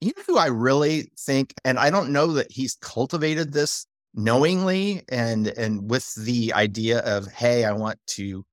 you 0.00 0.12
know 0.16 0.22
who 0.26 0.38
I 0.38 0.46
really 0.46 1.10
think, 1.18 1.54
and 1.64 1.78
I 1.78 1.90
don't 1.90 2.10
know 2.10 2.32
that 2.32 2.50
he's 2.50 2.76
cultivated 2.80 3.52
this 3.52 3.86
knowingly 4.14 5.02
and 5.08 5.48
and 5.48 5.90
with 5.90 6.14
the 6.14 6.52
idea 6.52 6.98
of, 7.00 7.26
hey, 7.32 7.64
I 7.64 7.72
want 7.72 7.98
to 8.08 8.44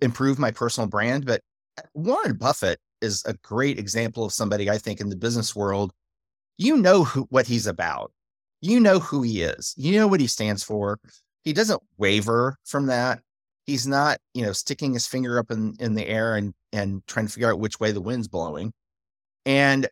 improve 0.00 0.38
my 0.38 0.50
personal 0.50 0.88
brand, 0.88 1.26
but 1.26 1.42
Warren 1.94 2.36
Buffett 2.36 2.78
is 3.00 3.22
a 3.26 3.34
great 3.34 3.78
example 3.78 4.24
of 4.24 4.32
somebody 4.32 4.70
I 4.70 4.78
think 4.78 5.00
in 5.00 5.10
the 5.10 5.16
business 5.16 5.54
world. 5.54 5.92
You 6.58 6.76
know 6.78 7.04
who, 7.04 7.26
what 7.30 7.46
he's 7.46 7.66
about. 7.66 8.12
You 8.66 8.80
know 8.80 8.98
who 8.98 9.22
he 9.22 9.42
is. 9.42 9.74
You 9.76 9.96
know 9.96 10.08
what 10.08 10.18
he 10.18 10.26
stands 10.26 10.64
for. 10.64 10.98
He 11.44 11.52
doesn't 11.52 11.80
waver 11.98 12.56
from 12.64 12.86
that. 12.86 13.20
He's 13.64 13.86
not, 13.86 14.18
you 14.34 14.44
know, 14.44 14.52
sticking 14.52 14.92
his 14.92 15.06
finger 15.06 15.38
up 15.38 15.52
in, 15.52 15.76
in 15.78 15.94
the 15.94 16.06
air 16.06 16.34
and 16.34 16.52
and 16.72 17.06
trying 17.06 17.26
to 17.26 17.32
figure 17.32 17.52
out 17.52 17.60
which 17.60 17.78
way 17.78 17.92
the 17.92 18.00
wind's 18.00 18.26
blowing. 18.26 18.72
And 19.44 19.88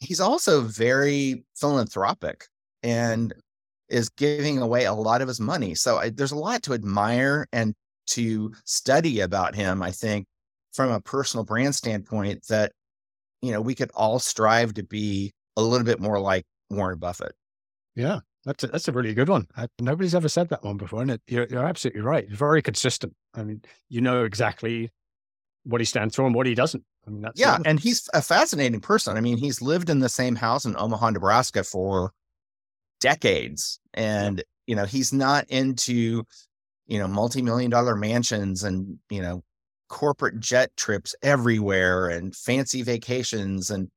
he's 0.00 0.20
also 0.20 0.62
very 0.62 1.44
philanthropic 1.56 2.46
and 2.82 3.34
is 3.90 4.08
giving 4.08 4.62
away 4.62 4.86
a 4.86 4.94
lot 4.94 5.20
of 5.20 5.28
his 5.28 5.38
money. 5.38 5.74
So 5.74 5.98
I, 5.98 6.08
there's 6.08 6.32
a 6.32 6.38
lot 6.38 6.62
to 6.62 6.72
admire 6.72 7.46
and 7.52 7.74
to 8.08 8.52
study 8.64 9.20
about 9.20 9.54
him, 9.54 9.82
I 9.82 9.90
think, 9.90 10.26
from 10.72 10.90
a 10.90 11.00
personal 11.00 11.44
brand 11.44 11.74
standpoint 11.74 12.46
that, 12.48 12.72
you 13.42 13.52
know, 13.52 13.60
we 13.60 13.74
could 13.74 13.90
all 13.94 14.18
strive 14.18 14.72
to 14.74 14.82
be 14.82 15.32
a 15.56 15.62
little 15.62 15.84
bit 15.84 16.00
more 16.00 16.18
like 16.18 16.46
Warren 16.70 16.98
Buffett. 16.98 17.34
Yeah, 17.96 18.20
that's 18.44 18.62
a, 18.62 18.68
that's 18.68 18.88
a 18.88 18.92
really 18.92 19.14
good 19.14 19.28
one. 19.28 19.48
I, 19.56 19.66
nobody's 19.80 20.14
ever 20.14 20.28
said 20.28 20.50
that 20.50 20.62
one 20.62 20.76
before. 20.76 21.02
And 21.02 21.12
it, 21.12 21.22
you're, 21.26 21.46
you're 21.46 21.64
absolutely 21.64 22.02
right. 22.02 22.30
very 22.30 22.62
consistent. 22.62 23.14
I 23.34 23.42
mean, 23.42 23.62
you 23.88 24.00
know 24.00 24.24
exactly 24.24 24.92
what 25.64 25.80
he 25.80 25.84
stands 25.84 26.14
for 26.14 26.26
and 26.26 26.34
what 26.34 26.46
he 26.46 26.54
doesn't. 26.54 26.84
I 27.06 27.10
mean, 27.10 27.22
that's 27.22 27.40
yeah, 27.40 27.58
and 27.64 27.80
he's 27.80 28.08
a 28.14 28.22
fascinating 28.22 28.80
person. 28.80 29.16
I 29.16 29.20
mean, 29.20 29.36
he's 29.38 29.62
lived 29.62 29.90
in 29.90 30.00
the 30.00 30.08
same 30.08 30.36
house 30.36 30.64
in 30.64 30.76
Omaha, 30.76 31.10
Nebraska 31.10 31.64
for 31.64 32.12
decades, 33.00 33.80
and 33.94 34.42
you 34.66 34.74
know, 34.74 34.84
he's 34.84 35.12
not 35.12 35.48
into 35.48 36.24
you 36.86 36.98
know 36.98 37.08
multi-million 37.08 37.70
dollar 37.70 37.96
mansions 37.96 38.64
and 38.64 38.98
you 39.10 39.22
know 39.22 39.42
corporate 39.88 40.40
jet 40.40 40.76
trips 40.76 41.14
everywhere 41.22 42.08
and 42.08 42.34
fancy 42.34 42.82
vacations 42.82 43.70
and 43.70 43.88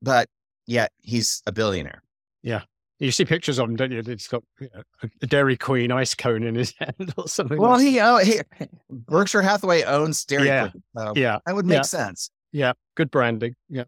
but 0.00 0.28
yet 0.66 0.92
he's 1.00 1.42
a 1.46 1.52
billionaire. 1.52 2.02
Yeah. 2.42 2.62
You 3.00 3.10
see 3.10 3.24
pictures 3.24 3.58
of 3.58 3.68
him, 3.68 3.76
don't 3.76 3.90
you? 3.90 4.02
He's 4.02 4.28
got 4.28 4.44
a 4.60 5.26
Dairy 5.26 5.56
Queen 5.56 5.90
ice 5.90 6.14
cone 6.14 6.44
in 6.44 6.54
his 6.54 6.74
hand 6.78 7.12
or 7.16 7.26
something. 7.26 7.58
Well, 7.58 7.78
he, 7.78 7.98
oh, 8.00 8.18
he 8.18 8.40
Berkshire 8.88 9.42
Hathaway 9.42 9.82
owns 9.82 10.24
Dairy 10.24 10.46
yeah. 10.46 10.68
Queen. 10.68 10.82
So 10.96 11.12
yeah, 11.16 11.38
that 11.44 11.54
would 11.56 11.66
make 11.66 11.78
yeah. 11.78 11.82
sense. 11.82 12.30
Yeah, 12.52 12.72
good 12.94 13.10
branding. 13.10 13.56
Yeah. 13.68 13.84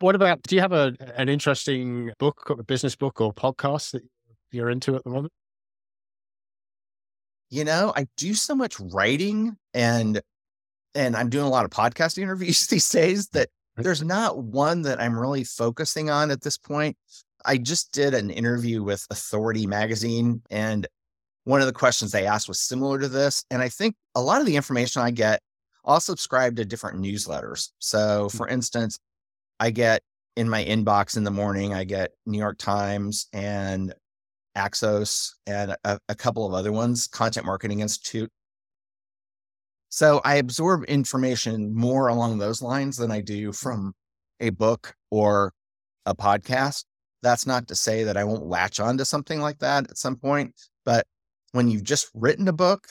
What 0.00 0.16
about? 0.16 0.42
Do 0.42 0.56
you 0.56 0.60
have 0.60 0.72
a 0.72 0.94
an 1.16 1.28
interesting 1.28 2.10
book, 2.18 2.50
or 2.50 2.58
a 2.58 2.64
business 2.64 2.96
book, 2.96 3.20
or 3.20 3.32
podcast 3.32 3.92
that 3.92 4.02
you're 4.50 4.70
into 4.70 4.96
at 4.96 5.04
the 5.04 5.10
moment? 5.10 5.32
You 7.48 7.64
know, 7.64 7.92
I 7.94 8.06
do 8.16 8.34
so 8.34 8.56
much 8.56 8.80
writing 8.80 9.56
and 9.72 10.20
and 10.94 11.16
I'm 11.16 11.30
doing 11.30 11.44
a 11.44 11.50
lot 11.50 11.64
of 11.64 11.70
podcast 11.70 12.18
interviews 12.22 12.66
these 12.66 12.88
days 12.88 13.28
that 13.28 13.48
mm-hmm. 13.48 13.82
there's 13.82 14.02
not 14.02 14.38
one 14.38 14.82
that 14.82 15.00
I'm 15.00 15.16
really 15.16 15.44
focusing 15.44 16.10
on 16.10 16.30
at 16.30 16.42
this 16.42 16.58
point. 16.58 16.96
I 17.44 17.58
just 17.58 17.92
did 17.92 18.14
an 18.14 18.30
interview 18.30 18.82
with 18.82 19.06
Authority 19.10 19.66
magazine 19.66 20.42
and 20.50 20.86
one 21.44 21.60
of 21.60 21.66
the 21.66 21.72
questions 21.72 22.12
they 22.12 22.26
asked 22.26 22.48
was 22.48 22.60
similar 22.60 22.98
to 23.00 23.08
this 23.08 23.44
and 23.50 23.62
I 23.62 23.68
think 23.68 23.94
a 24.14 24.22
lot 24.22 24.40
of 24.40 24.46
the 24.46 24.56
information 24.56 25.02
I 25.02 25.10
get 25.10 25.40
I'll 25.84 26.00
subscribe 26.00 26.56
to 26.56 26.64
different 26.64 27.00
newsletters. 27.00 27.70
So, 27.78 28.28
hmm. 28.30 28.36
for 28.36 28.48
instance, 28.48 28.98
I 29.60 29.70
get 29.70 30.02
in 30.36 30.48
my 30.48 30.64
inbox 30.64 31.16
in 31.16 31.24
the 31.24 31.30
morning, 31.30 31.74
I 31.74 31.84
get 31.84 32.12
New 32.26 32.38
York 32.38 32.58
Times 32.58 33.26
and 33.32 33.94
Axios 34.56 35.30
and 35.46 35.76
a, 35.84 35.98
a 36.08 36.14
couple 36.14 36.46
of 36.46 36.54
other 36.54 36.72
ones, 36.72 37.06
Content 37.06 37.46
Marketing 37.46 37.80
Institute. 37.80 38.30
So, 39.88 40.20
I 40.24 40.36
absorb 40.36 40.84
information 40.84 41.74
more 41.74 42.08
along 42.08 42.38
those 42.38 42.62
lines 42.62 42.96
than 42.96 43.10
I 43.10 43.20
do 43.20 43.52
from 43.52 43.92
a 44.40 44.50
book 44.50 44.94
or 45.10 45.52
a 46.06 46.14
podcast. 46.14 46.84
That's 47.22 47.46
not 47.46 47.68
to 47.68 47.74
say 47.74 48.04
that 48.04 48.16
I 48.16 48.24
won't 48.24 48.46
latch 48.46 48.80
on 48.80 48.98
to 48.98 49.04
something 49.04 49.40
like 49.40 49.58
that 49.58 49.90
at 49.90 49.98
some 49.98 50.16
point, 50.16 50.54
but 50.84 51.06
when 51.52 51.68
you've 51.68 51.84
just 51.84 52.10
written 52.14 52.48
a 52.48 52.52
book 52.52 52.88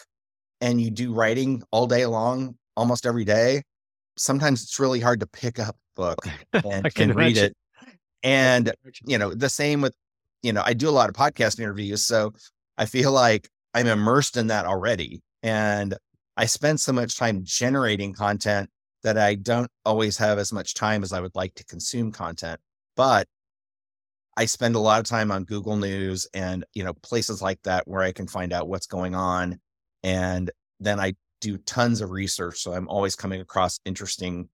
and 0.62 0.80
you 0.80 0.90
do 0.92 1.14
writing 1.14 1.64
all 1.72 1.88
day 1.88 2.06
long, 2.06 2.56
almost 2.78 3.06
every 3.06 3.26
day, 3.26 3.64
sometimes 4.18 4.64
it's 4.64 4.80
really 4.80 5.00
hard 5.00 5.20
to 5.20 5.28
pick 5.28 5.60
up 5.60 5.76
a 5.76 6.00
book 6.00 6.28
and, 6.54 6.88
and 6.96 7.16
read 7.16 7.38
it. 7.38 7.56
And, 8.24 8.72
you 9.06 9.18
know, 9.18 9.34
the 9.34 9.50
same 9.50 9.82
with, 9.82 9.94
you 10.44 10.54
know, 10.54 10.64
I 10.66 10.74
do 10.74 10.90
a 10.90 10.92
lot 10.92 11.10
of 11.10 11.16
podcast 11.16 11.60
interviews. 11.60 12.06
So 12.06 12.34
I 12.78 12.86
feel 12.86 13.12
like 13.12 13.50
I'm 13.74 13.88
immersed 13.88 14.38
in 14.38 14.48
that 14.48 14.66
already. 14.66 15.22
And 15.44 15.96
I 16.38 16.46
spend 16.46 16.80
so 16.80 16.94
much 16.94 17.18
time 17.18 17.42
generating 17.44 18.14
content 18.14 18.70
that 19.04 19.18
I 19.18 19.36
don't 19.36 19.70
always 19.86 20.18
have 20.18 20.38
as 20.38 20.54
much 20.54 20.76
time 20.76 21.04
as 21.04 21.12
I 21.12 21.20
would 21.20 21.36
like 21.36 21.56
to 21.56 21.66
consume 21.66 22.12
content. 22.12 22.60
But 22.96 23.28
I 24.38 24.46
spend 24.46 24.76
a 24.76 24.80
lot 24.80 25.00
of 25.00 25.06
time 25.06 25.32
on 25.32 25.44
Google 25.44 25.76
News 25.76 26.28
and, 26.34 26.66
you 26.74 26.84
know, 26.84 26.94
places 26.94 27.42
like 27.42 27.62
that 27.64 27.88
where 27.88 28.02
I 28.02 28.12
can 28.12 28.28
find 28.28 28.54
out 28.54 28.70
what's 28.70 28.88
going 28.88 29.14
on. 29.14 29.60
And 30.04 30.50
then 30.80 31.00
I 31.00 31.14
do 31.42 31.58
tons 31.58 32.02
of 32.02 32.12
research. 32.12 32.60
So 32.60 32.74
I'm 32.74 32.88
always 32.88 33.16
coming 33.16 33.42
across 33.42 33.80
interesting 33.86 34.48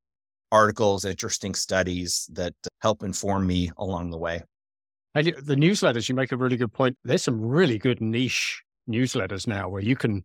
articles, 0.52 1.06
interesting 1.06 1.54
studies 1.54 2.30
that 2.34 2.54
help 2.82 3.04
inform 3.04 3.46
me 3.46 3.72
along 3.78 4.10
the 4.10 4.18
way. 4.18 4.42
And 5.14 5.28
the 5.28 5.56
newsletters, 5.56 6.10
you 6.10 6.16
make 6.16 6.32
a 6.32 6.38
really 6.38 6.58
good 6.58 6.74
point. 6.74 6.98
There's 7.04 7.24
some 7.24 7.42
really 7.42 7.78
good 7.78 8.02
niche 8.02 8.62
newsletters 8.90 9.48
now 9.48 9.70
where 9.70 9.82
you 9.82 9.96
can, 9.96 10.24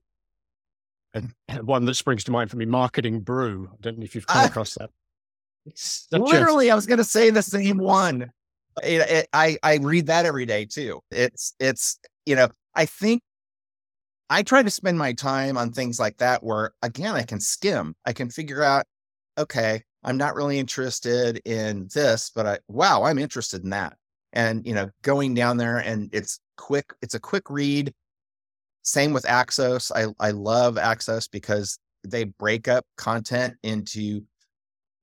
and 1.15 1.33
one 1.63 1.85
that 1.85 1.95
springs 1.95 2.25
to 2.25 2.31
mind 2.31 2.51
for 2.51 2.57
me, 2.57 2.65
Marketing 2.65 3.21
Brew. 3.21 3.69
I 3.73 3.77
don't 3.81 3.99
know 3.99 4.05
if 4.05 4.15
you've 4.15 4.27
come 4.27 4.45
uh, 4.45 4.47
across 4.47 4.75
that. 4.75 4.91
Literally, 6.13 6.69
a... 6.69 6.73
I 6.73 6.75
was 6.75 6.87
going 6.87 6.99
to 6.99 7.05
say 7.05 7.31
the 7.31 7.43
same 7.43 7.79
one. 7.79 8.33
It, 8.83 9.11
it, 9.11 9.29
I 9.33 9.59
I 9.63 9.77
read 9.77 10.07
that 10.07 10.27
every 10.27 10.47
day 10.47 10.65
too. 10.65 11.01
It's 11.11 11.55
it's 11.59 11.99
you 12.27 12.37
know 12.37 12.49
I 12.75 12.87
think 12.87 13.23
I 14.33 14.43
try 14.43 14.63
to 14.63 14.71
spend 14.71 14.99
my 14.99 15.13
time 15.13 15.59
on 15.59 15.73
things 15.73 16.01
like 16.01 16.17
that 16.17 16.43
where, 16.43 16.73
again, 16.81 17.15
I 17.15 17.23
can 17.23 17.39
skim. 17.39 17.95
I 18.07 18.15
can 18.15 18.31
figure 18.31 18.63
out, 18.63 18.87
okay, 19.37 19.83
I'm 20.05 20.17
not 20.17 20.35
really 20.35 20.59
interested 20.59 21.39
in 21.45 21.89
this, 21.95 22.31
but 22.35 22.47
I, 22.47 22.59
wow, 22.67 23.03
I'm 23.03 23.19
interested 23.19 23.63
in 23.63 23.69
that. 23.71 23.99
And, 24.33 24.67
you 24.67 24.73
know, 24.73 24.89
going 25.03 25.35
down 25.35 25.59
there 25.59 25.77
and 25.77 26.09
it's 26.15 26.41
quick, 26.57 26.95
it's 27.03 27.13
a 27.13 27.21
quick 27.21 27.51
read. 27.51 27.93
Same 28.85 29.13
with 29.13 29.25
Axios. 29.25 29.93
I, 29.95 30.07
I 30.19 30.31
love 30.31 30.77
Axios 30.77 31.29
because 31.31 31.79
they 32.03 32.25
break 32.25 32.69
up 32.69 32.87
content 32.97 33.57
into 33.63 34.23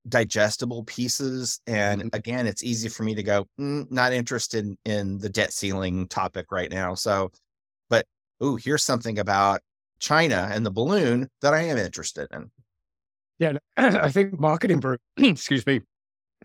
digestible 0.07 0.83
pieces. 0.85 1.59
And 1.67 2.01
mm-hmm. 2.01 2.15
again, 2.15 2.47
it's 2.47 2.63
easy 2.63 2.89
for 2.89 3.03
me 3.03 3.15
to 3.15 3.23
go, 3.23 3.45
mm, 3.59 3.89
not 3.91 4.13
interested 4.13 4.65
in, 4.65 4.77
in 4.85 5.17
the 5.17 5.29
debt 5.29 5.53
ceiling 5.53 6.07
topic 6.07 6.51
right 6.51 6.71
now. 6.71 6.93
So, 6.93 7.31
but 7.89 8.05
oh, 8.39 8.55
here's 8.55 8.83
something 8.83 9.19
about 9.19 9.61
China 9.99 10.49
and 10.51 10.65
the 10.65 10.71
balloon 10.71 11.29
that 11.41 11.53
I 11.53 11.63
am 11.63 11.77
interested 11.77 12.27
in. 12.31 12.51
Yeah, 13.39 13.53
I 13.77 14.09
think 14.09 14.39
marketing 14.39 14.79
brew, 14.79 14.97
excuse 15.17 15.65
me, 15.65 15.81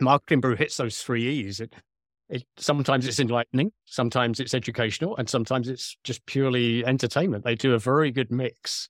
marketing 0.00 0.40
brew 0.40 0.56
hits 0.56 0.76
those 0.76 1.02
three 1.02 1.26
E's. 1.26 1.60
It, 1.60 1.74
it, 2.28 2.44
sometimes 2.56 3.06
it's 3.06 3.20
enlightening, 3.20 3.72
sometimes 3.84 4.40
it's 4.40 4.54
educational, 4.54 5.16
and 5.16 5.28
sometimes 5.28 5.68
it's 5.68 5.96
just 6.04 6.24
purely 6.26 6.84
entertainment. 6.84 7.44
They 7.44 7.54
do 7.54 7.74
a 7.74 7.78
very 7.78 8.10
good 8.10 8.30
mix 8.30 8.88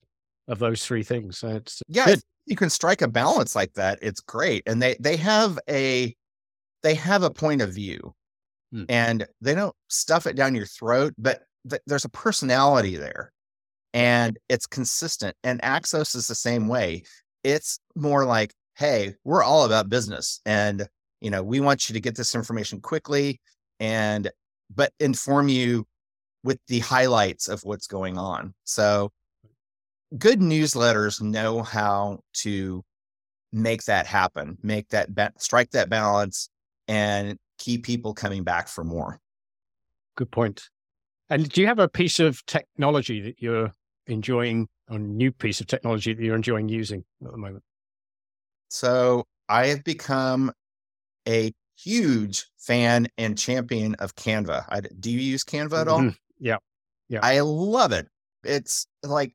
of 0.48 0.58
those 0.58 0.84
three 0.84 1.02
things. 1.02 1.38
So 1.38 1.48
it's 1.48 1.82
yeah, 1.88 2.06
good. 2.06 2.20
You 2.46 2.56
can 2.56 2.70
strike 2.70 3.02
a 3.02 3.08
balance 3.08 3.54
like 3.54 3.74
that. 3.74 3.98
It's 4.02 4.20
great, 4.20 4.62
and 4.66 4.82
they 4.82 4.96
they 5.00 5.16
have 5.16 5.58
a 5.68 6.14
they 6.82 6.94
have 6.94 7.22
a 7.22 7.30
point 7.30 7.62
of 7.62 7.72
view, 7.72 8.14
hmm. 8.72 8.84
and 8.88 9.26
they 9.40 9.54
don't 9.54 9.74
stuff 9.88 10.26
it 10.26 10.36
down 10.36 10.54
your 10.54 10.66
throat, 10.66 11.14
but 11.16 11.42
th- 11.68 11.82
there's 11.86 12.04
a 12.04 12.10
personality 12.10 12.96
there, 12.96 13.32
and 13.94 14.38
it's 14.48 14.66
consistent. 14.66 15.36
And 15.42 15.60
Axios 15.62 16.14
is 16.14 16.28
the 16.28 16.34
same 16.34 16.68
way. 16.68 17.04
It's 17.42 17.78
more 17.94 18.26
like, 18.26 18.52
hey, 18.76 19.14
we're 19.24 19.42
all 19.42 19.64
about 19.64 19.88
business, 19.88 20.40
and 20.44 20.86
you 21.20 21.30
know 21.30 21.42
we 21.42 21.60
want 21.60 21.88
you 21.88 21.94
to 21.94 22.00
get 22.00 22.16
this 22.16 22.34
information 22.34 22.80
quickly, 22.80 23.40
and 23.80 24.30
but 24.74 24.92
inform 25.00 25.48
you 25.48 25.86
with 26.42 26.58
the 26.68 26.80
highlights 26.80 27.48
of 27.48 27.62
what's 27.64 27.86
going 27.86 28.18
on. 28.18 28.54
So 28.64 29.10
good 30.18 30.40
newsletters 30.40 31.20
know 31.20 31.62
how 31.62 32.20
to 32.34 32.84
make 33.52 33.84
that 33.84 34.06
happen, 34.06 34.58
make 34.62 34.88
that 34.90 35.14
ba- 35.14 35.32
strike 35.38 35.70
that 35.70 35.88
balance, 35.88 36.48
and 36.88 37.38
keep 37.58 37.84
people 37.84 38.14
coming 38.14 38.44
back 38.44 38.68
for 38.68 38.84
more. 38.84 39.20
Good 40.16 40.30
point. 40.30 40.68
And 41.30 41.48
do 41.48 41.60
you 41.60 41.66
have 41.66 41.78
a 41.78 41.88
piece 41.88 42.20
of 42.20 42.44
technology 42.46 43.20
that 43.20 43.40
you're 43.40 43.72
enjoying, 44.06 44.68
a 44.88 44.98
new 44.98 45.32
piece 45.32 45.60
of 45.60 45.66
technology 45.66 46.12
that 46.12 46.22
you're 46.22 46.36
enjoying 46.36 46.68
using 46.68 47.04
at 47.24 47.30
the 47.30 47.38
moment? 47.38 47.62
So 48.68 49.24
I 49.48 49.68
have 49.68 49.84
become 49.84 50.52
a 51.26 51.52
huge 51.76 52.46
fan 52.58 53.08
and 53.18 53.38
champion 53.38 53.94
of 53.96 54.14
Canva. 54.14 54.66
I, 54.68 54.80
do 54.80 55.10
you 55.10 55.18
use 55.20 55.44
Canva 55.44 55.80
at 55.80 55.88
all? 55.88 56.00
Mm-hmm. 56.00 56.16
Yeah. 56.38 56.56
Yeah. 57.08 57.20
I 57.22 57.40
love 57.40 57.92
it. 57.92 58.08
It's 58.42 58.86
like 59.02 59.34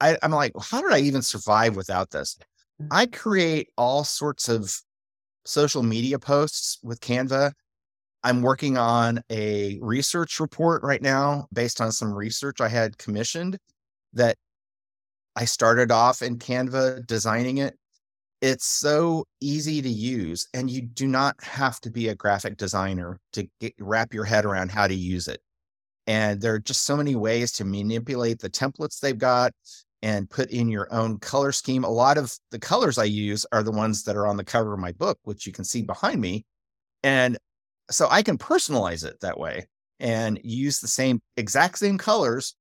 I, 0.00 0.16
I'm 0.22 0.30
like, 0.30 0.52
how 0.60 0.80
did 0.80 0.92
I 0.92 1.00
even 1.00 1.22
survive 1.22 1.76
without 1.76 2.10
this? 2.10 2.38
Mm. 2.80 2.88
I 2.90 3.06
create 3.06 3.68
all 3.76 4.04
sorts 4.04 4.48
of 4.48 4.74
social 5.44 5.82
media 5.82 6.18
posts 6.18 6.78
with 6.82 7.00
Canva. 7.00 7.52
I'm 8.22 8.42
working 8.42 8.76
on 8.76 9.22
a 9.30 9.78
research 9.80 10.40
report 10.40 10.82
right 10.82 11.02
now 11.02 11.46
based 11.52 11.80
on 11.80 11.92
some 11.92 12.12
research 12.12 12.60
I 12.60 12.68
had 12.68 12.98
commissioned 12.98 13.58
that 14.12 14.36
I 15.36 15.44
started 15.44 15.92
off 15.92 16.20
in 16.22 16.38
Canva 16.38 17.06
designing 17.06 17.58
it. 17.58 17.76
It's 18.40 18.66
so 18.66 19.24
easy 19.40 19.82
to 19.82 19.88
use, 19.88 20.48
and 20.54 20.70
you 20.70 20.82
do 20.82 21.08
not 21.08 21.42
have 21.42 21.80
to 21.80 21.90
be 21.90 22.08
a 22.08 22.14
graphic 22.14 22.56
designer 22.56 23.18
to 23.32 23.48
get, 23.60 23.74
wrap 23.80 24.14
your 24.14 24.24
head 24.24 24.44
around 24.44 24.70
how 24.70 24.86
to 24.86 24.94
use 24.94 25.26
it. 25.26 25.40
And 26.06 26.40
there 26.40 26.54
are 26.54 26.58
just 26.60 26.84
so 26.84 26.96
many 26.96 27.16
ways 27.16 27.52
to 27.52 27.64
manipulate 27.64 28.38
the 28.38 28.48
templates 28.48 29.00
they've 29.00 29.18
got 29.18 29.52
and 30.02 30.30
put 30.30 30.50
in 30.50 30.68
your 30.68 30.92
own 30.92 31.18
color 31.18 31.52
scheme. 31.52 31.84
A 31.84 31.90
lot 31.90 32.18
of 32.18 32.32
the 32.50 32.58
colors 32.58 32.98
I 32.98 33.04
use 33.04 33.44
are 33.52 33.62
the 33.62 33.72
ones 33.72 34.04
that 34.04 34.16
are 34.16 34.26
on 34.26 34.36
the 34.36 34.44
cover 34.44 34.74
of 34.74 34.80
my 34.80 34.92
book, 34.92 35.18
which 35.24 35.46
you 35.46 35.52
can 35.52 35.64
see 35.64 35.82
behind 35.82 36.20
me. 36.20 36.44
And 37.02 37.38
so 37.90 38.08
I 38.10 38.22
can 38.22 38.38
personalize 38.38 39.04
it 39.04 39.20
that 39.20 39.38
way 39.38 39.66
and 39.98 40.38
use 40.44 40.78
the 40.78 40.88
same 40.88 41.20
exact 41.36 41.78
same 41.78 41.98
colors 41.98 42.54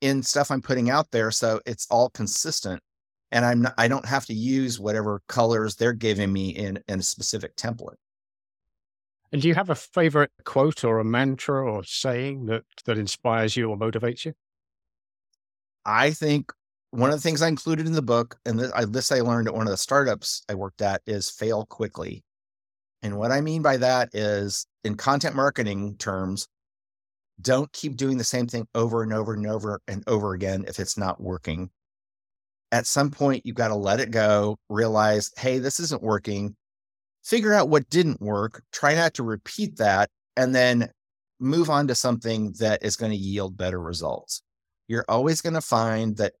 in 0.00 0.22
stuff 0.22 0.50
I'm 0.50 0.62
putting 0.62 0.90
out 0.90 1.10
there. 1.10 1.30
So 1.30 1.60
it's 1.66 1.86
all 1.90 2.10
consistent. 2.10 2.80
And 3.32 3.44
I'm 3.44 3.62
not, 3.62 3.74
I 3.78 3.88
don't 3.88 4.06
have 4.06 4.26
to 4.26 4.34
use 4.34 4.78
whatever 4.78 5.22
colors 5.28 5.74
they're 5.74 5.92
giving 5.92 6.32
me 6.32 6.50
in, 6.50 6.78
in 6.86 7.00
a 7.00 7.02
specific 7.02 7.56
template. 7.56 7.96
And 9.32 9.42
do 9.42 9.48
you 9.48 9.54
have 9.54 9.70
a 9.70 9.74
favorite 9.74 10.30
quote 10.44 10.84
or 10.84 11.00
a 11.00 11.04
mantra 11.04 11.64
or 11.68 11.82
saying 11.82 12.46
that 12.46 12.62
that 12.84 12.98
inspires 12.98 13.56
you 13.56 13.68
or 13.70 13.76
motivates 13.76 14.24
you? 14.24 14.34
I 15.84 16.12
think 16.12 16.52
one 16.94 17.10
of 17.10 17.16
the 17.16 17.22
things 17.22 17.42
I 17.42 17.48
included 17.48 17.86
in 17.86 17.92
the 17.92 18.02
book, 18.02 18.36
and 18.46 18.60
this 18.60 19.10
I, 19.10 19.18
learned 19.20 19.48
at 19.48 19.54
one 19.54 19.66
of 19.66 19.72
the 19.72 19.76
startups 19.76 20.44
I 20.48 20.54
worked 20.54 20.80
at, 20.80 21.02
is 21.08 21.28
fail 21.28 21.66
quickly. 21.66 22.22
And 23.02 23.18
what 23.18 23.32
I 23.32 23.40
mean 23.40 23.62
by 23.62 23.78
that 23.78 24.14
is, 24.14 24.66
in 24.84 24.96
content 24.96 25.34
marketing 25.34 25.96
terms, 25.96 26.46
don't 27.40 27.72
keep 27.72 27.96
doing 27.96 28.16
the 28.16 28.22
same 28.22 28.46
thing 28.46 28.68
over 28.76 29.02
and 29.02 29.12
over 29.12 29.34
and 29.34 29.44
over 29.44 29.80
and 29.88 30.04
over 30.06 30.34
again 30.34 30.64
if 30.68 30.78
it's 30.78 30.96
not 30.96 31.20
working. 31.20 31.70
At 32.70 32.86
some 32.86 33.10
point, 33.10 33.44
you've 33.44 33.56
got 33.56 33.68
to 33.68 33.74
let 33.74 33.98
it 33.98 34.12
go, 34.12 34.56
realize, 34.68 35.32
hey, 35.36 35.58
this 35.58 35.80
isn't 35.80 36.02
working, 36.02 36.54
figure 37.24 37.52
out 37.52 37.68
what 37.68 37.90
didn't 37.90 38.20
work, 38.20 38.62
try 38.72 38.94
not 38.94 39.14
to 39.14 39.24
repeat 39.24 39.78
that, 39.78 40.10
and 40.36 40.54
then 40.54 40.90
move 41.40 41.70
on 41.70 41.88
to 41.88 41.96
something 41.96 42.52
that 42.60 42.84
is 42.84 42.94
going 42.94 43.10
to 43.10 43.18
yield 43.18 43.56
better 43.56 43.80
results. 43.80 44.42
You're 44.86 45.04
always 45.08 45.40
going 45.40 45.54
to 45.54 45.60
find 45.60 46.16
that 46.18 46.34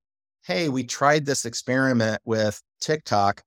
hey, 0.44 0.68
we 0.68 0.84
tried 0.84 1.24
this 1.24 1.44
experiment 1.44 2.20
with 2.24 2.60
TikTok 2.80 3.42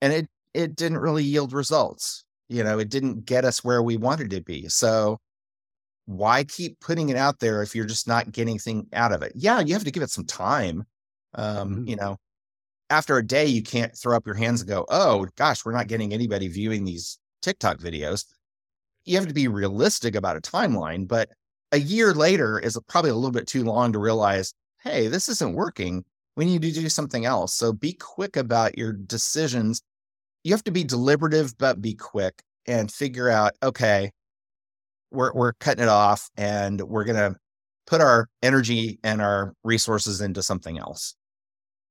and 0.00 0.12
it 0.12 0.28
it 0.54 0.76
didn't 0.76 0.98
really 0.98 1.24
yield 1.24 1.52
results. 1.52 2.24
You 2.48 2.62
know, 2.62 2.78
it 2.78 2.90
didn't 2.90 3.24
get 3.24 3.44
us 3.44 3.64
where 3.64 3.82
we 3.82 3.96
wanted 3.96 4.30
to 4.30 4.42
be. 4.42 4.68
So 4.68 5.18
why 6.06 6.44
keep 6.44 6.78
putting 6.80 7.08
it 7.08 7.16
out 7.16 7.38
there 7.38 7.62
if 7.62 7.74
you're 7.74 7.86
just 7.86 8.06
not 8.06 8.30
getting 8.32 8.52
anything 8.52 8.86
out 8.92 9.12
of 9.12 9.22
it? 9.22 9.32
Yeah, 9.34 9.60
you 9.60 9.72
have 9.72 9.84
to 9.84 9.90
give 9.90 10.02
it 10.02 10.10
some 10.10 10.26
time. 10.26 10.84
Um, 11.34 11.70
mm-hmm. 11.70 11.88
you 11.88 11.96
know, 11.96 12.18
after 12.90 13.16
a 13.16 13.26
day, 13.26 13.46
you 13.46 13.62
can't 13.62 13.96
throw 13.96 14.16
up 14.16 14.26
your 14.26 14.34
hands 14.34 14.60
and 14.60 14.68
go, 14.68 14.84
oh 14.90 15.26
gosh, 15.36 15.64
we're 15.64 15.72
not 15.72 15.88
getting 15.88 16.12
anybody 16.12 16.48
viewing 16.48 16.84
these 16.84 17.18
TikTok 17.40 17.78
videos. 17.78 18.26
You 19.06 19.16
have 19.16 19.28
to 19.28 19.34
be 19.34 19.48
realistic 19.48 20.14
about 20.14 20.36
a 20.36 20.40
timeline, 20.40 21.08
but 21.08 21.30
a 21.72 21.78
year 21.78 22.12
later 22.12 22.58
is 22.58 22.78
probably 22.86 23.10
a 23.10 23.14
little 23.14 23.32
bit 23.32 23.46
too 23.46 23.64
long 23.64 23.92
to 23.92 23.98
realize, 23.98 24.52
hey, 24.82 25.08
this 25.08 25.28
isn't 25.28 25.54
working 25.54 26.04
we 26.36 26.44
need 26.44 26.62
to 26.62 26.72
do 26.72 26.88
something 26.88 27.24
else. 27.24 27.54
So 27.54 27.72
be 27.72 27.92
quick 27.92 28.36
about 28.36 28.78
your 28.78 28.92
decisions. 28.92 29.82
You 30.44 30.52
have 30.52 30.64
to 30.64 30.70
be 30.70 30.84
deliberative, 30.84 31.56
but 31.58 31.80
be 31.80 31.94
quick 31.94 32.42
and 32.66 32.90
figure 32.90 33.28
out, 33.28 33.52
okay, 33.62 34.10
we're, 35.10 35.32
we're 35.32 35.52
cutting 35.54 35.82
it 35.82 35.88
off 35.88 36.30
and 36.36 36.80
we're 36.80 37.04
going 37.04 37.16
to 37.16 37.36
put 37.86 38.00
our 38.00 38.28
energy 38.42 38.98
and 39.04 39.20
our 39.20 39.54
resources 39.64 40.20
into 40.20 40.42
something 40.42 40.78
else. 40.78 41.14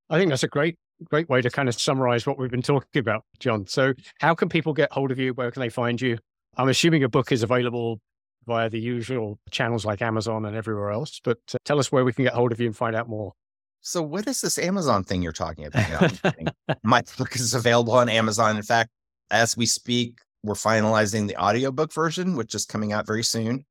I 0.10 0.18
think 0.18 0.30
that's 0.30 0.44
a 0.44 0.48
great, 0.48 0.78
great 1.06 1.30
way 1.30 1.42
to 1.42 1.50
kind 1.50 1.70
of 1.70 1.80
summarize 1.80 2.26
what 2.26 2.38
we've 2.38 2.52
been 2.52 2.62
talking 2.62 3.00
about, 3.00 3.24
John. 3.40 3.68
So, 3.68 3.94
how 4.20 4.36
can 4.36 4.50
people 4.50 4.74
get 4.74 4.92
hold 4.92 5.12
of 5.12 5.20
you? 5.20 5.34
Where 5.34 5.52
can 5.52 5.62
they 5.62 5.70
find 5.70 6.02
you? 6.02 6.18
I'm 6.58 6.68
assuming 6.68 7.00
your 7.00 7.10
book 7.10 7.32
is 7.32 7.44
available 7.44 8.02
via 8.46 8.70
the 8.70 8.80
usual 8.80 9.40
channels 9.52 9.86
like 9.86 10.02
Amazon 10.02 10.46
and 10.46 10.56
everywhere 10.56 10.92
else, 10.92 11.22
but 11.24 11.38
uh, 11.54 11.58
tell 11.64 11.80
us 11.80 11.92
where 11.92 12.04
we 12.04 12.12
can 12.12 12.26
get 12.26 12.34
hold 12.34 12.52
of 12.52 12.60
you 12.60 12.68
and 12.68 12.76
find 12.76 12.96
out 12.96 13.08
more. 13.08 13.34
So, 13.82 14.02
what 14.04 14.28
is 14.28 14.42
this 14.42 14.58
Amazon 14.60 15.04
thing 15.04 15.22
you're 15.24 15.32
talking 15.32 15.66
about? 15.66 16.20
My 16.84 17.02
book 17.18 17.36
is 17.36 17.54
available 17.54 17.94
on 17.94 18.10
Amazon. 18.10 18.56
In 18.56 18.64
fact, 18.64 18.92
as 19.32 19.58
we 19.58 19.66
speak, 19.66 20.20
we're 20.44 20.54
finalizing 20.54 21.28
the 21.28 21.36
audiobook 21.36 21.92
version, 21.94 22.36
which 22.36 22.54
is 22.54 22.66
coming 22.66 22.94
out 22.94 23.08
very 23.08 23.24
soon. 23.24 23.66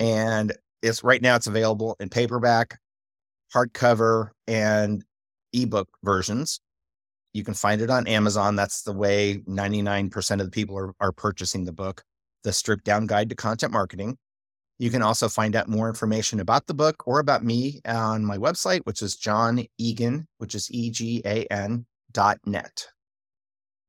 And 0.00 0.52
it's 0.82 1.02
right 1.02 1.20
now 1.20 1.34
it's 1.34 1.48
available 1.48 1.96
in 1.98 2.08
paperback, 2.08 2.78
hardcover, 3.52 4.30
and 4.46 5.04
ebook 5.52 5.88
versions. 6.04 6.60
You 7.34 7.44
can 7.44 7.54
find 7.54 7.80
it 7.80 7.90
on 7.90 8.06
Amazon. 8.06 8.56
That's 8.56 8.82
the 8.82 8.92
way 8.92 9.42
99% 9.48 10.30
of 10.40 10.46
the 10.46 10.50
people 10.50 10.78
are, 10.78 10.94
are 11.00 11.12
purchasing 11.12 11.64
the 11.64 11.72
book, 11.72 12.02
The 12.44 12.52
Stripped 12.52 12.84
Down 12.84 13.06
Guide 13.06 13.28
to 13.30 13.34
Content 13.34 13.72
Marketing. 13.72 14.18
You 14.78 14.90
can 14.90 15.02
also 15.02 15.28
find 15.28 15.56
out 15.56 15.68
more 15.68 15.88
information 15.88 16.40
about 16.40 16.66
the 16.66 16.74
book 16.74 17.02
or 17.06 17.18
about 17.18 17.44
me 17.44 17.80
on 17.84 18.24
my 18.24 18.38
website, 18.38 18.80
which 18.84 19.02
is 19.02 19.16
John 19.16 19.64
Egan, 19.76 20.28
which 20.38 20.54
is 20.54 20.70
E 20.70 20.90
G 20.90 21.20
A 21.24 21.44
N 21.46 21.84
dot 22.12 22.38
net. 22.46 22.86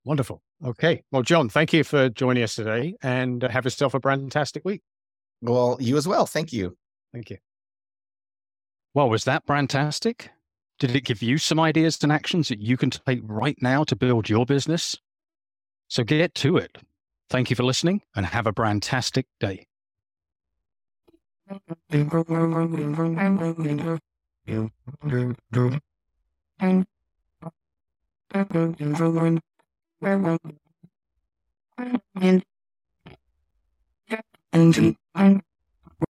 Wonderful. 0.03 0.41
Okay. 0.65 1.03
Well, 1.11 1.21
John, 1.21 1.47
thank 1.47 1.71
you 1.71 1.83
for 1.83 2.09
joining 2.09 2.43
us 2.43 2.55
today 2.55 2.95
and 3.01 3.43
uh, 3.43 3.49
have 3.49 3.65
yourself 3.65 3.93
a 3.93 3.99
fantastic 3.99 4.65
week. 4.65 4.81
Well, 5.41 5.77
you 5.79 5.95
as 5.95 6.07
well. 6.07 6.25
Thank 6.25 6.51
you. 6.51 6.75
Thank 7.13 7.29
you. 7.29 7.37
Well, 8.93 9.09
was 9.09 9.23
that 9.25 9.45
fantastic? 9.45 10.31
Did 10.79 10.95
it 10.95 11.05
give 11.05 11.21
you 11.21 11.37
some 11.37 11.59
ideas 11.59 11.99
and 12.01 12.11
actions 12.11 12.49
that 12.49 12.59
you 12.59 12.75
can 12.75 12.89
take 12.89 13.21
right 13.23 13.57
now 13.61 13.83
to 13.83 13.95
build 13.95 14.27
your 14.29 14.45
business? 14.45 14.97
So 15.87 16.03
get 16.03 16.33
to 16.35 16.57
it. 16.57 16.77
Thank 17.29 17.49
you 17.49 17.55
for 17.55 17.63
listening 17.63 18.01
and 18.15 18.25
have 18.25 18.47
a 18.47 18.53
fantastic 18.53 19.27
day. 19.39 19.67
And 34.53 35.41